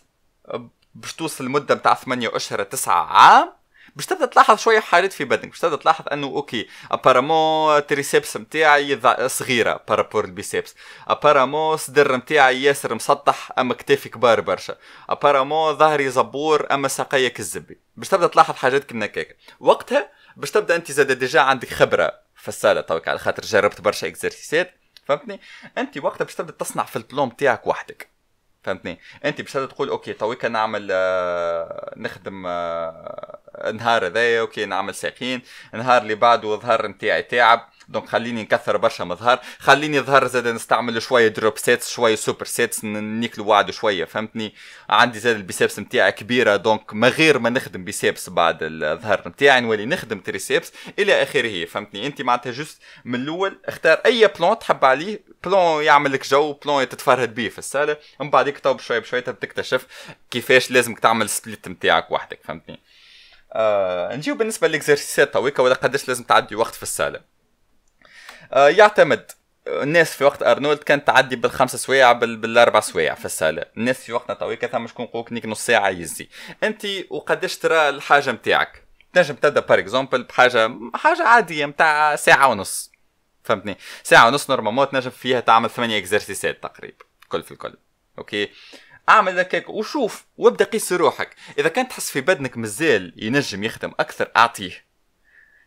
باش 0.95 1.13
توصل 1.13 1.43
المده 1.43 1.75
نتاع 1.75 1.93
8 1.93 2.35
أشهر 2.35 2.63
9 2.63 2.93
عام 2.93 3.58
باش 3.99 4.05
تبدأ 4.05 4.25
تلاحظ 4.25 4.57
شوية 4.57 4.79
حاجات 4.79 5.13
في 5.13 5.23
بدنك 5.25 5.49
باش 5.49 5.59
تبدأ 5.59 5.75
تلاحظ 5.75 6.05
إنه 6.11 6.27
okay 6.27 6.67
apparemment 6.91 7.87
triceps 7.87 8.37
نتاعي 8.37 8.99
صغيرة 9.29 9.83
par 9.87 9.99
rapport 9.99 10.25
ال 10.25 10.33
biceps 10.33 10.75
apparemment 11.07 11.77
صدر 11.77 12.15
نتاعي 12.15 12.63
ياسر 12.63 12.95
مسطح 12.95 13.51
أما 13.59 13.73
كتافي 13.73 14.09
كبار 14.09 14.41
برشا 14.41 14.75
apparemment 15.09 15.77
ظهري 15.77 16.09
زبور 16.09 16.67
أما 16.71 16.87
ساقيا 16.87 17.29
كالزبي 17.29 17.77
باش 17.97 18.09
تبدأ 18.09 18.27
تلاحظ 18.27 18.55
حاجات 18.55 18.83
كيما 18.83 19.05
هكاك 19.05 19.37
وقتها 19.59 20.11
باش 20.35 20.51
تبدأ 20.51 20.75
أنت 20.75 20.91
زاد 20.91 21.11
déjà 21.11 21.39
عندك 21.39 21.69
خبرة 21.69 22.11
في 22.35 22.47
ال 22.47 22.53
salle 22.53 22.81
توك 22.81 23.07
على 23.07 23.19
خاطر 23.19 23.43
جربت 23.43 23.81
برشا 23.81 24.07
اكزرسيسات 24.07 24.75
فهمتني؟ 25.05 25.39
أنت 25.77 25.97
وقتها 25.97 26.25
باش 26.25 26.35
تبدأ 26.35 26.51
تصنع 26.51 26.83
في 26.83 26.95
ال 26.95 27.03
plan 27.03 27.35
تاعك 27.35 27.67
وحدك. 27.67 28.18
فهمتني؟ 28.63 28.99
انت 29.25 29.41
باش 29.41 29.53
تقول 29.53 29.89
okay 29.89 30.13
تويكا 30.13 30.47
نعمل 30.49 30.87
آه 30.91 31.93
نخدم 31.97 32.43
آه 32.47 33.39
نهار 33.73 34.05
هذايا 34.07 34.41
okay 34.41 34.65
نعمل 34.65 34.95
ساقين 34.95 35.41
نهار 35.73 36.01
اللي 36.01 36.15
بعده 36.15 36.53
الظهر 36.53 36.87
نتاعي 36.87 37.23
تعب. 37.23 37.69
donc 37.89 38.09
خليني 38.09 38.41
نكثر 38.41 38.77
برشا 38.77 39.03
مظهر. 39.03 39.39
خليني 39.59 39.99
ظهر 39.99 40.27
زاد 40.27 40.47
نستعمل 40.47 41.01
شوية 41.01 41.27
drop 41.27 41.57
sets 41.57 41.89
شوية 41.89 42.15
super 42.15 42.45
sets 42.45 42.83
نيكلو 42.83 43.45
وعد 43.45 43.71
شوية 43.71 44.05
فهمتني؟ 44.05 44.53
عندي 44.89 45.19
زاد 45.19 45.35
ال 45.35 45.42
biceps 45.42 45.79
نتاعي 45.79 46.11
كبيرة 46.11 46.55
donc 46.55 46.93
ما 46.93 47.07
غير 47.07 47.39
ما 47.39 47.49
نخدم 47.49 47.83
biceps 47.83 48.29
بعد 48.29 48.57
الظهر 48.61 49.23
نتاعي 49.27 49.61
نولي 49.61 49.85
نخدم 49.85 50.19
triceps 50.19 50.73
إلى 50.99 51.23
آخره 51.23 51.65
فهمتني؟ 51.65 52.07
أنت 52.07 52.21
معناتها 52.21 52.51
juste 52.51 52.81
من 53.05 53.15
الأول 53.15 53.59
اختار 53.65 54.01
أي 54.05 54.27
plan 54.27 54.59
تحب 54.59 54.85
عليه 54.85 55.21
plan 55.43 55.83
يعمل 55.83 56.13
لك 56.13 56.27
جو 56.27 56.53
بلون 56.53 56.89
تتفرهد 56.89 57.35
بيه 57.35 57.49
في 57.49 57.59
ال 57.59 57.66
salle 57.66 57.97
من 58.21 58.29
بعد 58.29 58.53
تو 58.53 58.73
بشوية 58.73 58.99
بشويه 58.99 59.19
تكتشف 59.21 59.87
كيفاش 60.31 60.71
لازمك 60.71 60.99
تعمل 60.99 61.29
split 61.29 61.67
نتاعك 61.67 62.11
وحدك 62.11 62.39
فهمتني؟ 62.43 62.79
آه 63.53 64.15
نجيو 64.15 64.35
بالنسبة 64.35 64.67
للاكزرسيسات 64.67 65.33
تويكا 65.33 65.63
ولا 65.63 65.75
قداش 65.75 66.07
لازم 66.07 66.23
تعدي 66.23 66.55
وقت 66.55 66.75
في 66.75 66.83
ال 66.83 66.89
salle؟ 66.89 67.19
آه 67.19 67.38
يعتمد. 68.53 69.31
الناس 69.67 70.13
في 70.13 70.23
وقت 70.23 70.43
أرنولد 70.43 70.77
كانت 70.77 71.07
تعدي 71.07 71.35
بالخمس 71.35 71.75
سوايع 71.75 72.11
بال... 72.11 72.37
بالأربع 72.37 72.79
سوايع 72.79 73.15
في 73.15 73.25
ال 73.25 73.31
salle. 73.31 73.65
الناس 73.77 73.99
في 73.99 74.13
وقتنا 74.13 74.35
تويكا 74.35 74.67
ثم 74.67 74.87
شكون 74.87 75.05
يقولك 75.05 75.31
نيك 75.33 75.45
نص 75.45 75.65
ساعة 75.65 75.89
يزي. 75.89 76.29
أنت 76.63 76.85
وقداش 77.09 77.57
ترى 77.57 77.89
الحاجة 77.89 78.31
نتاعك 78.31 78.83
تنجم 79.13 79.35
تبدأ 79.35 79.59
par 79.59 79.79
exemple 79.79 80.23
بحاجة 80.23 80.71
حاجة 80.95 81.23
عادية 81.23 81.65
نتاع 81.65 82.15
ساعة 82.15 82.47
ونص. 82.47 82.91
فهمتني؟ 83.43 83.77
ساعة 84.03 84.27
ونص 84.27 84.49
normalement 84.49 84.89
تنجم 84.89 85.09
فيها 85.09 85.39
تعمل 85.39 85.69
ثمانية 85.69 85.97
اكزرسيسات 85.97 86.63
تقريبا 86.63 87.05
كل 87.27 87.43
في 87.43 87.51
الكل. 87.51 87.77
okay؟ 88.17 88.49
أعمل 89.09 89.39
هكاك 89.39 89.69
وشوف 89.69 90.25
وابدأ 90.37 90.65
قيس 90.65 90.93
روحك. 90.93 91.35
إذا 91.57 91.69
كان 91.69 91.87
تحس 91.87 92.11
في 92.11 92.21
بدنك 92.21 92.57
مازال 92.57 93.13
ينجم 93.17 93.63
يخدم 93.63 93.91
أكثر 93.99 94.31
أعطيه. 94.37 94.88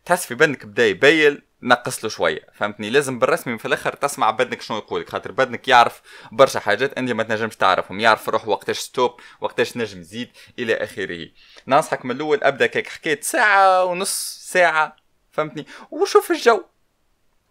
تحس 0.04 0.26
في 0.26 0.34
بدنك 0.34 0.66
بدا 0.66 0.86
يبيل 0.86 1.42
نقص 1.62 2.04
له 2.04 2.10
شوية 2.10 2.46
فهمتني؟ 2.54 2.90
لازم 2.90 3.18
بالرسمي 3.18 3.58
في 3.58 3.64
الآخر 3.64 3.92
تسمع 3.92 4.30
بدنك 4.30 4.62
شنو 4.62 4.78
يقولك 4.78 5.08
خاطر 5.08 5.32
بدنك 5.32 5.68
يعرف 5.68 6.02
برشا 6.32 6.60
حاجات 6.60 6.92
أنت 6.98 7.10
ما 7.10 7.22
تنجمش 7.22 7.56
تعرفهم 7.56 8.00
يعرف 8.00 8.28
روح 8.28 8.48
وقتاش 8.48 8.78
stop 8.78 9.20
وقتاش 9.40 9.76
نجم 9.76 10.00
يزيد 10.00 10.30
إلى 10.58 10.74
آخره. 10.74 11.28
ننصحك 11.66 12.04
من 12.04 12.10
الأول 12.10 12.40
أبدأ 12.42 12.66
كيك 12.66 12.88
حكيت 12.88 13.24
ساعة 13.24 13.84
ونص 13.84 14.38
ساعة 14.52 14.96
فهمتني؟ 15.30 15.66
وشوف 15.90 16.30
الجو 16.30 16.64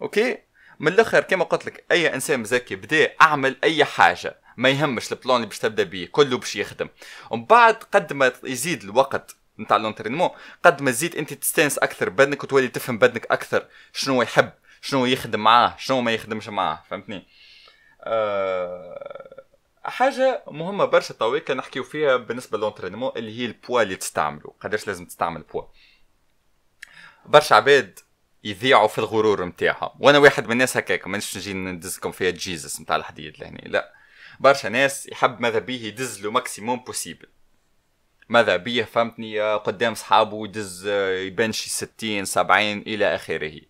okay؟ 0.01 0.37
من 0.79 0.87
الآخر 0.87 1.21
كما 1.21 1.43
قلت 1.43 1.65
لك 1.65 1.85
أي 1.91 2.13
إنسان 2.13 2.39
مزكي 2.39 2.75
بدا 2.75 3.13
أعمل 3.21 3.55
أي 3.63 3.85
حاجة 3.85 4.41
ما 4.57 4.69
يهمش 4.69 5.11
ال 5.11 5.16
plan 5.16 5.35
اللي 5.35 5.47
باش 5.47 5.59
تبدأ 5.59 5.83
بيه 5.83 6.07
كله 6.07 6.37
باش 6.37 6.55
يخدم. 6.55 6.89
ومن 7.29 7.45
بعد 7.45 7.75
قد 7.75 8.13
ما 8.13 8.33
يزيد 8.43 8.83
الوقت 8.83 9.35
نتاع 9.61 9.77
l'entraînement. 9.77 10.29
قد 10.65 10.81
ما 10.81 10.91
تزيد 10.91 11.15
أنت 11.15 11.33
تستانس 11.33 11.77
أكثر 11.77 12.09
بدنك 12.09 12.43
وتولي 12.43 12.67
تفهم 12.67 12.97
بدنك 12.97 13.25
أكثر 13.31 13.67
شنو 13.93 14.21
يحب 14.21 14.51
شنو 14.81 15.05
يخدم 15.05 15.39
معاه 15.39 15.75
شنو 15.77 16.01
ما 16.01 16.11
يخدمش 16.11 16.47
معاه 16.47 16.83
فهمتني؟ 16.89 17.27
أه 18.03 19.43
حاجة 19.83 20.43
مهمة 20.47 20.85
برشا 20.85 21.13
تويكا 21.13 21.53
نحكيو 21.53 21.83
فيها 21.83 22.17
بالنسبة 22.17 22.57
l'entraînement 22.57 23.11
اللي 23.15 23.39
هي 23.39 23.45
البوا 23.45 23.81
اللي 23.81 23.95
تستعمله. 23.95 24.53
قداش 24.61 24.87
لازم 24.87 25.05
تستعمل 25.05 25.41
بوا. 25.41 25.63
برشا 27.25 27.55
عباد 27.55 27.99
يذيعوا 28.43 28.87
في 28.87 28.97
الغرور 28.97 29.45
نتاعهم 29.45 29.89
وأنا 29.99 30.17
واحد 30.17 30.45
من 30.45 30.51
الناس 30.51 30.77
هكاك 30.77 31.07
مانيش 31.07 31.37
نجي 31.37 31.53
ندزكم 31.53 32.11
فيها 32.11 32.29
Jesus 32.31 32.81
نتاع 32.81 32.95
الحديد 32.95 33.39
لهني 33.39 33.63
لا. 33.65 33.93
برشا 34.39 34.67
ناس 34.67 35.07
يحب 35.07 35.39
ماذا 35.41 35.59
بيه 35.59 35.87
يدز 35.87 36.21
le 36.21 36.31
maximum 36.31 36.79
possible 36.79 37.27
ماذا 38.31 38.55
بيه 38.55 38.83
فهمتني 38.83 39.55
قدام 39.55 39.95
صحابه 39.95 40.45
يدز 40.45 40.87
يبان 41.27 41.51
شي 41.51 41.69
60 41.69 42.25
70 42.25 42.77
إلى 42.77 43.15
آخره. 43.15 43.61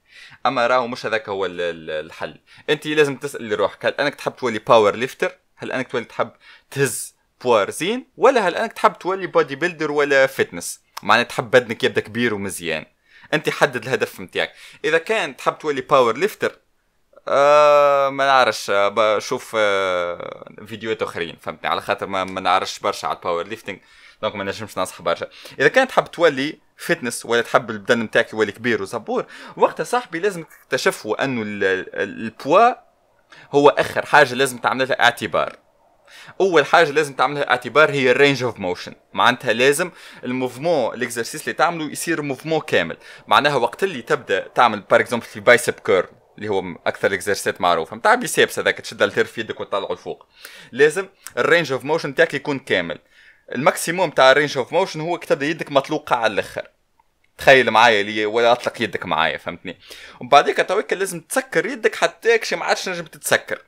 أما 0.46 0.68
راهو 0.68 0.88
مش 0.88 1.06
هذاك 1.06 1.30
هو 1.30 1.46
الحل. 1.46 2.40
أنت 2.70 2.88
لازم 2.88 3.16
تسأل 3.16 3.60
روحك 3.60 3.86
هل 3.86 3.94
أنك 3.94 4.16
تحب 4.16 4.36
تولي 4.36 4.60
power 4.60 4.96
lifter 4.96 5.32
هل 5.56 5.72
أنك 5.72 5.92
تولي 5.92 6.06
تحب 6.06 6.32
تهز 6.72 7.16
poids 7.44 7.70
رزين؟ 7.72 8.08
ولا 8.18 8.48
هل 8.48 8.56
أنك 8.56 8.74
تحب 8.74 9.00
تولي 9.00 9.28
bodybuilder 9.28 9.92
ولا 9.92 10.28
fitness 10.28 10.82
معناها 11.04 11.24
تحب 11.24 11.52
بدنك 11.52 11.84
يبدأ 11.84 12.02
كبير 12.02 12.34
ومزيان. 12.34 12.86
أنت 13.34 13.50
حدد 13.50 13.84
الهدف 13.84 14.20
نتاعك 14.20 14.54
إذا 14.86 14.98
كان 14.98 15.38
تحب 15.38 15.58
تولي 15.58 15.82
power 15.82 16.18
lifter 16.18 16.58
آه 17.28 18.10
ما 18.10 18.26
نعرفش 18.26 18.70
آه 18.70 18.88
بشوف 18.88 19.52
آه 19.58 20.50
فيديوهات 20.66 21.02
أخرين 21.02 21.38
فهمتني؟ 21.42 21.70
على 21.70 21.82
خاطر 21.82 22.08
ما, 22.08 22.24
ما 22.24 22.42
نعرفش 22.42 22.80
برشا 22.80 23.08
على 23.08 23.18
ال 23.18 23.48
powerlifting 23.48 23.80
donc 24.22 24.36
ما 24.36 24.44
نجمش 24.44 24.78
ننصح 24.78 25.02
برشا. 25.02 25.28
إذا 25.60 25.68
كان 25.68 25.88
تحب 25.88 26.12
تولي 26.12 26.60
fitness 26.78 27.26
ولا 27.26 27.42
تحب 27.42 27.70
البدن 27.70 28.00
نتاعك 28.00 28.34
يولي 28.34 28.52
كبير 28.52 28.82
وزبور 28.82 29.26
وقتها 29.58 29.84
صاحبي 29.84 30.20
لازم 30.20 30.44
تكتشفوا 30.44 31.24
أنه 31.24 31.42
البوا 31.46 32.74
هو 33.52 33.70
آخر 33.70 34.06
حاجة 34.06 34.34
لازم 34.34 34.58
تعمل 34.58 34.88
لها 34.88 35.04
اعتبار 35.04 35.56
أول 36.42 36.66
حاجة 36.66 36.92
لازم 36.92 37.14
تعملها 37.14 37.50
اعتبار 37.50 37.92
هي 37.92 38.12
ال 38.12 38.17
range 38.17 38.44
of 38.44 38.60
motion 38.60 38.94
معناتها 39.14 39.54
لازم 39.54 39.92
ال 40.24 40.31
mouvement 40.31 40.94
ال 40.94 40.99
exercice 40.99 41.42
اللي 41.42 41.54
تعمله 41.54 41.92
يصير 41.92 42.22
mouvement 42.22 42.60
كامل. 42.60 42.98
معناها 43.28 43.56
وقت 43.56 43.84
اللي 43.84 44.02
تبدأ 44.02 44.48
تعمل 44.48 44.80
par 44.80 45.00
exemple 45.00 45.26
في 45.26 45.40
bicep 45.40 45.74
curl 45.74 46.08
اللي 46.38 46.50
هو 46.50 46.64
أكثر 46.86 47.08
ال 47.08 47.13
exercice 47.13 47.56
ات 47.56 47.62
معروفة. 47.62 47.96
نتاع 47.96 48.16
biceps 48.16 48.60
هذاك 48.60 48.82
تشد 48.82 49.02
haltère 49.02 49.26
في 49.26 49.42
يدك 49.42 49.60
وتطلعه 49.60 49.94
لفوق. 49.94 50.26
لازم 50.72 51.08
ال 51.38 51.43
range 51.43 51.72
of 51.72 51.84
motion 51.84 52.16
تاعك 52.16 52.34
يكون 52.34 52.60
كامل. 52.60 53.00
ال 53.56 53.62
maximum 53.63 54.10
تاع 54.10 54.32
ال 54.32 54.36
range 54.36 54.58
of 54.58 54.74
motion 54.74 55.02
هو 55.02 55.18
تبدا 55.18 55.46
يدك 55.46 55.72
مطلوقه 55.72 56.16
على 56.16 56.34
الأخر. 56.34 56.68
تخيل 57.38 57.72
معايا 57.72 58.04
لي 58.04 58.26
ولا 58.26 58.52
أطلق 58.52 58.82
يدك 58.82 59.06
معايا 59.06 59.38
فهمتني؟ 59.38 59.78
ومن 60.20 60.30
بعديك 60.30 60.68
تويك 60.68 60.94
لازم 60.94 61.20
تسكر 61.20 61.66
يدك 61.66 61.96
حتى 61.96 62.38
كشي 62.38 62.56
ما 62.56 62.66
عادش 62.66 62.90
نجم 62.90 63.06
تتسكر. 63.06 63.62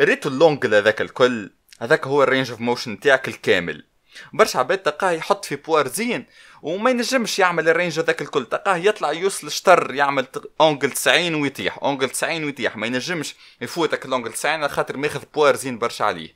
ريتو 0.00 0.28
ال 0.28 0.34
range 0.34 0.66
هذاك 0.66 1.00
الكل 1.00 1.50
هذاك 1.80 2.06
هو 2.06 2.22
ال 2.22 2.27
range 2.27 2.50
of 2.50 2.60
motion 2.60 3.00
تاعك 3.00 3.28
الكامل. 3.28 3.84
برشا 4.32 4.58
عباد 4.58 4.78
تلقاه 4.78 5.10
يحط 5.10 5.44
في 5.44 5.56
poids 5.56 5.88
رزين 5.88 6.26
وما 6.62 6.90
ينجمش 6.90 7.38
يعمل 7.38 7.68
ال 7.68 7.73
range 7.73 8.00
هذاك 8.00 8.22
الكل. 8.22 8.46
تلقاه 8.46 8.76
يطلع 8.76 9.12
يوصل 9.12 9.50
شطر 9.50 9.94
يعمل 9.94 10.26
angle 10.60 10.90
90 10.90 11.34
ويطيح 11.34 11.78
angle 11.82 12.10
90 12.10 12.44
ويطيح. 12.44 12.76
ما 12.76 12.86
ينجمش 12.86 13.34
يفوتك 13.60 14.06
ال 14.06 14.10
angle 14.10 14.32
90 14.32 14.54
على 14.54 14.68
خاطر 14.68 14.96
ماخذ 14.96 15.22
poids 15.34 15.56
رزين 15.56 15.78
برشا 15.78 16.04
عليه. 16.04 16.34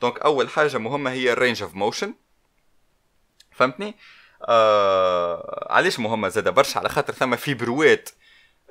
donc 0.00 0.18
أول 0.18 0.48
حاجة 0.48 0.78
مهمة 0.78 1.10
هي 1.10 1.32
ال 1.32 1.37
range 1.37 1.62
of 1.62 1.74
motion 1.74 2.14
فهمتني؟ 3.58 3.94
آه 4.48 5.68
علاش 5.70 5.98
مهمة 5.98 6.28
زاده؟ 6.28 6.50
برشا 6.50 6.80
على 6.80 6.88
خاطر 6.88 7.12
ثم 7.12 7.36
fibre 7.36 7.89
وات 7.89 8.10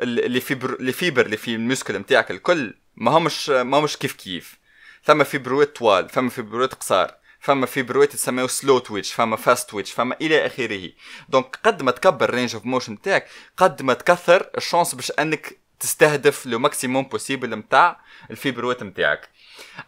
les 0.01 0.39
fibres 0.41 0.74
les 0.74 0.91
fibres 0.91 1.26
اللي 1.26 1.38
في 1.38 1.56
ال 1.55 1.62
muscle 1.62 1.97
نتاعك 1.98 2.32
الكل 2.32 2.74
ما 2.96 3.12
همش 3.12 3.50
ما 3.50 3.78
همش 3.80 3.98
كيف 3.98 4.14
كيف. 4.14 4.58
ثم 5.04 5.24
fibre 5.24 5.61
وات 5.61 5.76
طوال 5.76 6.10
ثم 6.10 6.30
fibre 6.30 6.61
وات 6.61 6.74
قصار 6.74 7.16
فما 7.40 7.66
fibre 7.66 7.98
وات 7.98 8.12
تسميو 8.14 8.48
slow 8.47 8.80
twitch 8.80 9.14
فما 9.14 9.36
fast 9.36 9.70
twitch 9.70 9.91
فما 9.92 10.16
إلى 10.22 10.46
آخره. 10.46 10.90
donc 11.30 11.60
قد 11.64 11.84
ما 11.84 11.92
تكبر 11.92 12.30
range 12.30 12.55
of 12.55 12.66
motion 12.66 13.01
تاعك 13.02 13.28
قد 13.58 13.82
ما 13.82 13.94
تكثر 13.94 14.50
ال 14.58 14.63
chance 14.63 14.95
باش 14.96 15.12
أنك 15.12 15.60
تستهدف 15.80 16.46
le 16.45 16.60
maximum 16.60 17.03
possible 17.03 17.55
نتاع 17.56 18.00
ال 18.32 18.38
fibre 18.38 18.70
وات 18.70 18.84
نتاعك 18.84 19.30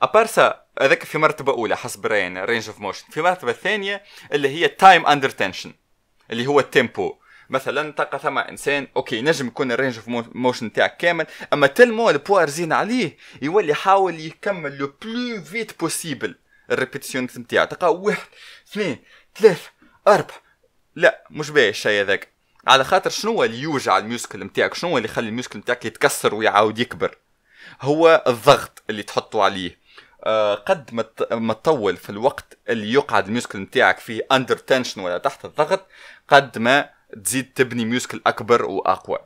à 0.01 0.10
part 0.10 0.44
ça 0.44 0.61
هذاك 0.82 1.03
في 1.03 1.17
مرتبه 1.17 1.51
اولى 1.51 1.78
حسب 1.78 2.05
رايي 2.05 2.38
range 2.43 2.67
of 2.67 2.80
motion 2.80 3.05
في 3.09 3.22
مرتبه 3.22 3.51
ثانية 3.51 4.03
اللي 4.32 4.49
هي 4.49 4.67
time 4.67 5.05
under 5.05 5.30
tension 5.30 5.74
اللي 6.32 6.47
هو 6.47 6.59
ال 6.59 6.69
tempo 6.69 7.15
مثلا 7.49 7.91
تلقى 7.91 8.20
ثم 8.20 8.38
انسان 8.38 8.88
okay 8.97 9.22
نجم 9.22 9.47
يكون 9.47 9.72
ال 9.72 9.76
range 9.76 9.95
of 9.95 10.28
motion 10.36 10.74
تاعك 10.74 10.97
كامل 10.97 11.26
اما 11.53 11.67
tellement 11.67 12.09
ال 12.09 12.16
poids 12.16 12.49
رزين 12.49 12.74
عليه 12.74 13.17
يولي 13.41 13.72
يحاول 13.72 14.20
يكمل 14.20 14.78
le 14.78 14.93
plus 15.01 15.43
vite 15.43 15.80
possible 15.80 16.36
ال 16.72 16.76
répétition 16.76 17.24
نتاعو 17.24 17.65
تلقى 17.65 17.95
واحد 17.95 18.28
اثنين 18.72 18.99
ثلاثة 19.36 19.70
أربعة 20.07 20.41
لا 20.95 21.24
مش 21.30 21.49
باهي 21.49 21.70
الشيء 21.70 22.01
هذاك 22.01 22.28
على 22.67 22.84
خاطر 22.84 23.09
شنو 23.09 23.43
اللي 23.43 23.59
يوجع 23.59 23.97
ال 23.97 24.04
muscle 24.04 24.43
نتاعك 24.43 24.74
شنو 24.74 24.97
اللي 24.97 25.09
يخلي 25.09 25.30
ال 25.30 25.34
muscle 25.34 25.59
نتاعك 25.59 25.86
يتكسر 25.86 26.36
ويعاود 26.36 26.80
يكبر 26.80 27.17
هو 27.82 28.24
الضغط 28.28 28.84
اللي 28.89 29.03
تحطه 29.03 29.43
عليه. 29.43 29.80
آه 30.24 30.55
قد 30.55 30.93
ما 31.32 31.53
تطول 31.53 31.97
في 31.97 32.09
الوقت 32.09 32.57
اللي 32.70 32.93
يقعد 32.93 33.26
ال 33.26 33.30
muscle 33.30 33.59
نتاعك 33.59 33.99
فيه 33.99 34.28
under 34.32 34.57
tension 34.57 35.01
ولا 35.01 35.17
تحت 35.17 35.45
الضغط 35.45 35.88
قد 36.28 36.57
ما 36.57 36.89
تزيد 37.24 37.53
تبني 37.53 37.86
muscle 37.86 38.22
أكبر 38.28 38.65
وأقوى. 38.65 39.17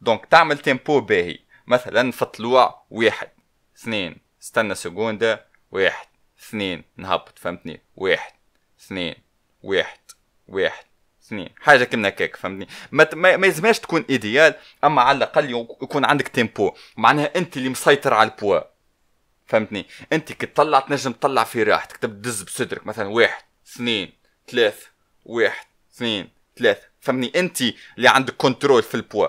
donc 0.00 0.26
تعمل 0.26 0.58
tempo 0.58 1.00
باهي. 1.00 1.38
مثلا 1.66 2.12
في 2.12 2.24
طلوع 2.24 2.86
واحد 2.90 3.30
اثنين 3.76 4.20
استنى 4.42 4.74
سكوندة 4.74 5.46
واحد 5.70 6.06
اثنين 6.40 6.84
نهبط 6.96 7.38
فهمتني؟ 7.38 7.82
واحد 7.96 8.32
اثنين 8.80 9.14
واحد 9.62 10.00
واحد. 10.48 10.84
اثنين. 11.28 11.48
حاجة 11.60 11.84
كنا 11.84 12.08
هكاك 12.08 12.36
فهمتني؟ 12.36 12.68
ما, 12.92 13.36
ما 13.36 13.46
يلزمهاش 13.46 13.78
تكون 13.78 14.04
idéale 14.10 14.54
أما 14.84 15.02
على 15.02 15.16
الأقل 15.18 15.50
يكون 15.82 16.04
عندك 16.04 16.28
tempo. 16.28 16.72
معناها 16.96 17.30
أنت 17.36 17.56
اللي 17.56 17.68
مسيطر 17.68 18.14
على 18.14 18.30
البوا. 18.30 18.60
فهمتني؟ 19.46 19.86
أنت 20.12 20.32
كي 20.32 20.46
تطلع 20.46 20.80
تنجم 20.80 21.12
تطلع 21.12 21.44
في 21.44 21.62
راحتك. 21.62 21.96
تدز 21.96 22.42
بصدرك 22.42 22.86
مثلا 22.86 23.08
واحد 23.08 23.42
اثنين 23.72 24.12
ثلاثة 24.50 24.86
واحد 25.24 25.66
اثنين 25.96 26.28
ثلاثة 26.58 26.82
فهمني 27.00 27.32
أنت 27.36 27.60
اللي 27.96 28.08
عندك 28.08 28.34
contrôle 28.36 28.82
في 28.82 28.94
البوا. 28.94 29.28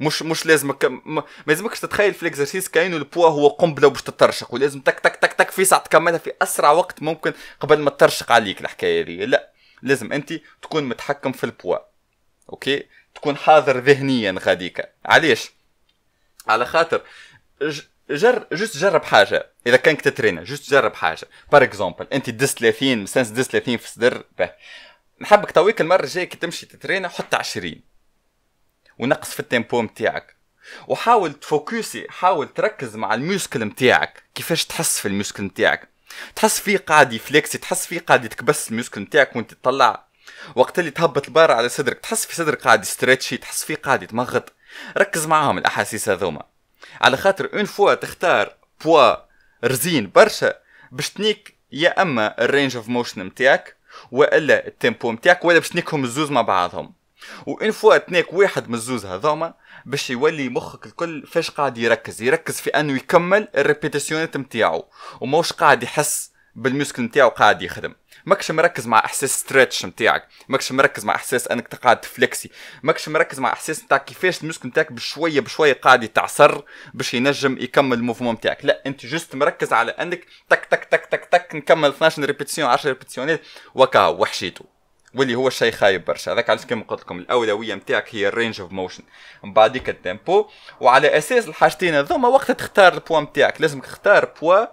مش 0.00 0.22
مش 0.22 0.46
لازمك 0.46 0.84
ما 0.84 1.22
لازمكش 1.46 1.80
تتخيل 1.80 2.14
في 2.14 2.22
ال 2.22 2.27
exercice 2.27 2.68
كانه 2.68 2.96
البوا 2.96 3.28
هو 3.28 3.48
قنبلة 3.48 3.88
باش 3.88 4.02
تترشق 4.02 4.54
ولازم 4.54 4.80
تك 4.80 5.00
تك 5.00 5.16
تك 5.16 5.32
تك 5.32 5.50
في 5.50 5.64
ساعة 5.64 5.82
تكملها 5.82 6.18
في 6.18 6.32
أسرع 6.42 6.70
وقت 6.70 7.02
ممكن 7.02 7.32
قبل 7.60 7.78
ما 7.78 7.90
ترشق 7.90 8.32
عليك 8.32 8.60
الحكاية 8.60 9.02
دي 9.02 9.26
لا. 9.26 9.47
لازم 9.82 10.12
أنت 10.12 10.32
تكون 10.62 10.84
متحكم 10.84 11.32
في 11.32 11.44
ال 11.44 11.50
poids 11.50 11.78
okay؟ 12.50 12.86
تكون 13.14 13.36
حاضر 13.36 13.78
ذهنيا 13.78 14.34
غاديك. 14.38 14.88
علاش؟ 15.04 15.50
على 16.46 16.66
خاطر 16.66 17.02
جر 18.10 18.46
juste 18.52 18.76
جرب 18.76 19.04
حاجة. 19.04 19.52
إذا 19.66 19.76
كانك 19.76 20.00
تترينا 20.00 20.42
juste 20.42 20.70
جرب 20.70 20.94
حاجة. 20.94 21.28
par 21.52 21.62
exemple 21.62 22.06
أنت 22.12 22.30
دز 22.30 22.54
30 22.54 23.06
سنس 23.06 23.28
دز 23.28 23.46
30 23.46 23.76
في 23.76 23.88
صدر 23.88 24.24
نحبك 25.20 25.50
تويك 25.50 25.80
المرة 25.80 26.04
الجاية 26.04 26.24
كي 26.24 26.36
تمشي 26.36 26.66
تترينا 26.66 27.08
حط 27.08 27.34
20 27.34 27.80
ونقص 28.98 29.30
في 29.30 29.40
ال 29.40 29.47
tempo 29.47 29.82
نتاعك 29.82 30.36
وحاول 30.88 31.32
تفوكسي 31.32 32.06
حاول 32.10 32.48
تركز 32.48 32.96
مع 32.96 33.14
ال 33.14 33.21
muscle 33.21 33.64
نتاعك 33.64 34.22
كيفاش 34.34 34.64
تحس 34.64 35.00
في 35.00 35.08
ال 35.08 35.13
muscle 35.13 35.42
نتاعك 35.42 35.88
تحس 36.36 36.60
فيه 36.60 36.78
قاعد 36.78 37.12
يفليكسي 37.12 37.58
تحس 37.58 37.86
فيه 37.86 38.00
قاعد 38.00 38.24
يتكبس 38.24 38.68
ال 38.68 38.73
muscle 38.73 39.00
نتاعك 39.00 39.36
وانت 39.36 39.54
تطلع. 39.54 40.04
وقت 40.54 40.78
اللي 40.78 40.90
تهبط 40.90 41.26
ال 41.26 41.30
barre 41.30 41.50
على 41.50 41.68
صدرك 41.68 41.98
تحس 41.98 42.26
في 42.26 42.34
صدرك 42.34 42.62
قاعد 42.62 42.82
يستريتشي 42.82 43.36
تحس 43.36 43.64
فيه 43.64 43.76
قاعد 43.76 44.02
يتمغط 44.02 44.52
ركز 44.96 45.26
معاهم 45.26 45.58
الأحاسيس 45.58 46.08
هذوما. 46.08 46.42
على 47.00 47.16
خاطر 47.16 47.50
une 47.54 47.64
fois 47.64 47.94
تختار 47.94 48.54
بوا 48.84 49.14
رزين 49.64 50.10
برشا 50.14 50.54
باش 50.92 51.10
تنيك 51.10 51.56
يا 51.72 52.02
أما 52.02 52.44
ال 52.44 52.49
range 52.49 52.76
of 52.76 52.88
motion 52.88 53.22
نتاعك 53.22 53.76
وإلا 54.12 54.66
ال 54.66 54.74
tempo 54.74 55.12
نتاعك 55.12 55.44
ولا 55.44 55.58
باش 55.58 55.68
تنيكهم 55.68 56.04
الزوز 56.04 56.30
مع 56.30 56.42
بعضهم. 56.42 56.97
و 57.46 57.52
une 57.52 57.70
fois 57.70 57.96
تنيك 57.96 58.32
واحد 58.32 58.68
من 58.68 58.74
الزوز 58.74 59.06
هذوما 59.06 59.54
باش 59.86 60.10
يولي 60.10 60.48
مخك 60.48 60.86
الكل 60.86 61.26
فاش 61.26 61.50
قاعد 61.50 61.78
يركز 61.78 62.22
يركز 62.22 62.60
في 62.60 62.70
أنه 62.70 62.96
يكمل 62.96 63.48
ال 63.56 63.63
répétition 63.63 64.29
ات 64.29 64.36
نتاعو 64.36 64.84
وماهوش 65.20 65.52
قاعد 65.52 65.82
يحس 65.82 66.32
بال 66.54 66.66
muscle 66.66 67.02
نتاعو 67.02 67.28
قاعد 67.28 67.62
يخدم. 67.62 67.94
ماكش 68.26 68.50
مركز 68.50 68.86
مع 68.86 68.98
إحساس 68.98 69.30
stretch 69.40 69.86
نتاعك 69.86 70.28
ماكش 70.48 70.72
مركز 70.72 71.04
مع 71.04 71.14
إحساس 71.14 71.48
أنك 71.48 71.74
قاعد 71.74 72.00
تفلكسي 72.00 72.50
ماكش 72.82 73.08
مركز 73.08 73.40
مع 73.40 73.52
إحساس 73.52 73.84
نتاع 73.84 73.98
كيفاش 73.98 74.38
ال 74.38 74.42
muscle 74.42 74.68
نتاعك 74.68 74.92
بشوية 74.92 75.40
بشوية 75.40 75.72
قاعد 75.72 76.02
يتعصر 76.02 76.62
باش 76.94 77.14
ينجم 77.14 77.58
يكمل 77.60 77.98
ال 77.98 78.02
mouvement 78.02 78.34
نتاعك 78.34 78.64
لا 78.64 78.82
أنت 78.86 79.06
juste 79.06 79.34
مركز 79.34 79.72
على 79.72 79.90
أنك 79.90 80.24
تك 80.50 80.64
تك 80.64 80.84
تك 80.84 81.06
تك 81.06 81.24
تك 81.24 81.54
نكمل 81.54 81.88
12 81.88 82.24
répétitions 82.24 82.68
10 82.68 82.88
répétition 82.90 83.36
ات 83.36 83.40
وكا 83.74 84.06
وحشيتو. 84.06 84.64
واللي 85.18 85.34
هو 85.34 85.48
الشيء 85.48 85.72
خايب 85.72 86.04
برشا. 86.04 86.32
هذاك 86.32 86.50
علاش 86.50 86.66
كما 86.66 86.84
قلت 86.88 87.00
لكم 87.00 87.18
الأولوية 87.18 87.74
نتاعك 87.74 88.14
هي 88.14 88.28
ال 88.28 88.33
range 88.33 88.60
of 88.60 88.72
motion 88.72 89.02
من 89.44 89.52
بعديك 89.52 89.88
ال 89.88 89.98
tempo 89.98 90.46
وعلى 90.80 91.18
أساس 91.18 91.48
الحاجتين 91.48 91.94
هذوما 91.94 92.28
وقت 92.28 92.50
تختار 92.50 92.92
البوا 92.92 93.20
نتاعك 93.20 93.60
لازم 93.60 93.80
تختار 93.80 94.32
بوا 94.42 94.66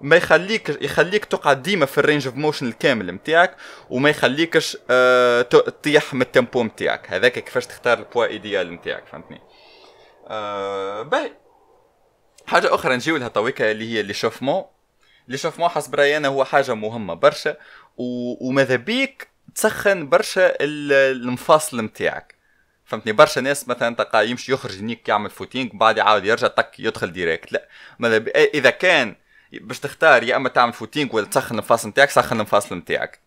ما 0.00 0.16
يخليك 0.16 0.82
يخليك 0.82 1.24
تقعد 1.24 1.62
ديما 1.62 1.86
في 1.86 1.98
ال 1.98 2.03
range 2.03 2.26
of 2.26 2.36
motion 2.36 2.66
الكامل 2.68 3.14
نتاعك 3.14 3.56
وما 3.90 4.10
يخليكش 4.10 4.78
آه 4.90 5.42
تطيح 5.42 6.14
من 6.14 6.22
ال 6.22 6.29
tempo 6.29 6.64
نتاعك 6.64 7.12
هذاك 7.12 7.32
كيفاش 7.32 7.66
تختار 7.66 7.98
ال 7.98 8.03
poids 8.03 8.26
idéal 8.26 8.72
نتاعك 8.72 9.06
فهمتني؟ 9.06 9.40
آه 10.28 11.02
باهي. 11.02 11.32
حاجة 12.46 12.74
أخرى 12.74 12.94
نجيو 12.94 13.16
لها 13.16 13.28
تويكا 13.28 13.70
اللي 13.70 13.94
هي 13.94 14.02
l'échauffement 14.02 14.64
l'échauffement 15.28 15.68
حسب 15.68 15.94
رأيي 15.94 16.16
أنا 16.16 16.28
هو 16.28 16.44
حاجة 16.44 16.74
مهمة 16.74 17.14
برشا 17.14 17.56
و... 17.96 18.04
وماذا 18.48 18.76
بيك؟ 18.76 19.35
تسخن 19.56 20.08
برشا 20.08 20.52
المفاصل 20.60 21.80
نتاعك. 21.80 22.34
فهمتني؟ 22.84 23.12
برشا 23.12 23.40
ناس 23.40 23.68
مثلا 23.68 23.94
تلقى 23.94 24.30
يمشي 24.30 24.52
يخرج 24.52 24.82
نيك 24.82 25.08
يعمل 25.08 25.30
footing 25.30 25.70
بعد 25.74 25.96
يعاود 25.98 26.24
يرجع 26.24 26.46
تك 26.46 26.70
يدخل 26.78 27.12
direct 27.12 27.52
لا. 27.52 27.68
إذا 28.54 28.70
كان 28.70 29.16
باش 29.52 29.80
تختار 29.80 30.22
يا 30.22 30.36
إما 30.36 30.48
تعمل 30.48 30.72
footing 30.72 31.16
ولا 31.16 31.26
تسخن 31.26 31.54
المفاصل 31.54 31.88
نتاعك 31.88 32.10
سخن 32.10 32.36
المفاصل 32.36 32.76
نتاعك. 32.76 33.20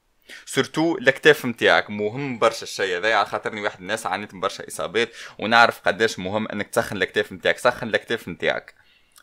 surtout 0.45 0.97
الاكتاف 0.97 1.45
نتاعك 1.45 1.89
مهم 1.89 2.39
برشا 2.39 2.63
الشيء 2.63 2.97
هذا 2.97 3.15
على 3.15 3.25
خاطرني 3.25 3.61
واحد 3.61 3.79
الناس 3.79 4.05
عانيت 4.05 4.33
من 4.33 4.39
برشا 4.39 4.67
إصابات 4.67 5.09
ونعرف 5.39 5.81
قداش 5.85 6.19
مهم 6.19 6.47
إنك 6.47 6.67
تسخن 6.67 6.97
الاكتاف 6.97 7.31
نتاعك. 7.31 7.57
سخن 7.57 7.87
الاكتاف 7.87 8.27
نتاعك. 8.27 8.73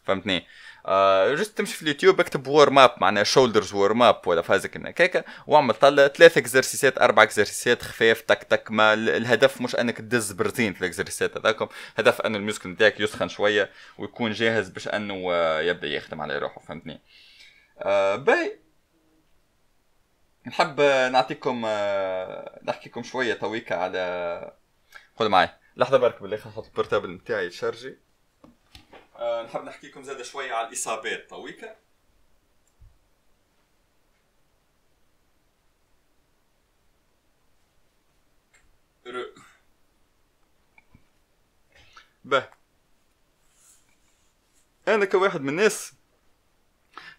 فهمتني؟ 0.04 0.46
آه 0.86 1.34
juste 1.34 1.58
تمشي 1.58 1.74
في 1.76 1.82
اليوتيوب 1.82 2.20
اكتب 2.20 2.46
warm 2.46 2.78
up 2.78 2.94
معناها 3.00 3.24
shoulders 3.24 3.74
warm 3.74 4.02
up 4.02 4.20
ولا 4.26 4.42
فازك 4.42 4.76
هكاك 4.76 5.24
واعمل 5.46 5.74
طلع 5.74 6.08
ثلاث 6.08 6.38
اكزرسيسات 6.38 6.98
أربع 6.98 7.22
اكزرسيسات 7.22 7.82
خفاف 7.82 8.20
تك 8.20 8.42
تك 8.42 8.70
ما 8.70 8.94
الهدف 8.94 9.60
مش 9.60 9.76
أنك 9.76 9.98
تدز 9.98 10.32
برزين 10.32 10.72
في 10.72 10.80
الاكزرسيسات 10.80 11.36
هذاكم 11.36 11.68
هدف 11.96 12.20
أن 12.20 12.36
ال 12.36 12.41
muscle 12.41 12.68
نتاعك 12.68 13.00
يسخن 13.00 13.28
شوية 13.28 13.70
ويكون 13.98 14.32
جاهز 14.32 14.68
باش 14.68 14.88
أنه 14.88 15.28
آه، 15.32 15.60
يبدأ 15.60 15.88
يخدم 15.88 16.20
على 16.20 16.38
روحه 16.38 16.60
فهمتني؟ 16.60 17.00
آه 17.78 18.16
باهي 18.16 18.60
نحب 20.46 20.80
نعطيكم 21.12 21.66
نحكيكم 22.64 23.02
شوية 23.02 23.34
تويكا 23.34 23.74
على 23.76 24.52
خذ 25.18 25.28
معي. 25.28 25.48
لحظة 25.76 25.98
برك 25.98 26.22
بالله 26.22 26.36
نحط 26.36 26.64
ال 26.66 26.71
portable 26.71 27.10
نتاعي 27.10 27.46
يتشارجي 27.46 28.05
آه 29.18 29.42
نحب 29.42 29.64
نحكي 29.64 29.86
لكم 29.88 30.02
زاد 30.02 30.22
شوية 30.22 30.52
على 30.52 30.68
الإصابات. 30.68 31.30
طويكة. 31.30 31.76
به. 42.24 42.48
أنا 44.88 45.04
كواحد 45.04 45.40
من 45.40 45.48
الناس 45.48 45.92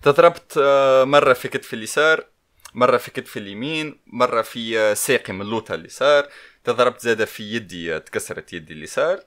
تضربت 0.01 0.57
آه، 0.57 1.03
مرة 1.03 1.33
في 1.33 1.47
كتفي 1.47 1.73
اليسار 1.75 2.27
مرة 2.73 2.97
في 2.97 3.11
كتفي 3.11 3.39
اليمين 3.39 3.99
مرة 4.07 4.41
في 4.41 4.79
آه، 4.79 4.93
ساقي 4.93 5.33
من 5.33 5.41
اللوطة 5.41 5.73
اليسار. 5.75 6.29
تضربت 6.63 7.01
زادة 7.01 7.25
في 7.25 7.43
يدي 7.55 7.99
تكسرت 7.99 8.53
يدي 8.53 8.73
اليسار. 8.73 9.23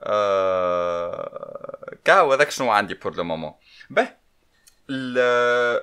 آه... 0.00 1.94
كاو 2.04 2.32
هذاك 2.32 2.50
شنو 2.50 2.70
عندي 2.70 2.94
بور 2.94 3.16
لو 3.16 3.24
مومون. 3.24 3.54
به 3.90 4.26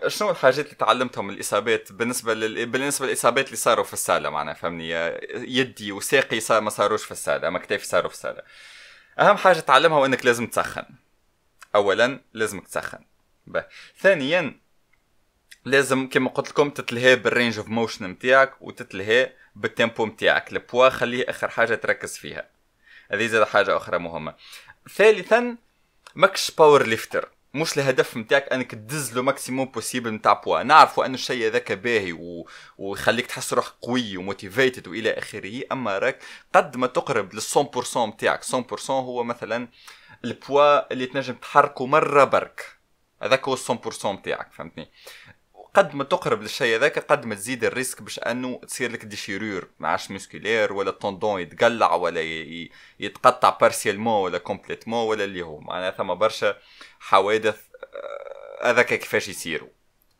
شنو 0.07 0.29
الحاجات 0.29 0.65
اللي 0.65 0.75
تعلمتهم 0.75 1.29
الإصابات 1.29 1.91
بالنسبة 1.91 2.33
لل... 2.33 2.65
بالنسبة 2.65 3.05
للإصابات 3.05 3.45
اللي 3.45 3.57
صاروا 3.57 3.83
في 3.83 3.93
السالة 3.93 4.29
معناها 4.29 4.53
فهمني؟ 4.53 4.89
يدي 5.33 5.91
وساقي 5.91 6.39
صار 6.39 6.61
ما 6.61 6.69
صاروش 6.69 7.03
في 7.03 7.11
السالة 7.11 7.47
أما 7.47 7.59
كتافي 7.59 7.85
صاروا 7.85 8.09
في 8.09 8.15
السالة. 8.15 8.41
أهم 9.19 9.37
حاجة 9.37 9.59
تعلمها 9.59 9.97
هو 9.97 10.05
إنك 10.05 10.25
لازم 10.25 10.47
تسخن. 10.47 10.85
اولا 11.75 12.19
لازمك 12.33 12.67
تسخن. 12.67 13.05
باهي. 13.47 13.65
ثانيا 13.99 14.59
لازم 15.65 16.09
كما 16.09 16.29
قلت 16.29 16.49
لكم 16.49 16.69
تتلهي 16.69 17.15
بال 17.15 17.27
range 17.27 17.57
of 17.57 17.67
motion 17.67 18.05
نتاعك 18.05 18.61
وتتلهي 18.61 19.33
بال 19.55 19.70
tempo 19.70 20.05
نتاعك 20.05 20.53
البوا 20.53 20.89
خليه 20.89 21.29
آخر 21.29 21.47
حاجة 21.47 21.75
تركز 21.75 22.17
فيها. 22.17 22.49
هذه 23.13 23.27
زاد 23.27 23.43
حاجة 23.43 23.77
أخرى 23.77 23.99
مهمة. 23.99 24.35
ثالثا 24.95 25.57
ماكش 26.15 26.51
powerlifter 26.51 27.29
مش 27.53 27.77
الهدف 27.77 28.17
نتاعك 28.17 28.53
أنك 28.53 28.71
تدز 28.71 29.13
le 29.13 29.23
maximum 29.23 29.65
possible 29.65 30.11
نتاع 30.11 30.33
بوا 30.33 30.63
نعرفوا 30.63 31.05
أن 31.05 31.13
الشيء 31.13 31.47
هذاك 31.47 31.71
باهي 31.71 32.13
و... 32.13 32.47
ويخليك 32.77 33.25
تحس 33.25 33.53
روحك 33.53 33.73
قوي 33.81 34.17
و 34.17 34.24
motivated 34.24 34.87
والى 34.87 35.11
آخره. 35.11 35.61
أما 35.71 35.97
راك 35.97 36.19
قد 36.53 36.77
ما 36.77 36.87
تقرب 36.87 37.33
لل 37.33 37.41
100% 37.41 37.97
نتاعك. 37.97 38.43
100% 38.43 38.89
هو 38.91 39.23
مثلا 39.23 39.67
البوا 40.25 40.93
اللي 40.93 41.05
تنجم 41.05 41.33
تحركه 41.33 41.85
مرة 41.85 42.23
برك. 42.23 42.77
هذاك 43.21 43.47
هو 43.47 43.55
100% 43.55 44.05
نتاعك 44.05 44.51
فهمتني؟ 44.51 44.91
قد 45.73 45.95
ما 45.95 46.03
تقرب 46.03 46.41
للشيء 46.41 46.75
هذاك 46.75 46.99
قد 46.99 47.25
ما 47.25 47.35
تزيد 47.35 47.63
ال 47.63 47.69
risque 47.69 48.01
باش 48.01 48.19
أنه 48.19 48.61
تصير 48.67 48.91
لك 48.91 49.05
déchirure 49.05 49.67
معاش 49.79 50.11
musculaire 50.11 50.73
ولا 50.73 50.89
ال 50.89 50.97
tendon 50.97 51.41
يتقلع 51.41 51.95
ولا 51.95 52.21
يتقطع 52.99 53.49
partiellement 53.49 54.23
ولا 54.23 54.37
complètement 54.37 55.07
ولا 55.07 55.23
اللي 55.23 55.41
هو. 55.41 55.59
معناها 55.59 55.91
ثم 55.91 56.13
برشا 56.15 56.57
حوادث 56.99 57.57
آه، 57.93 58.69
هذاك 58.69 58.85
كيفاش 58.85 59.27
يصيروا. 59.27 59.69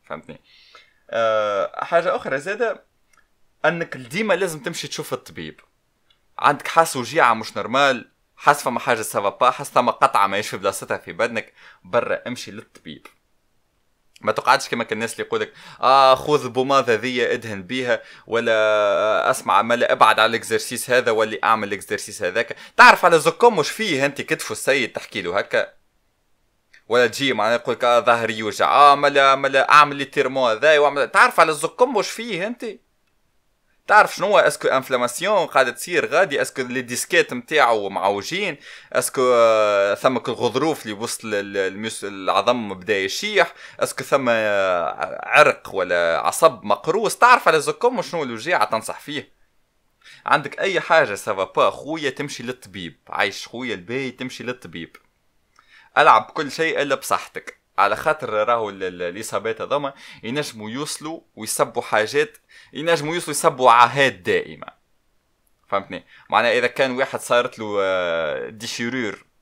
فهمتني؟ 0.04 0.40
أه 1.10 1.84
حاجة 1.84 2.16
أخرى 2.16 2.38
زادة 2.38 2.84
أنك 3.64 3.96
ديما 3.96 4.34
لازم 4.34 4.60
تمشي 4.62 4.88
تشوف 4.88 5.12
الطبيب. 5.12 5.60
عندك 6.38 6.68
حاس 6.68 6.96
وجيعة 6.96 7.34
مش 7.34 7.56
normal 7.56 8.10
حاس 8.36 8.62
فما 8.62 8.80
حاجة 8.80 9.02
سافا 9.02 9.28
با 9.28 9.50
حاس 9.50 9.70
فما 9.70 9.92
قطعة 9.92 10.26
ما 10.26 10.42
في 10.42 10.56
بلاصتها 10.56 10.96
في 10.96 11.12
بدنك 11.12 11.52
برا 11.84 12.28
امشي 12.28 12.50
للطبيب. 12.50 13.06
ما 14.24 14.32
تقعدش 14.32 14.68
كما 14.68 14.84
كان 14.84 14.92
الناس 14.92 15.12
اللي 15.12 15.24
يقولك 15.24 15.52
آه 15.80 16.14
خذ 16.14 16.48
بومادة 16.48 16.94
ذي 16.94 17.32
ادهن 17.32 17.62
بيها 17.62 18.02
ولا 18.26 18.52
آه 18.52 19.30
اسمع 19.30 19.62
ملا 19.62 19.92
أبعد 19.92 20.20
على 20.20 20.30
ال 20.30 20.37
exercice 20.37 20.90
هذا 20.90 21.10
ولا 21.10 21.38
أعمل 21.44 21.68
ال 21.68 21.74
exercice 21.74 22.22
هذاك. 22.22 22.56
تعرف 22.76 23.04
على 23.04 23.18
زكم 23.18 23.56
مش 23.58 23.70
فيه؟ 23.70 24.06
أنت 24.06 24.20
كتفه 24.20 24.52
السيد 24.52 24.92
تحكي 24.92 25.22
له 25.22 25.38
هكا. 25.38 25.72
ولا 26.88 27.06
تجي 27.06 27.32
معناها 27.32 27.54
يقول 27.54 27.74
لك 27.74 27.84
آه 27.84 28.00
ظهري 28.00 28.38
يوجع 28.38 28.70
آه 28.70 28.94
ملا 28.94 29.34
ملا 29.34 29.72
أعمل 29.72 29.96
l'étirement 29.96 30.48
هذا 30.48 30.78
واعمل 30.78 31.08
تعرف 31.10 31.40
على 31.40 31.50
الزكم 31.52 31.96
مش 31.96 32.10
فيه 32.10 32.46
أنت؟ 32.46 32.64
تعرف 33.86 34.16
شنو 34.16 34.38
est-ce 34.38 34.58
que 34.58 34.68
inflammation 34.68 35.46
قاعدة 35.46 35.70
تصير 35.70 36.06
غادي؟ 36.06 36.42
est-ce 36.42 36.55
que 36.55 36.62
les 36.62 36.82
disques 36.82 37.32
نتاعو 37.34 37.88
معوجين؟ 37.88 38.56
est-ce 38.92 39.19
que 39.19 39.32
آه، 39.34 39.94
ثمك 39.94 40.28
الغضروف 40.28 40.82
اللي 40.82 40.92
وسط 40.92 41.24
العظم 42.04 42.74
بدأ 42.74 42.98
يشيح؟ 42.98 43.54
est-ce 43.80 43.96
que 43.96 44.04
ثم 44.04 44.28
آه، 44.28 45.20
عرق 45.22 45.74
ولا 45.74 46.20
عصب 46.24 46.64
مقروص؟ 46.64 47.18
تعرف 47.18 47.48
على 47.48 47.60
زكم 47.60 48.02
شنو 48.02 48.22
الوجيعه 48.22 48.64
تنصح 48.64 49.00
فيه. 49.00 49.34
عندك 50.26 50.60
أي 50.60 50.80
حاجة 50.80 51.14
سافا 51.14 51.44
با 51.44 51.70
خويا 51.70 52.10
تمشي 52.10 52.42
للطبيب. 52.42 52.98
عايش 53.08 53.48
خويا 53.48 53.74
الباهي 53.74 54.10
تمشي 54.10 54.44
للطبيب. 54.44 54.96
ألعب 55.98 56.22
كل 56.22 56.50
شيء 56.52 56.82
إلا 56.82 56.94
بصحتك. 56.94 57.63
على 57.78 57.96
خاطر 57.96 58.30
راهو 58.30 58.70
الاصابات 58.70 59.60
هذوما 59.60 59.94
ينجموا 60.22 60.70
يوصلوا 60.70 61.20
ويسبوا 61.36 61.82
حاجات 61.82 62.38
ينجموا 62.72 63.14
يوصلوا 63.14 63.30
يسبوا 63.30 63.70
عاهات 63.70 64.12
دائمة. 64.12 64.66
فهمتني؟ 65.68 66.04
معناها 66.30 66.58
إذا 66.58 66.66
كان 66.66 66.90
واحد 66.90 67.20
صارت 67.20 67.58
له 67.58 68.48
déchirure 68.48 69.14
آه، 69.14 69.34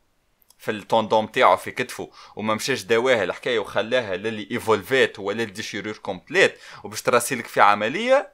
في 0.59 0.71
ال 0.71 0.79
tendon 0.79 1.27
تاعو 1.27 1.57
في 1.57 1.71
كتفه 1.71 2.11
وما 2.37 2.55
مشاش 2.55 2.83
دواها 2.83 3.25
الحكاية 3.25 3.59
وخلاها 3.59 4.17
لين 4.17 4.49
ايفولوات 4.51 5.19
ولا 5.19 5.43
ال 5.43 5.48
déchirure 5.48 5.97
complète 5.97 6.59
وباش 6.85 7.03
تراسيلك 7.03 7.47
في 7.47 7.61
عملية 7.61 8.33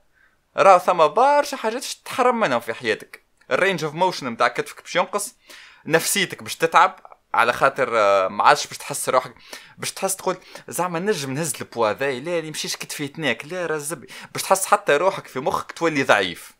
راه 0.56 0.78
ثم 0.78 1.06
برشا 1.06 1.56
حاجات 1.56 1.84
تحرم 2.04 2.40
منهم 2.40 2.60
في 2.60 2.74
حياتك. 2.74 3.24
ال 3.50 3.56
range 3.56 3.84
of 3.84 3.94
motion 3.94 4.28
نتاع 4.28 4.48
كتفك 4.48 4.82
باش 4.82 4.96
ينقص 4.96 5.34
نفسيتك 5.86 6.42
باش 6.42 6.56
تتعب 6.56 7.17
على 7.34 7.52
خاطر 7.52 7.98
آه، 7.98 8.28
ما 8.28 8.44
عادش 8.44 8.66
باش 8.66 8.78
تحس 8.78 9.08
روحك. 9.08 9.34
باش 9.78 9.92
تحس 9.92 10.16
تقول 10.16 10.36
زعما 10.68 10.98
نجم 10.98 11.32
نهز 11.32 11.52
البوا 11.60 11.92
ذاي 11.92 12.20
لا 12.20 12.38
يمشيش 12.38 12.76
كتفي 12.76 13.04
يتناك 13.04 13.44
لا 13.46 13.66
رزبي 13.66 14.06
باش 14.32 14.42
تحس 14.42 14.66
حتى 14.66 14.96
روحك 14.96 15.26
في 15.26 15.40
مخك 15.40 15.72
تولي 15.72 16.02
ضعيف. 16.02 16.58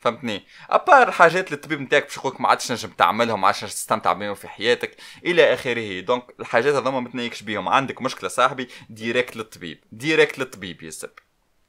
فهمتني؟ 0.00 0.46
à 0.70 0.78
part 0.78 1.10
حاجات 1.10 1.46
اللي 1.46 1.56
الطبيب 1.56 1.80
نتاعك 1.80 2.04
باش 2.04 2.16
يقولك 2.16 2.40
ما 2.40 2.48
عادش 2.48 2.72
نجم 2.72 2.88
تعملهم 2.88 3.40
ما 3.40 3.46
عادش 3.46 3.60
تستمتع 3.60 4.12
بهم 4.12 4.34
في 4.34 4.48
حياتك 4.48 4.96
إلى 5.26 5.54
آخره. 5.54 6.00
donc 6.00 6.24
الحاجات 6.40 6.74
هذوما 6.74 7.00
ما 7.00 7.08
تنيكش 7.10 7.42
بيهم. 7.42 7.68
عندك 7.68 8.02
مشكلة 8.02 8.28
صاحبي 8.28 8.68
direct 8.90 9.36
للطبيب 9.36 9.84
direct 9.92 10.38
للطبيب 10.38 10.82
يسب 10.82 11.10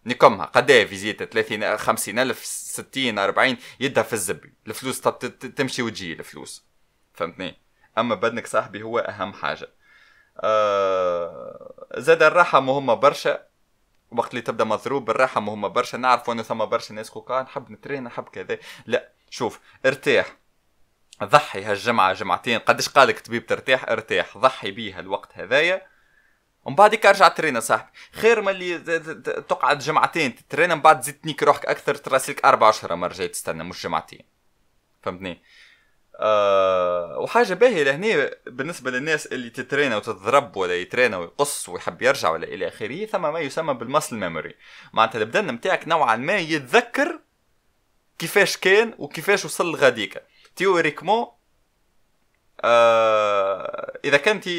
نكمها. 0.06 0.46
قد 0.46 0.72
فيزيتا 0.72 1.26
30 1.26 1.78
50 1.78 2.20
ألف 2.20 2.46
60 2.46 3.20
40 3.20 3.58
يدها 3.80 4.04
في 4.04 4.14
الزبي 4.14 4.54
الفلوس 4.68 5.02
تمشي 5.02 5.82
وتجي 5.82 6.14
الفلوس. 6.14 6.66
فهمتني؟ 7.14 7.61
أما 7.98 8.16
بدنك 8.16 8.48
صاحبي 8.48 8.84
هو 8.84 9.00
أهم 9.00 9.34
حاجة. 9.34 9.68
آه 10.40 11.86
زاد 11.98 12.24
الراحه 12.24 12.60
مهمه 12.60 12.94
برشا. 12.94 13.44
وقت 14.12 14.30
اللي 14.30 14.42
تبدأ 14.42 14.64
مضروب 14.64 15.06
بالراحه 15.06 15.42
مهمه 15.42 15.68
برشا. 15.68 15.98
نعرف 15.98 16.30
إنه 16.30 16.44
ثم 16.44 16.66
برشا 16.66 16.94
ناس 16.94 17.10
خوكا 17.10 17.42
نحب 17.42 17.72
نترين 17.72 18.04
نحب 18.04 18.24
كذا. 18.24 18.58
لا 18.86 19.10
شوف 19.30 19.60
ارتاح. 19.86 20.38
ضحي 21.24 21.64
هالجمعة 21.64 22.14
جمعتين. 22.14 22.60
قديش 22.60 22.90
قالك 22.90 23.20
تبيب 23.20 23.46
ترتاح؟ 23.46 23.90
ارتاح. 23.90 24.38
ضحي 24.38 24.72
بيها 24.72 25.00
الوقت 25.00 25.30
هذايا. 25.34 25.88
ومن 26.64 26.76
بعد 26.76 27.06
ارجع 27.06 27.28
ترين 27.28 27.60
صاحبي. 27.60 27.92
خير 28.12 28.42
من 28.42 28.50
اللي 28.50 28.80
تقعد 29.50 29.80
جمعتين. 29.80 30.36
تترين 30.36 30.70
من 30.70 30.82
بعد 30.82 31.00
تزيد 31.00 31.22
تنيك 31.22 31.44
روحك 31.44 31.66
أكثر 31.66 31.96
تراسلك 31.96 32.46
أربع 32.46 32.70
اشهر 32.70 32.96
ما 32.96 33.08
رجعت 33.08 33.30
تستنى 33.30 33.64
مش 33.64 33.84
جمعتين. 33.84 34.26
فهمتني؟ 35.02 35.42
أه 36.22 37.20
وحاجة 37.20 37.54
باهية 37.54 37.84
لهنا 37.84 38.32
بالنسبة 38.48 38.92
للناس 38.92 39.26
اللي 39.28 39.50
تترينا 39.50 39.98
وتضرب 39.98 40.58
ولا 40.58 40.76
يترينا 40.76 41.18
ويقص 41.18 41.70
ويحب 41.70 42.02
يرجع 42.02 42.30
ولا 42.30 42.48
إلى 42.48 42.68
آخره 42.68 43.06
ثم 43.06 43.22
ما 43.22 43.40
يسمى 43.40 43.74
بال 43.74 43.84
muscle 43.84 44.16
memory 44.16 44.56
معناتها 44.94 45.20
البدن 45.20 45.48
نتاعك 45.48 45.88
نوعا 45.88 46.16
ما 46.16 46.38
يتذكر 46.38 47.20
كيفاش 48.20 48.58
كان 48.58 48.94
وكيفاش 48.98 49.46
وصل 49.46 49.72
لغاديك. 49.72 50.24
théoriquement 50.56 51.28
آه 52.64 54.00
إذا 54.06 54.18
كنت 54.18 54.50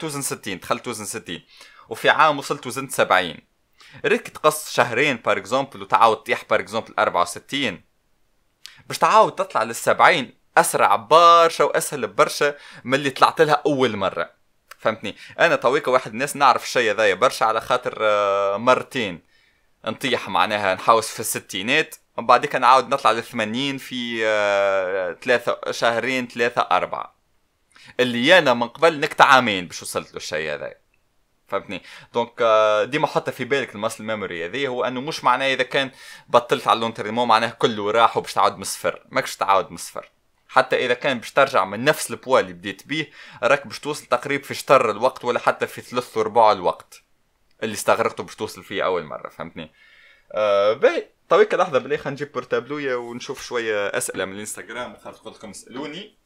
توزن 0.00 0.22
60 0.22 0.58
دخلت 0.58 0.84
توزن 0.84 1.04
60 1.04 1.42
وفي 1.88 2.08
عام 2.08 2.38
وصلت 2.38 2.66
وزنت 2.66 2.92
70 2.92 3.36
ريك 4.04 4.28
تقص 4.28 4.72
شهرين 4.72 5.16
par 5.16 5.38
exemple 5.38 5.82
وتعاود 5.82 6.16
تطيح 6.16 6.44
par 6.50 6.60
exemple 6.60 6.94
64 6.98 7.82
باش 8.88 8.98
تعاود 8.98 9.34
تطلع 9.34 9.62
لل 9.62 9.74
70 9.74 10.39
أسرع 10.58 10.96
برشا 10.96 11.64
وأسهل 11.64 12.06
برشا 12.06 12.54
من 12.84 12.94
اللي 12.94 13.10
طلعت 13.10 13.40
لها 13.40 13.62
أول 13.66 13.96
مرة. 13.96 14.30
فهمتني؟ 14.78 15.16
أنا 15.40 15.56
تويكا 15.56 15.90
واحد 15.90 16.10
الناس 16.12 16.36
نعرف 16.36 16.62
الشيء 16.64 16.90
هذايا 16.90 17.14
برشا 17.14 17.46
على 17.46 17.60
خاطر 17.60 17.98
آه، 18.00 18.56
مرتين. 18.56 19.22
نطيح 19.84 20.28
معناها 20.28 20.74
نحوس 20.74 21.08
في 21.08 21.20
الستينات 21.20 21.96
ومن 22.16 22.26
بعديك 22.26 22.56
نعاود 22.56 22.88
نطلع 22.88 23.12
للثمانين 23.12 23.78
في 23.78 24.20
آه، 24.26 25.16
ثلاثة 25.22 25.70
شهرين 25.70 26.28
ثلاثة 26.28 26.60
أربعة. 26.60 27.20
اللي 28.00 28.38
أنا 28.38 28.54
من 28.54 28.68
قبل 28.68 29.00
نكت 29.00 29.20
عامين 29.20 29.66
باش 29.66 29.82
وصلت 29.82 30.10
له 30.10 30.16
الشيء 30.16 30.54
هذا 30.54 30.74
فهمتني؟ 31.48 31.82
donc 32.14 32.32
آه، 32.40 32.84
ديما 32.84 33.06
حط 33.06 33.30
في 33.30 33.44
بالك 33.44 33.74
ال 33.74 33.78
muscle 33.78 34.04
memory 34.04 34.46
هذه 34.46 34.66
هو 34.66 34.84
أنه 34.84 35.00
مش 35.00 35.24
معناه 35.24 35.54
إذا 35.54 35.62
كان 35.62 35.90
بطلت 36.28 36.68
على 36.68 36.76
l'entraînement 36.76 37.28
معناه 37.28 37.50
كله 37.50 37.90
راح 37.90 38.16
وباش 38.16 38.32
تعاود 38.34 38.56
من 38.56 38.62
الصفر 38.62 39.02
ماكش 39.10 39.36
تعاود 39.36 39.68
من 39.68 39.74
الصفر 39.74 40.10
حتى 40.50 40.84
إذا 40.86 40.94
كان 40.94 41.18
باش 41.18 41.32
ترجع 41.32 41.64
من 41.64 41.84
نفس 41.84 42.10
البوا 42.10 42.40
اللي 42.40 42.52
بديت 42.52 42.86
بيه 42.86 43.10
راك 43.42 43.66
باش 43.66 43.80
توصل 43.80 44.06
تقريبا 44.06 44.44
في 44.44 44.54
شطر 44.54 44.90
الوقت 44.90 45.24
ولا 45.24 45.38
حتى 45.38 45.66
في 45.66 45.80
ثلث 45.80 46.16
وربع 46.16 46.52
الوقت 46.52 47.02
اللي 47.62 47.74
استغرقته 47.74 48.22
باش 48.24 48.36
توصل 48.36 48.64
فيه 48.64 48.84
أول 48.84 49.04
مرة 49.04 49.28
فهمتني؟ 49.28 49.72
آه 50.32 50.72
باهي. 50.72 51.08
طويك 51.28 51.54
لحظة 51.54 51.78
بلي 51.78 51.98
خلينا 51.98 52.10
نجيب 52.10 52.32
portable 52.32 52.82
ويا 52.82 52.94
ونشوف 52.94 53.42
شوية 53.42 53.86
أسئلة 53.88 54.24
من 54.24 54.32
الإنستغرام. 54.32 54.96
خلينا 54.96 55.18
قلت 55.18 55.36
لكم 55.36 55.50
اسألوني. 55.50 56.18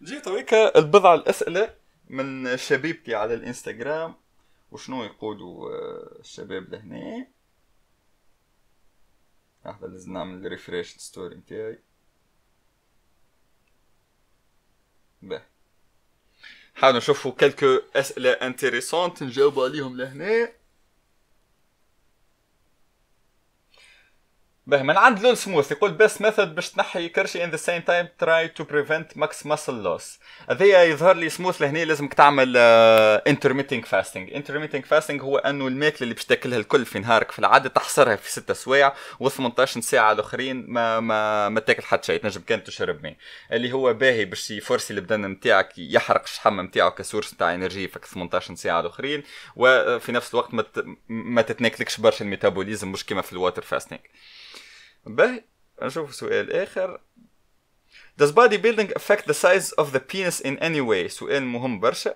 نجيب 0.00 0.22
طويك 0.22 0.54
البضع 0.54 1.14
الأسئلة 1.14 1.74
من 2.08 2.56
شبيبتي 2.56 3.14
على 3.14 3.34
الإنستغرام. 3.34 4.14
وشنو 4.70 5.04
يقولوا 5.04 5.70
آه، 5.70 6.20
الشباب 6.20 6.70
لهنا؟ 6.70 7.35
لحظة 9.66 9.86
لازم 9.86 10.12
نعمل 10.12 10.46
refresh 10.46 10.96
ال 10.96 11.03
story 11.03 11.36
نتاعي 11.36 11.78
باهي 15.22 15.42
حاولوا 16.74 16.98
نشوفوا 16.98 17.32
quelques 17.32 17.78
اسئله 17.96 18.30
intéressantes 18.30 19.22
نجاوبوا 19.22 19.64
عليهم 19.64 19.96
لهنا 19.96 20.52
باهي 24.66 24.82
من 24.82 24.96
عند 24.96 25.18
لول 25.20 25.36
سموث 25.36 25.72
يقول 25.72 25.90
best 25.92 26.22
method 26.22 26.54
باش 26.54 26.70
تنحي 26.70 27.08
كرشي 27.08 27.44
in 27.44 27.50
the 27.50 27.56
same 27.56 27.82
time 27.82 28.08
try 28.18 28.48
to 28.48 28.64
prevent 28.64 29.16
max 29.16 29.46
muscle 29.46 29.82
loss 29.82 30.18
هذايا 30.50 30.82
يظهر 30.84 31.16
لي 31.16 31.28
سموث 31.28 31.62
لهنا 31.62 31.84
لازمك 31.84 32.14
تعمل 32.14 32.56
intermittent 32.56 33.84
fasting 33.84 34.32
intermittent 34.34 34.84
fasting 34.84 35.22
هو 35.22 35.38
أنه 35.38 35.66
الماكلة 35.66 36.02
اللي 36.02 36.14
باش 36.14 36.24
تاكلها 36.24 36.58
الكل 36.58 36.84
في 36.86 36.98
نهارك 36.98 37.30
في 37.30 37.38
العادة 37.38 37.68
تحصرها 37.68 38.16
في 38.16 38.30
6 38.32 38.54
سوايع 38.54 38.92
و18 39.24 39.64
ساعة 39.64 40.12
الأخرين 40.12 40.64
ما 40.68 41.00
ما 41.00 41.48
ما 41.48 41.60
تاكل 41.60 41.82
حتى 41.82 42.06
شيء 42.06 42.20
تنجم 42.20 42.40
كان 42.40 42.64
تشرب 42.64 43.02
ماء. 43.02 43.16
اللي 43.52 43.72
هو 43.72 43.92
باهي 43.94 44.24
باش 44.24 44.50
يفرسي 44.50 44.94
البدن 44.94 45.20
نتاعك 45.26 45.78
يحرق 45.78 46.22
الشحم 46.22 46.60
نتاعو 46.60 46.90
ك 46.90 46.96
source 46.96 47.34
نتاع 47.34 47.54
énergie 47.54 47.88
فك 47.88 48.04
18 48.04 48.54
ساعة 48.54 48.80
الأخرين 48.80 49.22
وفي 49.56 50.12
نفس 50.12 50.34
الوقت 50.34 50.54
ما 50.54 50.64
ما 51.08 51.42
تتناكلكش 51.42 52.00
برشا 52.00 52.24
ال 52.24 52.30
métabolisme 52.30 52.92
مش 52.92 53.06
كيما 53.06 53.22
في 53.22 53.32
ال 53.32 53.37
water 53.37 53.62
fasting 53.62 54.00
باهي 55.06 55.44
نشوف 55.82 56.14
سؤال 56.14 56.52
آخر. 56.52 57.00
Does 58.20 58.32
bodybuilding 58.32 58.92
affect 58.92 59.26
the 59.26 59.34
size 59.34 59.72
of 59.72 59.92
the 59.92 60.00
penis 60.00 60.40
in 60.40 60.58
any 60.58 60.80
way؟ 60.80 61.06
سؤال 61.06 61.42
مهم 61.42 61.80
برشا. 61.80 62.14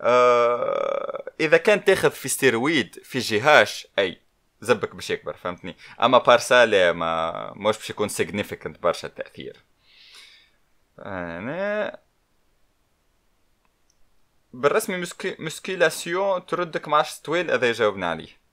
آه 0.00 1.32
إذا 1.40 1.56
كان 1.56 1.84
تاخذ 1.84 2.10
في 2.10 2.28
ستيرويد 2.28 2.98
في 3.04 3.18
جهاش 3.18 3.88
أي 3.98 4.20
زبك 4.60 4.94
باش 4.94 5.10
يكبر 5.10 5.36
فهمتني؟ 5.36 5.76
أما 6.02 6.18
بارسا 6.18 6.66
لا 6.66 6.92
ما 6.92 7.52
مش 7.56 7.76
باش 7.76 7.90
يكون 7.90 8.08
significant 8.08 8.78
برشا 8.78 9.08
التأثير. 9.08 9.64
أنا 10.98 11.98
بالرسمي 14.52 15.06
مسكيلاسيون 15.38 16.46
تردك 16.46 16.88
مع 16.88 17.04
طويل 17.24 17.50
هذا 17.50 17.72
جاوبنا 17.72 18.10
عليه. 18.10 18.45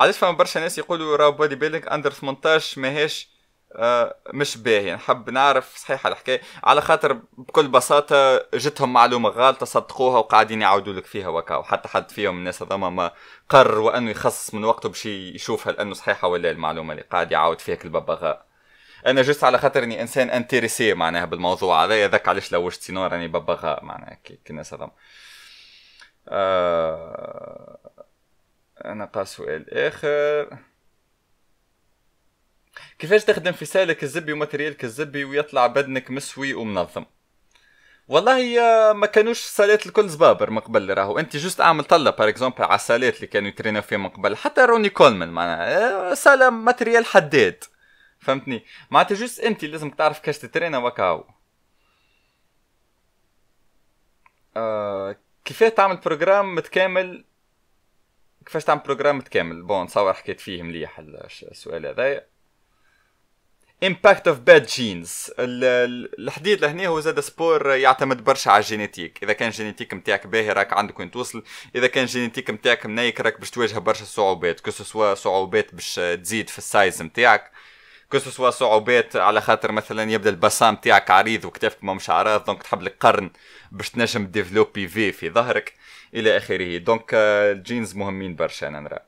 علاش 0.00 0.18
فما 0.18 0.30
برشا 0.30 0.58
ناس 0.58 0.78
يقولوا 0.78 1.16
راهو 1.16 1.32
bodybuilding 1.32 1.94
under 1.94 2.10
18 2.10 2.80
ماهيش 2.80 3.38
آه 3.72 4.16
مش 4.34 4.56
باهي. 4.56 4.94
نحب 4.94 5.30
نعرف 5.30 5.76
صحيحة 5.76 6.08
الحكاية. 6.08 6.40
على 6.64 6.80
خاطر 6.80 7.12
بكل 7.38 7.68
بساطة 7.68 8.46
جتهم 8.54 8.92
معلومة 8.92 9.28
غالطة 9.28 9.66
صدقوها 9.66 10.18
وقاعدين 10.18 10.62
يعاودوا 10.62 10.92
لك 10.92 11.06
فيها 11.06 11.28
وكا. 11.28 11.56
وحتى 11.56 11.88
حد 11.88 12.10
فيهم 12.10 12.38
الناس 12.38 12.62
هذوما 12.62 12.90
ما 12.90 13.10
قرر 13.48 13.78
وأنه 13.78 14.10
يخصص 14.10 14.54
من 14.54 14.64
وقته 14.64 14.88
باش 14.88 15.06
يشوفها 15.06 15.72
لأنه 15.72 15.94
صحيحة 15.94 16.28
ولا 16.28 16.50
المعلومة 16.50 16.92
اللي 16.92 17.04
قاعد 17.12 17.32
يعاود 17.32 17.60
فيها 17.60 17.78
الببغاء 17.84 18.46
أنا 19.06 19.22
juste 19.22 19.44
على 19.44 19.58
خاطر 19.58 19.82
إني 19.82 20.02
إنسان 20.02 20.30
intéressé 20.30 20.94
معناها 20.94 21.24
بالموضوع 21.24 21.84
هذا. 21.84 22.08
ذاك 22.08 22.28
علاش 22.28 22.52
لوجت 22.52 22.82
sinon 22.82 23.06
راني 23.06 23.28
ببغاء 23.28 23.84
معناها 23.84 24.18
كي 24.24 24.38
الناس 24.50 24.74
هذوما. 24.74 24.92
آه 26.28 27.78
قا 28.84 29.24
سؤال 29.24 29.74
آخر. 29.74 30.58
كيفاش 32.98 33.24
تخدم 33.24 33.52
في 33.52 33.64
سالك 33.64 34.02
الزبي 34.02 34.32
و 34.32 34.37
matériel 34.37 34.79
ك 34.79 34.84
الزبي 34.84 35.24
ويطلع 35.24 35.66
بدنك 35.66 36.10
مسوي 36.10 36.54
ومنظم؟ 36.54 37.04
والله 38.08 38.62
ما 38.92 39.06
كانوش 39.06 39.40
سالات 39.40 39.86
الكل 39.86 40.08
زبابر 40.08 40.50
من 40.50 40.58
قبل 40.58 40.94
راهو. 40.94 41.18
أنت 41.18 41.36
juste 41.36 41.60
أعمل 41.60 41.84
طلة 41.84 42.10
par 42.10 42.28
exemple 42.28 42.64
على 42.64 42.74
السالات 42.74 43.16
اللي 43.16 43.26
كانوا 43.26 43.48
يترينوا 43.48 43.80
فيها 43.80 43.98
من 43.98 44.08
قبل. 44.08 44.36
حتى 44.36 44.60
روني 44.60 44.88
كولمان 44.90 45.28
معناها 45.28 46.14
سالة 46.14 46.50
matériel 46.50 47.06
حداد. 47.06 47.64
فهمتني؟ 48.20 48.64
معناتها 48.90 49.14
juste 49.14 49.40
أنت 49.40 49.64
لازم 49.64 49.90
تعرف 49.90 50.18
كيفاش 50.18 50.38
تترينا 50.38 50.78
وكاو 50.78 51.26
آه 54.56 55.16
كيفاش 55.44 55.72
تعمل 55.72 55.96
programme 55.96 56.54
متكامل 56.54 57.24
كيفاش 58.48 58.64
تعمل 58.64 58.80
programme 58.80 59.20
كامل؟ 59.20 59.62
bon 59.62 59.82
نصور 59.82 60.14
حكيت 60.14 60.40
فيه 60.40 60.62
مليح 60.62 60.98
السؤال 61.42 61.86
هذا. 61.86 62.24
impact 63.84 64.28
of 64.28 64.38
bad 64.38 64.66
genes 64.66 65.30
الحديد 65.38 66.60
لهنا 66.60 66.86
هو 66.86 67.00
زاد 67.00 67.20
sport 67.20 67.70
يعتمد 67.70 68.24
برشا 68.24 68.50
على 68.50 68.60
ال 68.60 68.66
génétique. 68.66 69.22
إذا 69.22 69.32
كان 69.32 69.50
génétique 69.50 69.94
نتاعك 69.94 70.26
باهي 70.26 70.52
راك 70.52 70.72
عندك 70.72 71.00
وين 71.00 71.10
توصل. 71.10 71.42
إذا 71.74 71.86
كان 71.86 72.06
génétique 72.06 72.50
نتاعك 72.50 72.86
منيك 72.86 73.20
راك 73.20 73.38
باش 73.38 73.50
تواجه 73.50 73.78
برشا 73.78 74.04
صعوبات. 74.04 74.60
que 74.60 74.70
ce 74.70 74.85
soit 74.85 75.14
صعوبات 75.14 75.74
باش 75.74 75.94
تزيد 75.94 76.50
في 76.50 76.58
ال 76.58 76.67
size 76.67 77.02
نتاعك 77.02 77.50
que 78.12 78.18
ce 78.18 78.29
soit 78.29 78.50
صعوبات 78.50 79.16
على 79.16 79.40
خاطر 79.40 79.72
مثلا 79.72 80.12
يبدأ 80.12 80.30
ال 80.30 80.36
bassin 80.36 80.74
نتاعك 80.74 81.10
عريض 81.10 81.44
وكتافك 81.44 81.84
ما 81.84 81.94
مش 81.94 82.10
عراض 82.10 82.44
donc 82.44 82.62
تحب 82.62 82.82
لك 82.82 82.96
قرن 83.00 83.30
باش 83.72 83.90
تنجم 83.90 84.26
développer 84.26 84.88
في 84.88 85.12
في 85.12 85.30
ظهرك. 85.30 85.77
إلى 86.14 86.36
آخره. 86.36 86.78
donc 86.78 87.14
ال 87.14 87.28
genes 87.28 87.96
مهمين 87.96 88.36
برشا 88.36 88.68
أنا 88.68 88.80
نرى. 88.80 88.98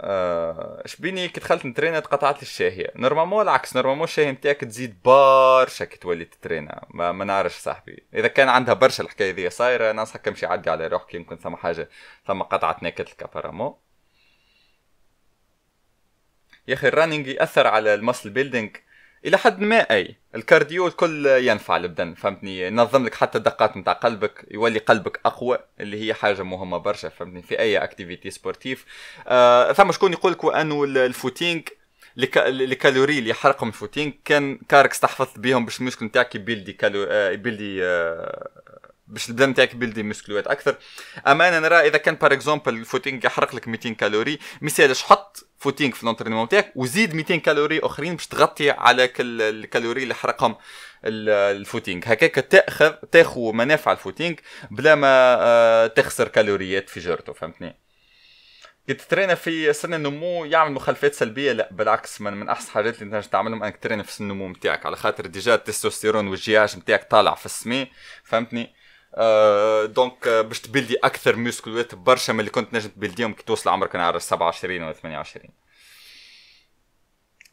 آه 0.00 0.82
شبيني 0.86 1.28
كي 1.28 1.40
دخلت 1.40 1.66
نترينا 1.66 2.00
تقطعت 2.00 2.42
الشاهية 2.42 2.92
normalement 2.96 3.42
العكس 3.42 3.76
normalement 3.76 4.04
الشاهية 4.04 4.30
نتاعك 4.30 4.60
تزيد 4.60 5.02
برشا 5.04 5.84
كي 5.84 5.96
تولي 5.96 6.24
تترينا. 6.24 6.86
ما, 6.90 7.12
ما 7.12 7.24
نعرفش 7.24 7.58
صاحبي. 7.58 8.02
إذا 8.14 8.28
كان 8.28 8.48
عندها 8.48 8.74
برشا 8.74 9.04
الحكاية 9.04 9.32
ذي 9.32 9.50
صايرة 9.50 9.92
ننصحك 9.92 10.28
امشي 10.28 10.46
عدي 10.46 10.70
على 10.70 10.86
روحك 10.86 11.14
يمكن 11.14 11.36
ثم 11.36 11.56
حاجة 11.56 11.88
ثم 12.26 12.42
قطعة 12.42 12.76
ناكلتك 12.82 13.22
apparemment 13.22 13.74
يا 16.68 16.74
أخي 16.74 16.88
ال 16.88 16.93
running 16.93 17.26
يأثر 17.26 17.66
على 17.66 17.94
ال 17.94 17.99
muscle 17.99 18.30
building 18.30 18.76
إلى 19.24 19.38
حد 19.38 19.60
ما 19.60 19.76
أي. 19.76 20.16
ال 20.34 20.41
cardio 20.41 20.86
الكل 20.86 21.26
ينفع 21.26 21.76
للبدن 21.76 22.14
فهمتني؟ 22.14 22.60
ينظم 22.66 23.04
لك 23.06 23.14
حتى 23.14 23.38
الدقات 23.38 23.76
نتاع 23.76 23.92
قلبك 23.92 24.44
يولي 24.50 24.78
قلبك 24.78 25.20
أقوى 25.26 25.58
اللي 25.80 26.06
هي 26.08 26.14
حاجة 26.14 26.42
مهمة 26.42 26.78
برشا 26.78 27.08
فهمتني؟ 27.08 27.42
في 27.42 27.58
أي 27.58 27.78
activité 27.78 28.30
sportive 28.30 28.84
آه 29.28 29.72
ثم 29.72 29.92
شكون 29.92 30.12
يقول 30.12 30.32
لك 30.32 30.44
انه 30.44 30.84
ال 30.84 30.93
footing 30.93 31.60
ال 32.36 32.45
calories 32.45 33.18
اللي 33.18 33.30
يحرقهم 33.30 33.68
ال 33.68 33.74
footing 33.74 34.12
كان 34.24 34.58
كارك 34.68 34.90
استحفظ 34.90 35.28
بهم 35.36 35.64
باش 35.64 35.80
المشكل 35.80 36.06
نتاعك 36.06 36.34
يبيلدي 36.34 36.72
كالو 36.72 37.06
آه 37.10 37.30
يبيلدي 37.30 37.84
آه 37.84 38.48
باش 39.08 39.28
البدن 39.28 39.50
نتاعك 39.50 39.74
بيلدي 39.76 40.02
مسكلوات 40.02 40.46
أكثر. 40.46 40.76
اما 41.26 41.48
أنا 41.48 41.60
نرى 41.60 41.76
إذا 41.76 41.98
كان 41.98 42.14
par 42.14 42.32
exemple 42.32 42.74
ال 42.74 42.81
footing 42.81 43.26
يحرق 43.26 43.54
لك 43.54 43.68
200 43.68 43.90
calories 43.94 44.38
مثالش 44.60 45.02
حط 45.02 45.48
footing 45.58 45.94
في 45.94 46.06
l'entraînement 46.06 46.44
نتاعك 46.44 46.72
وزيد 46.76 47.14
200 47.14 47.36
calories 47.36 47.78
أخرين 47.78 48.16
باش 48.16 48.26
تغطي 48.26 48.70
على 48.70 49.08
كل 49.08 49.42
ال 49.42 49.49
calories 49.49 50.02
اللي 50.02 50.14
حرقهم 50.14 50.56
ال 51.04 51.15
footing. 51.15 52.02
هكاك 52.06 52.34
تاخذ 52.34 52.92
تاخذ 52.92 53.52
منافع 53.52 53.92
ال 53.92 53.97
footing 53.97 54.36
بلا 54.70 54.94
ما 54.94 55.36
آه، 55.40 55.86
تخسر 55.86 56.28
كالوريات 56.28 56.88
في 56.88 57.00
جرته 57.00 57.32
فهمتني؟ 57.32 57.88
كي 58.88 58.94
تترينا 58.94 59.34
في 59.34 59.72
سن 59.72 59.94
النمو 59.94 60.44
يعمل 60.44 60.72
مخالفات 60.72 61.14
سلبية؟ 61.14 61.52
لا 61.52 61.68
بالعكس 61.72 62.20
من, 62.20 62.32
من 62.34 62.48
أحسن 62.48 62.68
الحاجات 62.68 63.02
اللي 63.02 63.10
تنجم 63.10 63.28
تعملهم 63.28 63.62
أنك 63.62 63.76
ترينا 63.76 64.02
في 64.02 64.12
سن 64.12 64.24
النمو 64.24 64.48
نتاعك 64.48 64.86
على 64.86 64.96
خاطر 64.96 65.26
déjà 65.26 65.54
التستوستيرون 65.54 66.28
وال 66.28 66.43
GH 66.43 66.58
نتاعك 66.58 67.10
طالع 67.10 67.34
في 67.34 67.46
السماء 67.46 67.88
فهمتني؟ 68.24 68.77
آه 69.14 69.84
donc 69.84 70.26
آه 70.28 70.40
باش 70.40 70.60
تبلدي 70.60 70.96
أكثر 71.04 71.36
موسكلوات 71.36 71.94
برشا 71.94 72.32
من 72.32 72.40
اللي 72.40 72.50
كنت 72.50 72.74
نجم 72.74 72.88
تبلديهم 72.88 73.32
كي 73.32 73.42
توصل 73.42 73.70
عمرك 73.70 73.96
نعرف 73.96 74.22
27 74.22 74.82
ولا 74.82 74.92
28 74.92 75.50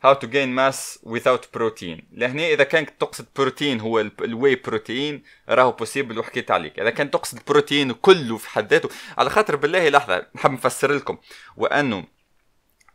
how 0.06 0.14
to 0.14 0.28
gain 0.28 0.52
mass 0.54 1.00
without 1.04 1.44
protein. 1.58 2.02
لهنا 2.12 2.48
إذا 2.48 2.64
كانت 2.64 2.90
تقصد 3.00 3.26
بروتين 3.36 3.80
هو 3.80 4.00
ال 4.00 4.56
whey 4.56 4.81
protein 4.81 5.24
راهو 5.50 5.72
possible 5.72 6.20
وحكيت 6.20 6.52
عليك. 6.52 6.80
إذا 6.80 6.90
كان 6.90 7.12
تقصد 7.12 7.40
بروتين 7.48 7.92
كله 7.92 8.38
في 8.38 8.50
حد 8.50 8.74
ذاته 8.74 8.90
على 9.18 9.30
خاطر 9.30 9.56
بالله 9.56 9.90
لحظة 9.90 10.28
نحب 10.36 10.52
نفسر 10.52 10.92
لكم. 10.92 11.18
وأنه 11.58 12.06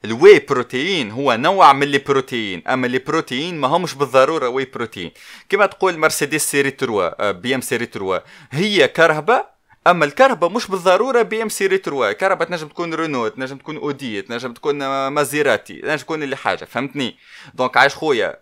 ال 0.05 0.39
whey 0.39 0.65
protein 0.65 1.11
هو 1.11 1.33
نوع 1.37 1.73
من 1.73 1.83
البروتين 1.83 2.63
أما 2.69 2.87
البروتين 2.87 3.61
ما 3.61 3.69
همش 3.69 3.95
بالضرورة 3.95 4.49
whey 4.49 4.65
protein. 4.65 5.11
كما 5.49 5.67
تقول 5.67 5.99
مرسيدس 5.99 6.51
série 6.51 6.71
3 6.71 7.31
بي 7.31 7.55
إم 7.55 7.61
série 7.61 7.87
3 7.87 8.23
هي 8.51 8.89
كرهبة 8.89 9.45
أما 9.87 10.05
الكرهبة 10.05 10.51
مش 10.51 10.67
بالضرورة 10.67 11.23
بي 11.23 11.43
إم 11.43 11.49
série 11.49 11.79
3 11.79 12.13
كرهبة 12.13 12.49
تنجم 12.49 12.69
تكون 12.69 12.95
رينو 12.95 13.29
تنجم 13.29 13.57
تكون 13.57 13.77
اودي 13.77 14.23
تنجم 14.23 14.53
تكون 14.53 15.07
مازيراتي 15.09 15.75
تنجم 15.81 15.97
تكون 16.03 16.23
اللي 16.23 16.37
حاجة 16.37 16.65
فهمتني؟ 16.65 17.17
donc 17.55 17.77
عايش 17.77 17.95
خويا 17.95 18.41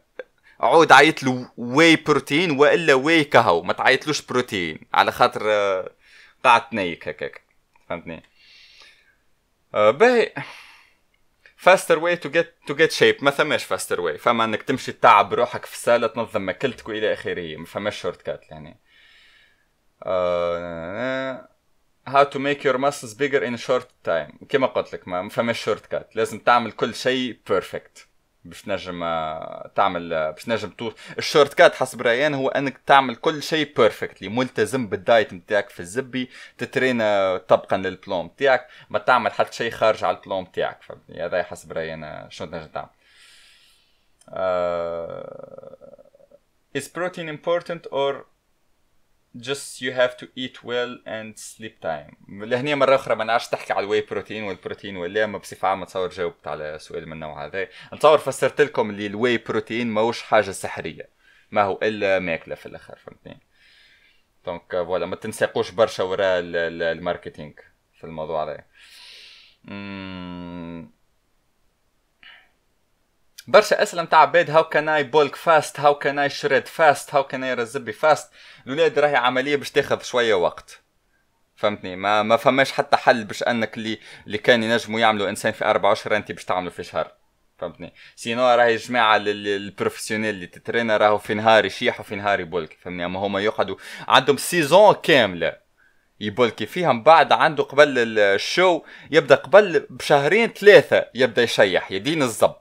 عود 0.61 0.93
عيط 0.93 1.23
له 1.23 1.51
whey 1.57 1.97
protein 1.97 2.51
وإلا 2.51 2.95
whey 2.95 3.25
كهو 3.25 3.63
ما 3.63 3.73
تعيطلوش 3.73 4.23
بروتين 4.23 4.79
على 4.95 5.13
خاطر 5.13 5.43
آه، 5.45 5.91
قاعد 6.45 6.69
تنيك 6.69 7.09
هكاك 7.09 7.43
فهمتني؟ 7.89 8.23
آه، 9.75 9.91
باهي. 9.91 10.33
faster 11.59 11.99
way 11.99 12.17
to 12.17 12.31
get 12.31 12.55
to 12.67 12.75
get 12.75 12.93
shape 12.93 13.17
ما 13.25 13.31
ثماش 13.31 13.65
faster 13.65 14.01
way 14.01 14.19
فما 14.19 14.45
إنك 14.45 14.63
تمشي 14.63 14.93
تعب 14.93 15.35
روحك 15.35 15.65
في 15.65 15.75
السالة 15.75 16.07
تنظم 16.07 16.43
ماكلتك 16.43 16.89
وإلى 16.89 17.13
آخره. 17.13 17.57
ما 17.57 17.67
فماش 17.67 18.01
shortcut 18.01 18.51
يعني 18.51 18.81
to 22.33 22.39
make 22.39 22.63
your 22.65 22.79
muscles 22.79 23.15
bigger 23.15 23.43
in 23.43 23.55
a 23.55 23.63
short 23.69 23.89
time. 24.09 24.47
كما 24.49 24.67
قلت 24.67 24.93
لك 24.93 25.09
ما 25.09 25.29
فماش 25.29 25.65
shortcut 25.65 26.17
لازم 26.17 26.39
تعمل 26.39 26.73
كل 26.73 26.95
شيء 26.95 27.41
perfect 27.49 28.08
باش 28.49 28.63
تنجم 28.63 29.03
آه، 29.03 29.71
تعمل 29.75 30.13
آه، 30.13 30.31
باش 30.31 30.45
تنجم 30.45 30.71
to 30.71 30.93
ال 31.19 31.55
shortcut 31.55 31.75
حسب 31.75 32.03
رايي 32.03 32.22
أنا 32.22 32.35
هو 32.35 32.49
أنك 32.49 32.79
تعمل 32.87 33.17
كل 33.17 33.43
شيء 33.43 33.75
perfectly 33.77 34.29
ملتزم 34.29 34.87
بال 34.87 35.02
diet 35.02 35.33
نتاعك 35.33 35.69
في 35.71 35.81
الزبي 35.81 36.31
تترينا 36.59 37.37
طبقا 37.37 37.77
لل 37.77 37.93
plan 37.93 38.27
نتاعك 38.27 38.67
ما 38.91 38.99
تعمل 38.99 39.33
حتى 39.33 39.53
شيء 39.53 39.71
خارج 39.71 40.05
على 40.05 40.17
ال 40.17 40.22
plan 40.22 40.43
نتاعك. 40.43 40.83
فهمتني؟ 40.83 41.25
هذا 41.25 41.43
حسب 41.43 41.73
رايي 41.73 42.05
أنا 42.05 42.27
شنو 42.31 42.51
تنجم 42.51 42.67
تعمل. 42.67 42.89
uh, 44.31 45.23
is 46.75 46.89
protein 46.89 47.29
important 47.29 47.87
or 47.91 48.27
just 49.41 49.81
you 49.81 49.93
have 49.93 50.17
to 50.17 50.27
eat 50.37 50.63
well 50.63 50.99
and 51.07 51.39
sleep 51.39 51.81
time. 51.83 52.15
لهنيا 52.29 52.75
مرة 52.75 52.95
أخرى 52.95 53.15
ما 53.15 53.25
نعرفش 53.25 53.49
تحكي 53.49 53.73
على 53.73 53.85
ال 53.85 54.01
whey 54.01 54.16
protein 54.16 54.43
والبروتين 54.43 54.97
ولا 54.97 55.27
ما 55.27 55.39
بصفة 55.39 55.69
عامة 55.69 55.87
تصور 55.87 56.09
جاوبت 56.09 56.49
على 56.49 56.79
سؤال 56.79 57.07
من 57.07 57.13
النوع 57.13 57.47
هذا 57.47 57.69
نتصور 57.95 58.19
فسرت 58.19 58.61
لكم 58.61 58.91
اللي 58.91 59.07
ال 59.07 59.39
whey 59.39 59.56
protein 59.56 59.87
ماهوش 59.87 60.23
حاجة 60.23 60.51
سحرية. 60.51 61.09
ما 61.51 61.63
هو 61.63 61.79
إلا 61.83 62.19
ماكلة 62.19 62.55
في 62.55 62.67
الآخر 62.67 62.97
فهمتني؟ 62.97 63.41
donc 64.47 64.71
voilà 64.71 65.07
ما 65.07 65.17
تنساقوش 65.17 65.71
برشا 65.71 66.05
وراء 66.05 66.41
ال 66.43 66.54
marketing 66.54 67.53
في 67.99 68.05
الموضوع 68.05 68.45
هذا. 68.45 68.65
برشا 73.49 73.83
أسئلة 73.83 74.03
نتاع 74.03 74.19
عباد. 74.19 74.51
how 74.51 74.65
can 74.65 74.89
I 74.89 75.05
bulk 75.05 75.37
fast 75.37 75.81
how 75.81 75.95
can 75.95 76.19
I 76.19 76.31
shred 76.31 76.69
fast 76.69 77.15
how 77.15 77.25
can 77.25 77.45
I 77.45 77.55
رزبي 77.55 77.93
fast 77.93 78.33
الاولاد 78.67 78.99
راهي 78.99 79.17
عملية 79.17 79.57
باش 79.57 79.71
تاخذ 79.71 80.03
شوية 80.03 80.35
وقت. 80.35 80.81
فهمتني؟ 81.57 81.97
ما 81.97 82.23
ما 82.23 82.37
فماش 82.37 82.73
حتى 82.73 82.97
حل 82.97 83.25
باش 83.25 83.43
أنك 83.43 83.77
اللي 83.77 83.99
اللي 84.27 84.39
كان 84.39 84.63
ينجموا 84.63 85.01
يعملوا 85.01 85.29
إنسان 85.29 85.53
في 85.53 85.65
أربع 85.65 85.93
اشهر 85.93 86.17
أنت 86.17 86.33
باش 86.33 86.45
تعمله 86.45 86.71
في 86.71 86.85
شهر. 86.85 87.13
فهمتني؟ 87.59 87.93
sinon 88.17 88.43
راهي 88.43 88.77
جماعة 88.77 89.17
ال 89.17 89.24
professionnels 89.24 90.35
اللي 90.35 90.47
تترينا 90.47 90.97
راهو 90.97 91.19
في 91.19 91.35
نهار 91.35 91.65
يشيح 91.65 92.01
وفي 92.01 92.17
نهار 92.17 92.41
يبولك. 92.41 92.79
فهمني 92.83 93.05
أما 93.05 93.21
هما 93.21 93.41
يقعدوا 93.41 93.77
عندهم 94.09 94.37
saison 94.37 94.95
كاملة 94.95 95.57
يبولكي 96.21 96.67
فيها. 96.67 96.93
من 96.93 97.03
بعد 97.03 97.33
عنده 97.33 97.63
قبل 97.63 98.19
ال 98.19 98.31
show 98.31 98.83
يبدأ 99.11 99.35
قبل 99.35 99.87
بشهرين 99.91 100.49
ثلاثة 100.49 101.07
يبدأ 101.15 101.43
يشيح. 101.43 101.93
يدين 101.93 102.23
الزب. 102.23 102.55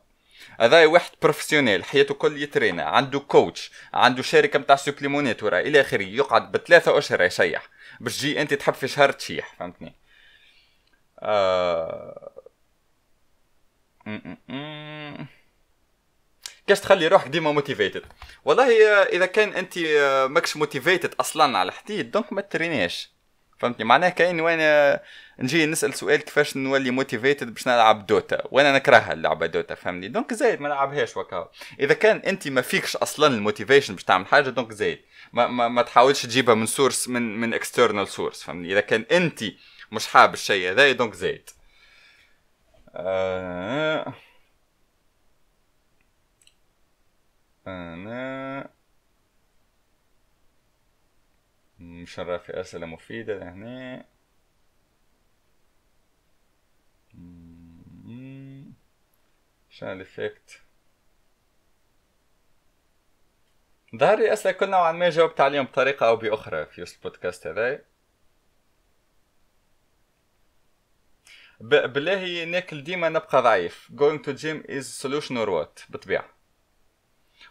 هذا 0.60 0.86
واحد 0.86 1.12
professionnel 1.22 1.84
حياته 1.84 2.14
كل 2.14 2.44
يترينا 2.44 2.84
عنده 2.84 3.20
coach 3.20 3.72
عنده 3.94 4.24
شركة 4.24 4.60
نتاع 4.60 4.76
سوبليمونات 4.76 5.44
ورا 5.44 5.60
إلى 5.60 5.82
آخره 5.82 6.04
يقعد 6.04 6.52
بثلاثة 6.52 6.98
أشهر 6.98 7.22
يشيح 7.22 7.70
باش 8.00 8.18
تجي 8.18 8.42
أنت 8.42 8.54
تحب 8.54 8.74
في 8.74 8.88
شهر 8.88 9.12
تشيح 9.12 9.56
فهمتني؟ 9.60 9.96
آه... 11.20 12.32
كاش 16.68 16.80
تخلي 16.80 17.08
روحك 17.08 17.28
ديما 17.28 17.52
motivated 17.52 18.04
والله 18.46 19.04
إذا 19.04 19.26
كان 19.26 19.54
أنت 19.54 19.78
ماكش 20.30 20.58
motivated 20.58 21.16
أصلا 21.20 21.58
على 21.58 21.72
حديد 21.72 22.12
donc 22.12 22.34
ما 22.34 22.42
ترينيش 22.42 23.10
فهمتني؟ 23.60 23.86
معناها 23.86 24.10
كاين 24.10 24.42
وين 24.42 24.60
نجي 25.40 25.66
نسأل 25.66 25.94
سؤال 25.94 26.22
كيفاش 26.22 26.58
نولي 26.58 26.92
motivated 26.92 27.54
باش 27.54 27.68
نلعب 27.68 28.06
دوتا؟ 28.06 28.44
وأنا 28.52 28.76
نكرهها 28.76 29.14
اللعبة 29.14 29.46
دوتا 29.46 29.76
فهمني؟ 29.76 30.08
donc 30.08 30.34
زايد 30.34 30.62
ما 30.62 30.70
نلعبهاش 30.70 31.18
وكا. 31.18 31.52
إذا 31.80 31.94
كان 31.94 32.18
أنت 32.18 32.48
ما 32.48 32.62
فيكش 32.62 32.96
أصلا 32.96 33.28
ال 33.28 33.34
motivation 33.34 33.94
باش 33.94 34.04
تعمل 34.04 34.26
حاجة 34.28 34.50
donc 34.50 34.72
زايد 34.72 35.00
ما, 35.34 35.48
ما, 35.48 35.68
ما 35.68 35.82
تحاولش 35.82 36.26
تجيبها 36.26 36.56
من 36.56 36.66
source 36.66 37.10
من 37.10 37.38
من 37.40 37.54
external 37.54 38.08
source 38.08 38.44
فهمني؟ 38.44 38.72
إذا 38.72 38.82
كان 38.82 39.06
أنت 39.12 39.44
مش 39.92 40.08
حاب 40.08 40.34
الشيء 40.34 40.72
هذا 40.72 40.92
donc 40.92 41.14
زايد. 41.14 41.50
آه... 42.96 44.14
أنا 47.68 48.70
مشرف 51.80 52.44
في 52.44 52.60
اسئله 52.60 52.86
مفيدة 52.86 53.38
لهنا 53.38 54.06
شنو 59.70 59.92
ال 59.92 60.02
effect 60.02 60.62
ظهري 63.96 64.34
اسئله 64.34 64.52
كل 64.52 64.70
نوعا 64.70 64.92
ما 64.92 65.10
جاوبت 65.10 65.42
عليهم 65.42 65.66
بطريقة 65.66 66.08
أو 66.08 66.16
بأخرى 66.16 66.66
في 66.66 66.82
وسط 66.82 66.96
البودكاست 66.96 67.48
هذا. 67.48 67.84
بالله 71.62 72.44
ناكل 72.44 72.84
ديما 72.84 73.10
نبقى 73.10 73.42
ضعيف. 73.42 73.92
Going 73.96 74.20
to 74.20 74.34
gym 74.34 74.64
is 74.70 74.86
solution 75.06 75.38
or 75.38 75.50
what 75.50 75.92
بالطبيعة. 75.92 76.26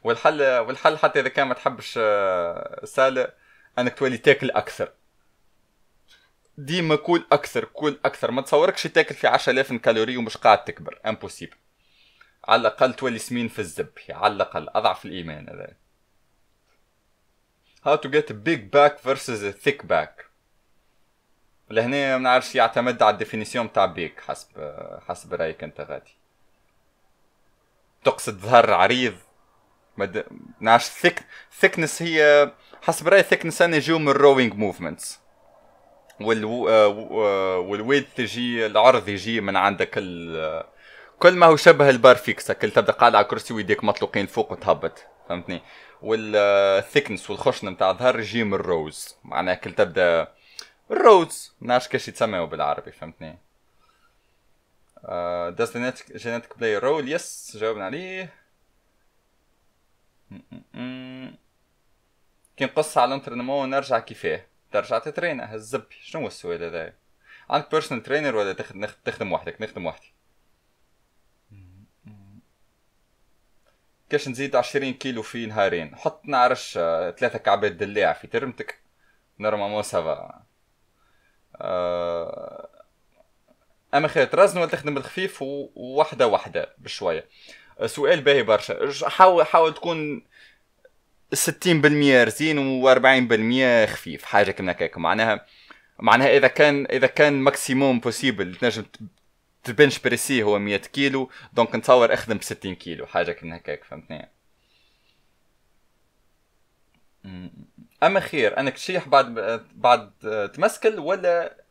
والحل 0.02 0.42
والحل 0.42 0.98
حتى 0.98 1.20
إذا 1.20 1.28
كان 1.28 1.46
ما 1.48 1.54
تحبش 1.54 1.94
آه، 2.02 2.84
سالة 2.84 3.32
أنك 3.78 3.98
تولي 3.98 4.18
تاكل 4.18 4.50
أكثر. 4.50 4.92
ديما 6.58 6.96
كل 6.96 7.24
أكثر 7.32 7.64
كل 7.64 7.98
أكثر. 8.04 8.30
ما 8.30 8.42
تصوركش 8.42 8.82
تاكل 8.82 9.14
في 9.14 9.26
10000 9.26 9.72
calories 9.72 10.16
ومش 10.16 10.36
قاعد 10.36 10.64
تكبر. 10.64 11.00
impossible 11.06 11.56
على 12.44 12.60
الأقل 12.60 12.94
تولي 12.94 13.18
سمين 13.18 13.48
في 13.48 13.58
الزب 13.58 13.92
على 14.10 14.34
الأقل. 14.34 14.68
أضعف 14.68 15.04
الإيمان 15.04 15.48
هذا. 15.48 15.76
How 17.86 17.96
to 18.00 18.08
get 18.08 18.30
a 18.30 18.34
big 18.34 18.70
back 18.70 19.00
versus 19.00 19.42
a 19.42 19.52
thick 19.52 19.86
back. 19.86 20.24
لهنا 21.70 22.16
ما 22.16 22.22
نعرفش 22.22 22.54
يعتمد 22.54 23.02
على 23.02 23.12
ال 23.12 23.18
définition 23.18 23.72
تاع 23.72 23.86
big 23.86 24.20
حسب 24.20 24.48
حسب 25.08 25.34
رأيك 25.34 25.64
أنت 25.64 25.80
غادي. 25.80 26.16
تقصد 28.04 28.38
ظهر 28.38 28.74
عريض. 28.74 29.16
مد... 29.96 30.26
نعرفش. 30.60 30.86
thick 30.86 31.24
thickness 31.52 32.02
هي 32.02 32.52
حسب 32.82 33.08
رأيي 33.08 33.22
thickness 33.22 33.62
أنا 33.62 33.76
يجيو 33.76 33.98
من 33.98 34.08
ال 34.08 34.15
rowing 34.15 34.54
movements 34.54 35.25
وال 36.20 36.44
وال 36.44 36.94
width 36.94 38.18
يجي 38.18 38.66
العرض 38.66 39.08
يجي 39.08 39.40
من 39.40 39.56
عندك 39.56 39.90
ال... 39.96 40.64
كل 41.18 41.34
ما 41.34 41.46
هو 41.46 41.56
شبه 41.56 41.90
ال 41.90 41.95
barre 41.95 42.16
fixe 42.16 42.52
كل 42.52 42.70
تبدأ 42.70 42.92
قاعد 42.92 43.14
على 43.14 43.24
كرسي 43.24 43.54
ويديك 43.54 43.84
مطلوقين 43.84 44.26
فوق 44.26 44.52
وتهبط 44.52 45.04
فهمتني؟ 45.28 45.62
وال 46.02 46.26
thickness 46.26 47.30
والخشن 47.30 47.68
نتاع 47.68 47.90
الظهر 47.90 48.20
يجي 48.20 48.44
من 48.44 48.54
ال 48.54 48.65
rows. 48.65 49.16
معناها 49.24 49.54
كل 49.54 49.72
تبدأ 49.72 50.28
ال 50.90 51.01
rows. 51.01 51.54
نعرفش 51.60 51.88
كيفاش 51.88 52.08
يتسموا 52.08 52.46
بالعربي 52.46 52.92
فهمتني؟ 52.92 53.38
uh, 54.96 55.50
does 55.52 55.70
a 56.76 56.80
role? 56.80 57.06
Yes 57.06 57.56
جاوبنا 57.56 57.84
عليه. 57.84 58.34
كي 62.56 62.64
نقص 62.64 62.98
على 62.98 63.08
الانترنمو 63.08 63.66
نرجع 63.66 63.98
كيفاه. 63.98 64.46
ترجع 64.72 64.98
تترين 64.98 65.40
هالزبي 65.40 65.96
شنو 66.02 66.22
هو 66.22 66.26
السؤال 66.26 66.62
هذا؟ 66.62 66.92
عندك 67.50 67.70
personal 67.70 68.02
trainer 68.02 68.36
ولا 68.36 68.52
تخدم 68.52 68.86
تخدم 69.04 69.32
وحدك 69.32 69.62
نخدم 69.62 69.86
وحدي. 69.86 70.12
كاش 74.10 74.28
نزيد 74.28 74.56
عشرين 74.56 74.94
كيلو 74.94 75.22
في 75.22 75.46
نهارين؟ 75.46 75.96
حط 75.96 76.20
نعرش 76.24 76.72
ثلاثة 77.18 77.38
كعبات 77.38 77.72
دلاع 77.72 78.12
في 78.12 78.26
ترمتك. 78.26 78.78
normalement 79.38 79.82
ça 79.82 80.12
va 80.12 80.42
أه 81.56 82.68
أما 83.94 84.08
خير 84.08 84.26
ترزن 84.26 84.60
ولا 84.60 84.70
تخدم 84.70 84.96
الخفيف 84.96 85.42
ووحدة 85.42 86.26
وحدة 86.26 86.74
بشوية. 86.78 87.28
سؤال 87.86 88.20
باهي 88.20 88.42
برشا. 88.42 89.08
حاول 89.08 89.46
حاول 89.46 89.74
تكون 89.74 90.26
60% 91.34 91.36
رزين 92.24 92.82
و40% 92.82 93.88
خفيف 93.90 94.24
حاجة 94.24 94.50
كما 94.50 94.72
هكاك. 94.72 94.98
معناها 94.98 95.46
معناها 95.98 96.36
إذا 96.36 96.48
كان 96.48 96.86
إذا 96.86 97.06
كان 97.06 97.32
maximum 97.32 98.00
possible 98.00 98.56
تنجم 98.56 98.84
ت 99.64 99.70
bench 99.70 99.98
press 99.98 100.35
ي 100.35 100.42
هو 100.42 100.58
100 100.58 100.76
كيلو 100.76 101.30
donc 101.52 101.76
نتصور 101.76 102.14
أخدم 102.14 102.36
ب 102.36 102.42
60 102.42 102.74
كيلو 102.74 103.06
حاجة 103.06 103.32
كما 103.32 103.56
هكاك 103.56 103.84
فهمتني؟ 103.84 104.28
أما 108.02 108.20
خير 108.20 108.60
أنك 108.60 108.74
تشيح 108.74 109.08
بعد 109.08 109.34
بعد 109.74 110.10
تمسكل 110.54 110.98
ولا 110.98 111.64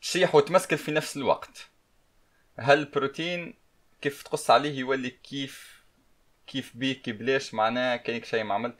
تشيح 0.00 0.34
وتمسكل 0.34 0.78
في 0.78 0.92
نفس 0.92 1.16
الوقت؟ 1.16 1.68
هل 2.58 2.78
البروتين 2.78 3.54
كيف 4.02 4.22
تقص 4.22 4.50
عليه 4.50 4.78
يولي 4.78 5.10
كيف 5.10 5.73
كيف 6.46 6.72
بيك 6.74 7.10
بلاش 7.10 7.54
معناه 7.54 7.96
كاين 7.96 8.22
شيء 8.22 8.42
ما 8.42 8.54
عملت؟ 8.54 8.74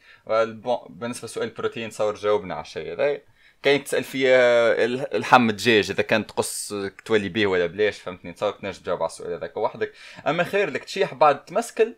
بالنسبة 0.88 1.26
لسؤال 1.26 1.48
البروتين 1.48 1.90
تصور 1.90 2.14
جاوبنا 2.14 2.54
على 2.54 2.62
الشيء 2.62 2.92
هذا. 2.92 3.20
كاين 3.62 3.84
تسأل 3.84 4.04
فيها 4.04 4.72
اللحم 4.84 5.50
الدجاج 5.50 5.90
إذا 5.90 6.02
كان 6.02 6.26
تقص 6.26 6.74
تولي 7.04 7.28
به 7.28 7.46
ولا 7.46 7.66
بلاش 7.66 7.98
فهمتني؟ 7.98 8.32
تصور 8.32 8.52
تنجم 8.52 8.80
تجاوب 8.80 9.02
على 9.02 9.10
السؤال 9.10 9.32
هذاك 9.32 9.56
وحدك. 9.56 9.92
أما 10.26 10.44
خير 10.44 10.70
لك 10.70 10.84
تشيح 10.84 11.14
بعد 11.14 11.44
تمسكل 11.44 11.94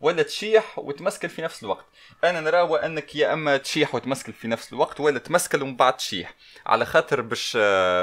ولا 0.00 0.22
تشيح 0.22 0.78
وتمسكل 0.78 1.28
في 1.28 1.42
نفس 1.42 1.62
الوقت. 1.62 1.84
أنا 2.24 2.40
نرى 2.40 2.86
أنك 2.86 3.14
يا 3.14 3.32
أما 3.32 3.56
تشيح 3.56 3.94
وتمسكل 3.94 4.32
في 4.32 4.48
نفس 4.48 4.72
الوقت 4.72 5.00
ولا 5.00 5.18
تمسكل 5.18 5.62
ومن 5.62 5.76
بعد 5.76 5.96
تشيح. 5.96 6.34
على 6.66 6.84
خاطر 6.84 7.20
باش 7.20 7.56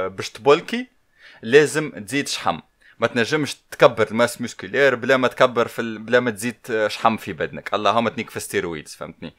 باش 0.07 0.29
تبولكي 0.29 0.87
لازم 1.41 1.89
تزيد 1.89 2.27
شحم. 2.27 2.59
ما 2.99 3.07
تنجمش 3.07 3.55
تكبر 3.71 4.07
ال 4.07 4.13
masse 4.13 4.41
musculaire 4.41 4.95
بلا 4.95 5.17
ما 5.17 5.27
تكبر 5.27 5.67
في 5.67 5.81
ال... 5.81 5.99
بلا 5.99 6.19
ما 6.19 6.31
تزيد 6.31 6.87
شحم 6.87 7.17
في 7.17 7.33
بدنك. 7.33 7.73
اللهم 7.73 8.07
تنيك 8.07 8.29
في 8.29 8.39
steroids 8.39 8.95
فهمتني؟ 8.95 9.33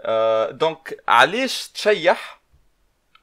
آه 0.00 0.50
donc 0.50 1.02
علاش 1.08 1.68
تشيح؟ 1.68 2.42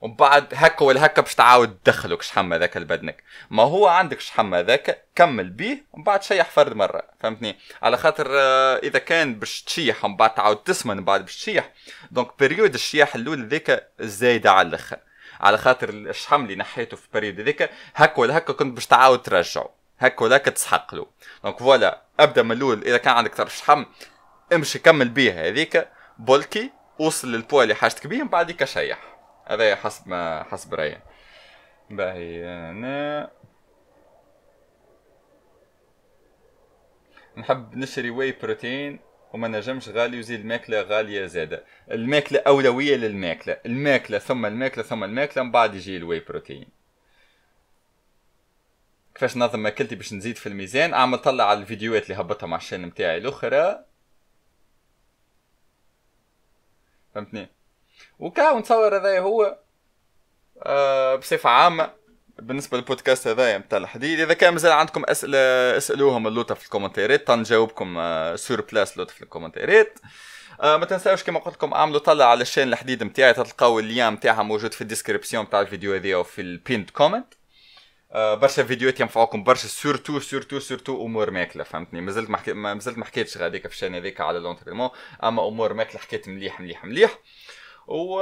ومن 0.02 0.16
بعد 0.16 0.48
هكا 0.54 0.86
ولا 0.86 1.06
هكا 1.06 1.22
باش 1.22 1.36
تعاود 1.36 1.78
تدخلك 1.84 2.22
شحم 2.22 2.54
هذاك 2.54 2.78
لبدنك. 2.78 3.24
ما 3.50 3.64
هو 3.64 3.88
عندك 3.88 4.20
شحم 4.20 4.54
هذاك 4.54 5.06
كمل 5.16 5.50
بيه 5.50 5.84
ومن 5.94 6.04
بعد 6.04 6.24
شيح 6.24 6.50
فرد 6.50 6.74
مرة 6.74 7.04
فهمتني؟ 7.20 7.56
على 7.82 7.98
خاطر 7.98 8.28
آه 8.32 8.78
إذا 8.78 9.00
كان 9.00 9.40
باش 9.40 9.62
تشيح 9.64 10.06
ومن 10.06 10.16
بعد 10.16 10.36
تعاود 10.36 10.58
تسمن 10.58 10.98
من 10.98 11.04
بعد 11.04 11.22
باش 11.22 11.36
تشيح 11.36 11.74
donc 12.12 12.40
période 12.40 12.74
الشياح 12.74 13.16
الأول 13.16 13.48
ذيك 13.48 13.84
زايده 14.00 14.52
على 14.52 14.68
الأخر. 14.68 14.98
على 15.40 15.58
خاطر 15.58 15.90
الشحم 15.90 16.44
اللي 16.44 16.56
نحيته 16.56 16.98
في 16.98 17.06
ال 17.06 17.10
période 17.10 17.40
هذيك 17.40 17.70
هكا 17.96 18.20
ولا 18.22 18.38
هكا 18.38 18.54
كنت 18.54 18.74
باش 18.76 18.88
تعاود 18.88 19.22
ترجعه 19.22 19.70
هكا 20.00 20.24
ولا 20.24 20.38
تسحق 20.38 20.96
له 20.96 21.08
donc 21.44 21.60
voilà 21.60 22.02
أبدأ 22.20 22.44
من 22.44 22.52
الأول 22.52 22.82
إذا 22.84 22.98
كان 22.98 23.14
عندك 23.14 23.36
طرف 23.36 23.58
شحم 23.58 23.86
امشي 24.54 24.80
كمل 24.80 25.10
بيها 25.10 25.48
هذيك 25.48 25.88
بولكي 26.18 26.72
وصل 27.00 27.32
للبوا 27.32 27.64
اللي 27.64 27.76
حاجتك 27.76 28.08
بيه 28.08 28.24
من 28.24 28.30
بعديك 28.30 28.66
شيح. 28.66 29.00
هذا 29.46 29.76
حسب 29.76 30.08
ما 30.08 30.44
حسب 30.44 30.74
رأيي. 30.74 31.02
باهي 31.90 32.46
أنا 32.48 33.32
نحب 37.38 37.78
نشري 37.78 38.10
whey 38.10 38.32
protein 38.32 39.00
وما 39.34 39.48
نجمش 39.48 39.90
غالي 39.90 40.20
وزيد 40.20 40.40
الماكلة 40.40 40.82
غالية 40.82 41.26
زادة 41.26 41.64
الماكلة 41.92 42.40
أولوية 42.48 42.96
للماكلة. 42.96 43.58
الماكلة 43.66 44.20
ثم 44.20 44.46
الماكلة 44.46 44.84
ثم 44.84 45.04
الماكلة 45.04 45.44
من 45.44 45.52
بعد 45.52 45.76
يجي 45.76 45.98
ال 45.98 46.20
whey 46.20 46.36
protein. 46.36 46.68
كيفاش 49.16 49.38
نظم 49.38 49.60
ماكلتي 49.60 49.96
باش 49.96 50.14
نزيد 50.14 50.36
في 50.36 50.48
الميزان؟ 50.48 50.94
أعمل 50.94 51.18
طلع 51.18 51.44
على 51.44 51.60
الفيديوهات 51.60 52.04
اللي 52.04 52.22
هبطها 52.22 52.48
مع 52.48 52.58
ال 52.58 52.62
chaîne 52.62 52.86
نتاعي 52.86 53.18
الأخرى. 53.18 53.86
فهمتني؟ 57.16 57.50
وكاو 58.20 58.60
نتصور 58.60 58.98
هذا 58.98 59.20
هو 59.20 59.60
آه 60.64 61.16
بصفة 61.16 61.50
عامة. 61.50 61.99
بالنسبة 62.42 62.78
للبودكاست 62.78 63.28
هذايا 63.28 63.58
متاع 63.58 63.78
الحديد. 63.78 64.20
إذا 64.20 64.34
كان 64.34 64.54
مازال 64.54 64.72
عندكم 64.72 65.04
أسئلة 65.06 65.38
اسألوهم 65.78 66.28
اللوطة 66.28 66.56
في 66.56 66.66
الكومنتيرات 66.66 67.28
تنجاوبكم 67.28 67.98
آه 67.98 68.36
sur 68.36 68.62
place 68.62 68.98
لوطة 68.98 69.14
في 69.14 69.22
الكومنتيرات 69.22 70.00
آه 70.62 70.78
ما 70.78 70.86
تنساوش 70.86 71.24
كما 71.24 71.40
قلت 71.40 71.56
لكم 71.56 71.74
اعملوا 71.74 72.00
طلع 72.00 72.26
على 72.26 72.42
ال 72.42 72.45
chaîne 72.45 72.68
الحديد 72.68 73.04
نتاعي 73.04 73.34
تلقاو 73.34 73.80
ال 73.80 73.86
lien 73.86 74.10
نتاعها 74.10 74.44
موجود 74.44 74.74
في 74.74 74.82
ال 74.82 74.87
description 74.87 75.44
نتاع 75.44 75.62
الفيديو 75.62 75.94
هذايا 75.94 76.18
وفي 76.18 76.42
ال 76.42 76.49
pinned 76.49 76.90
comment 76.90 77.34
آه 78.12 78.36
برشا 78.36 78.64
فيديوهات 78.64 79.00
ينفعوكم 79.00 79.44
برشا 79.44 79.68
surtout 79.68 80.20
surtout 80.20 80.60
surtout 80.60 81.06
أمور 81.06 81.32
ماكلة 81.32 81.64
فهمتني؟ 81.64 82.02
مازلت 82.02 82.30
ما 82.30 82.74
ما 82.98 83.06
حكيتش 83.06 83.38
غاديك 83.38 83.68
في 83.68 83.74
ال 83.74 83.77
chaîne 83.77 83.96
هذيك 83.96 84.22
على 84.22 84.40
l'entraînement 84.40 84.90
أما 85.24 85.48
أمور 85.48 85.74
ماكلة 85.74 86.02
حكيت 86.02 86.28
مليح 86.28 86.62
مليح 86.62 86.86
مليح. 86.86 87.20
و 87.90 88.22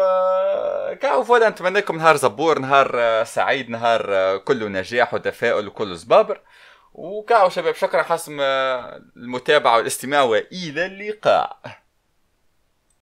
كاو 0.96 1.24
فوالا 1.24 1.50
نتمنى 1.50 1.80
لكم 1.80 1.98
نهار 1.98 2.16
زبور 2.16 2.60
نهار 2.60 2.92
آه، 2.96 3.24
سعيد 3.24 3.70
نهار 3.70 4.06
آه، 4.10 4.38
كله 4.38 4.68
نجاح 4.68 5.14
وتفاؤل 5.14 5.68
وكله 5.68 5.94
زبابر 5.94 6.42
وكاو 6.94 7.50
شباب 7.50 7.76
شكرا 7.76 8.04
حسم 8.04 8.38
آه، 8.42 9.02
المتابعة 9.18 9.78
والاستماع 9.78 10.22
وإلى 10.22 10.86
اللقاء. 10.86 11.60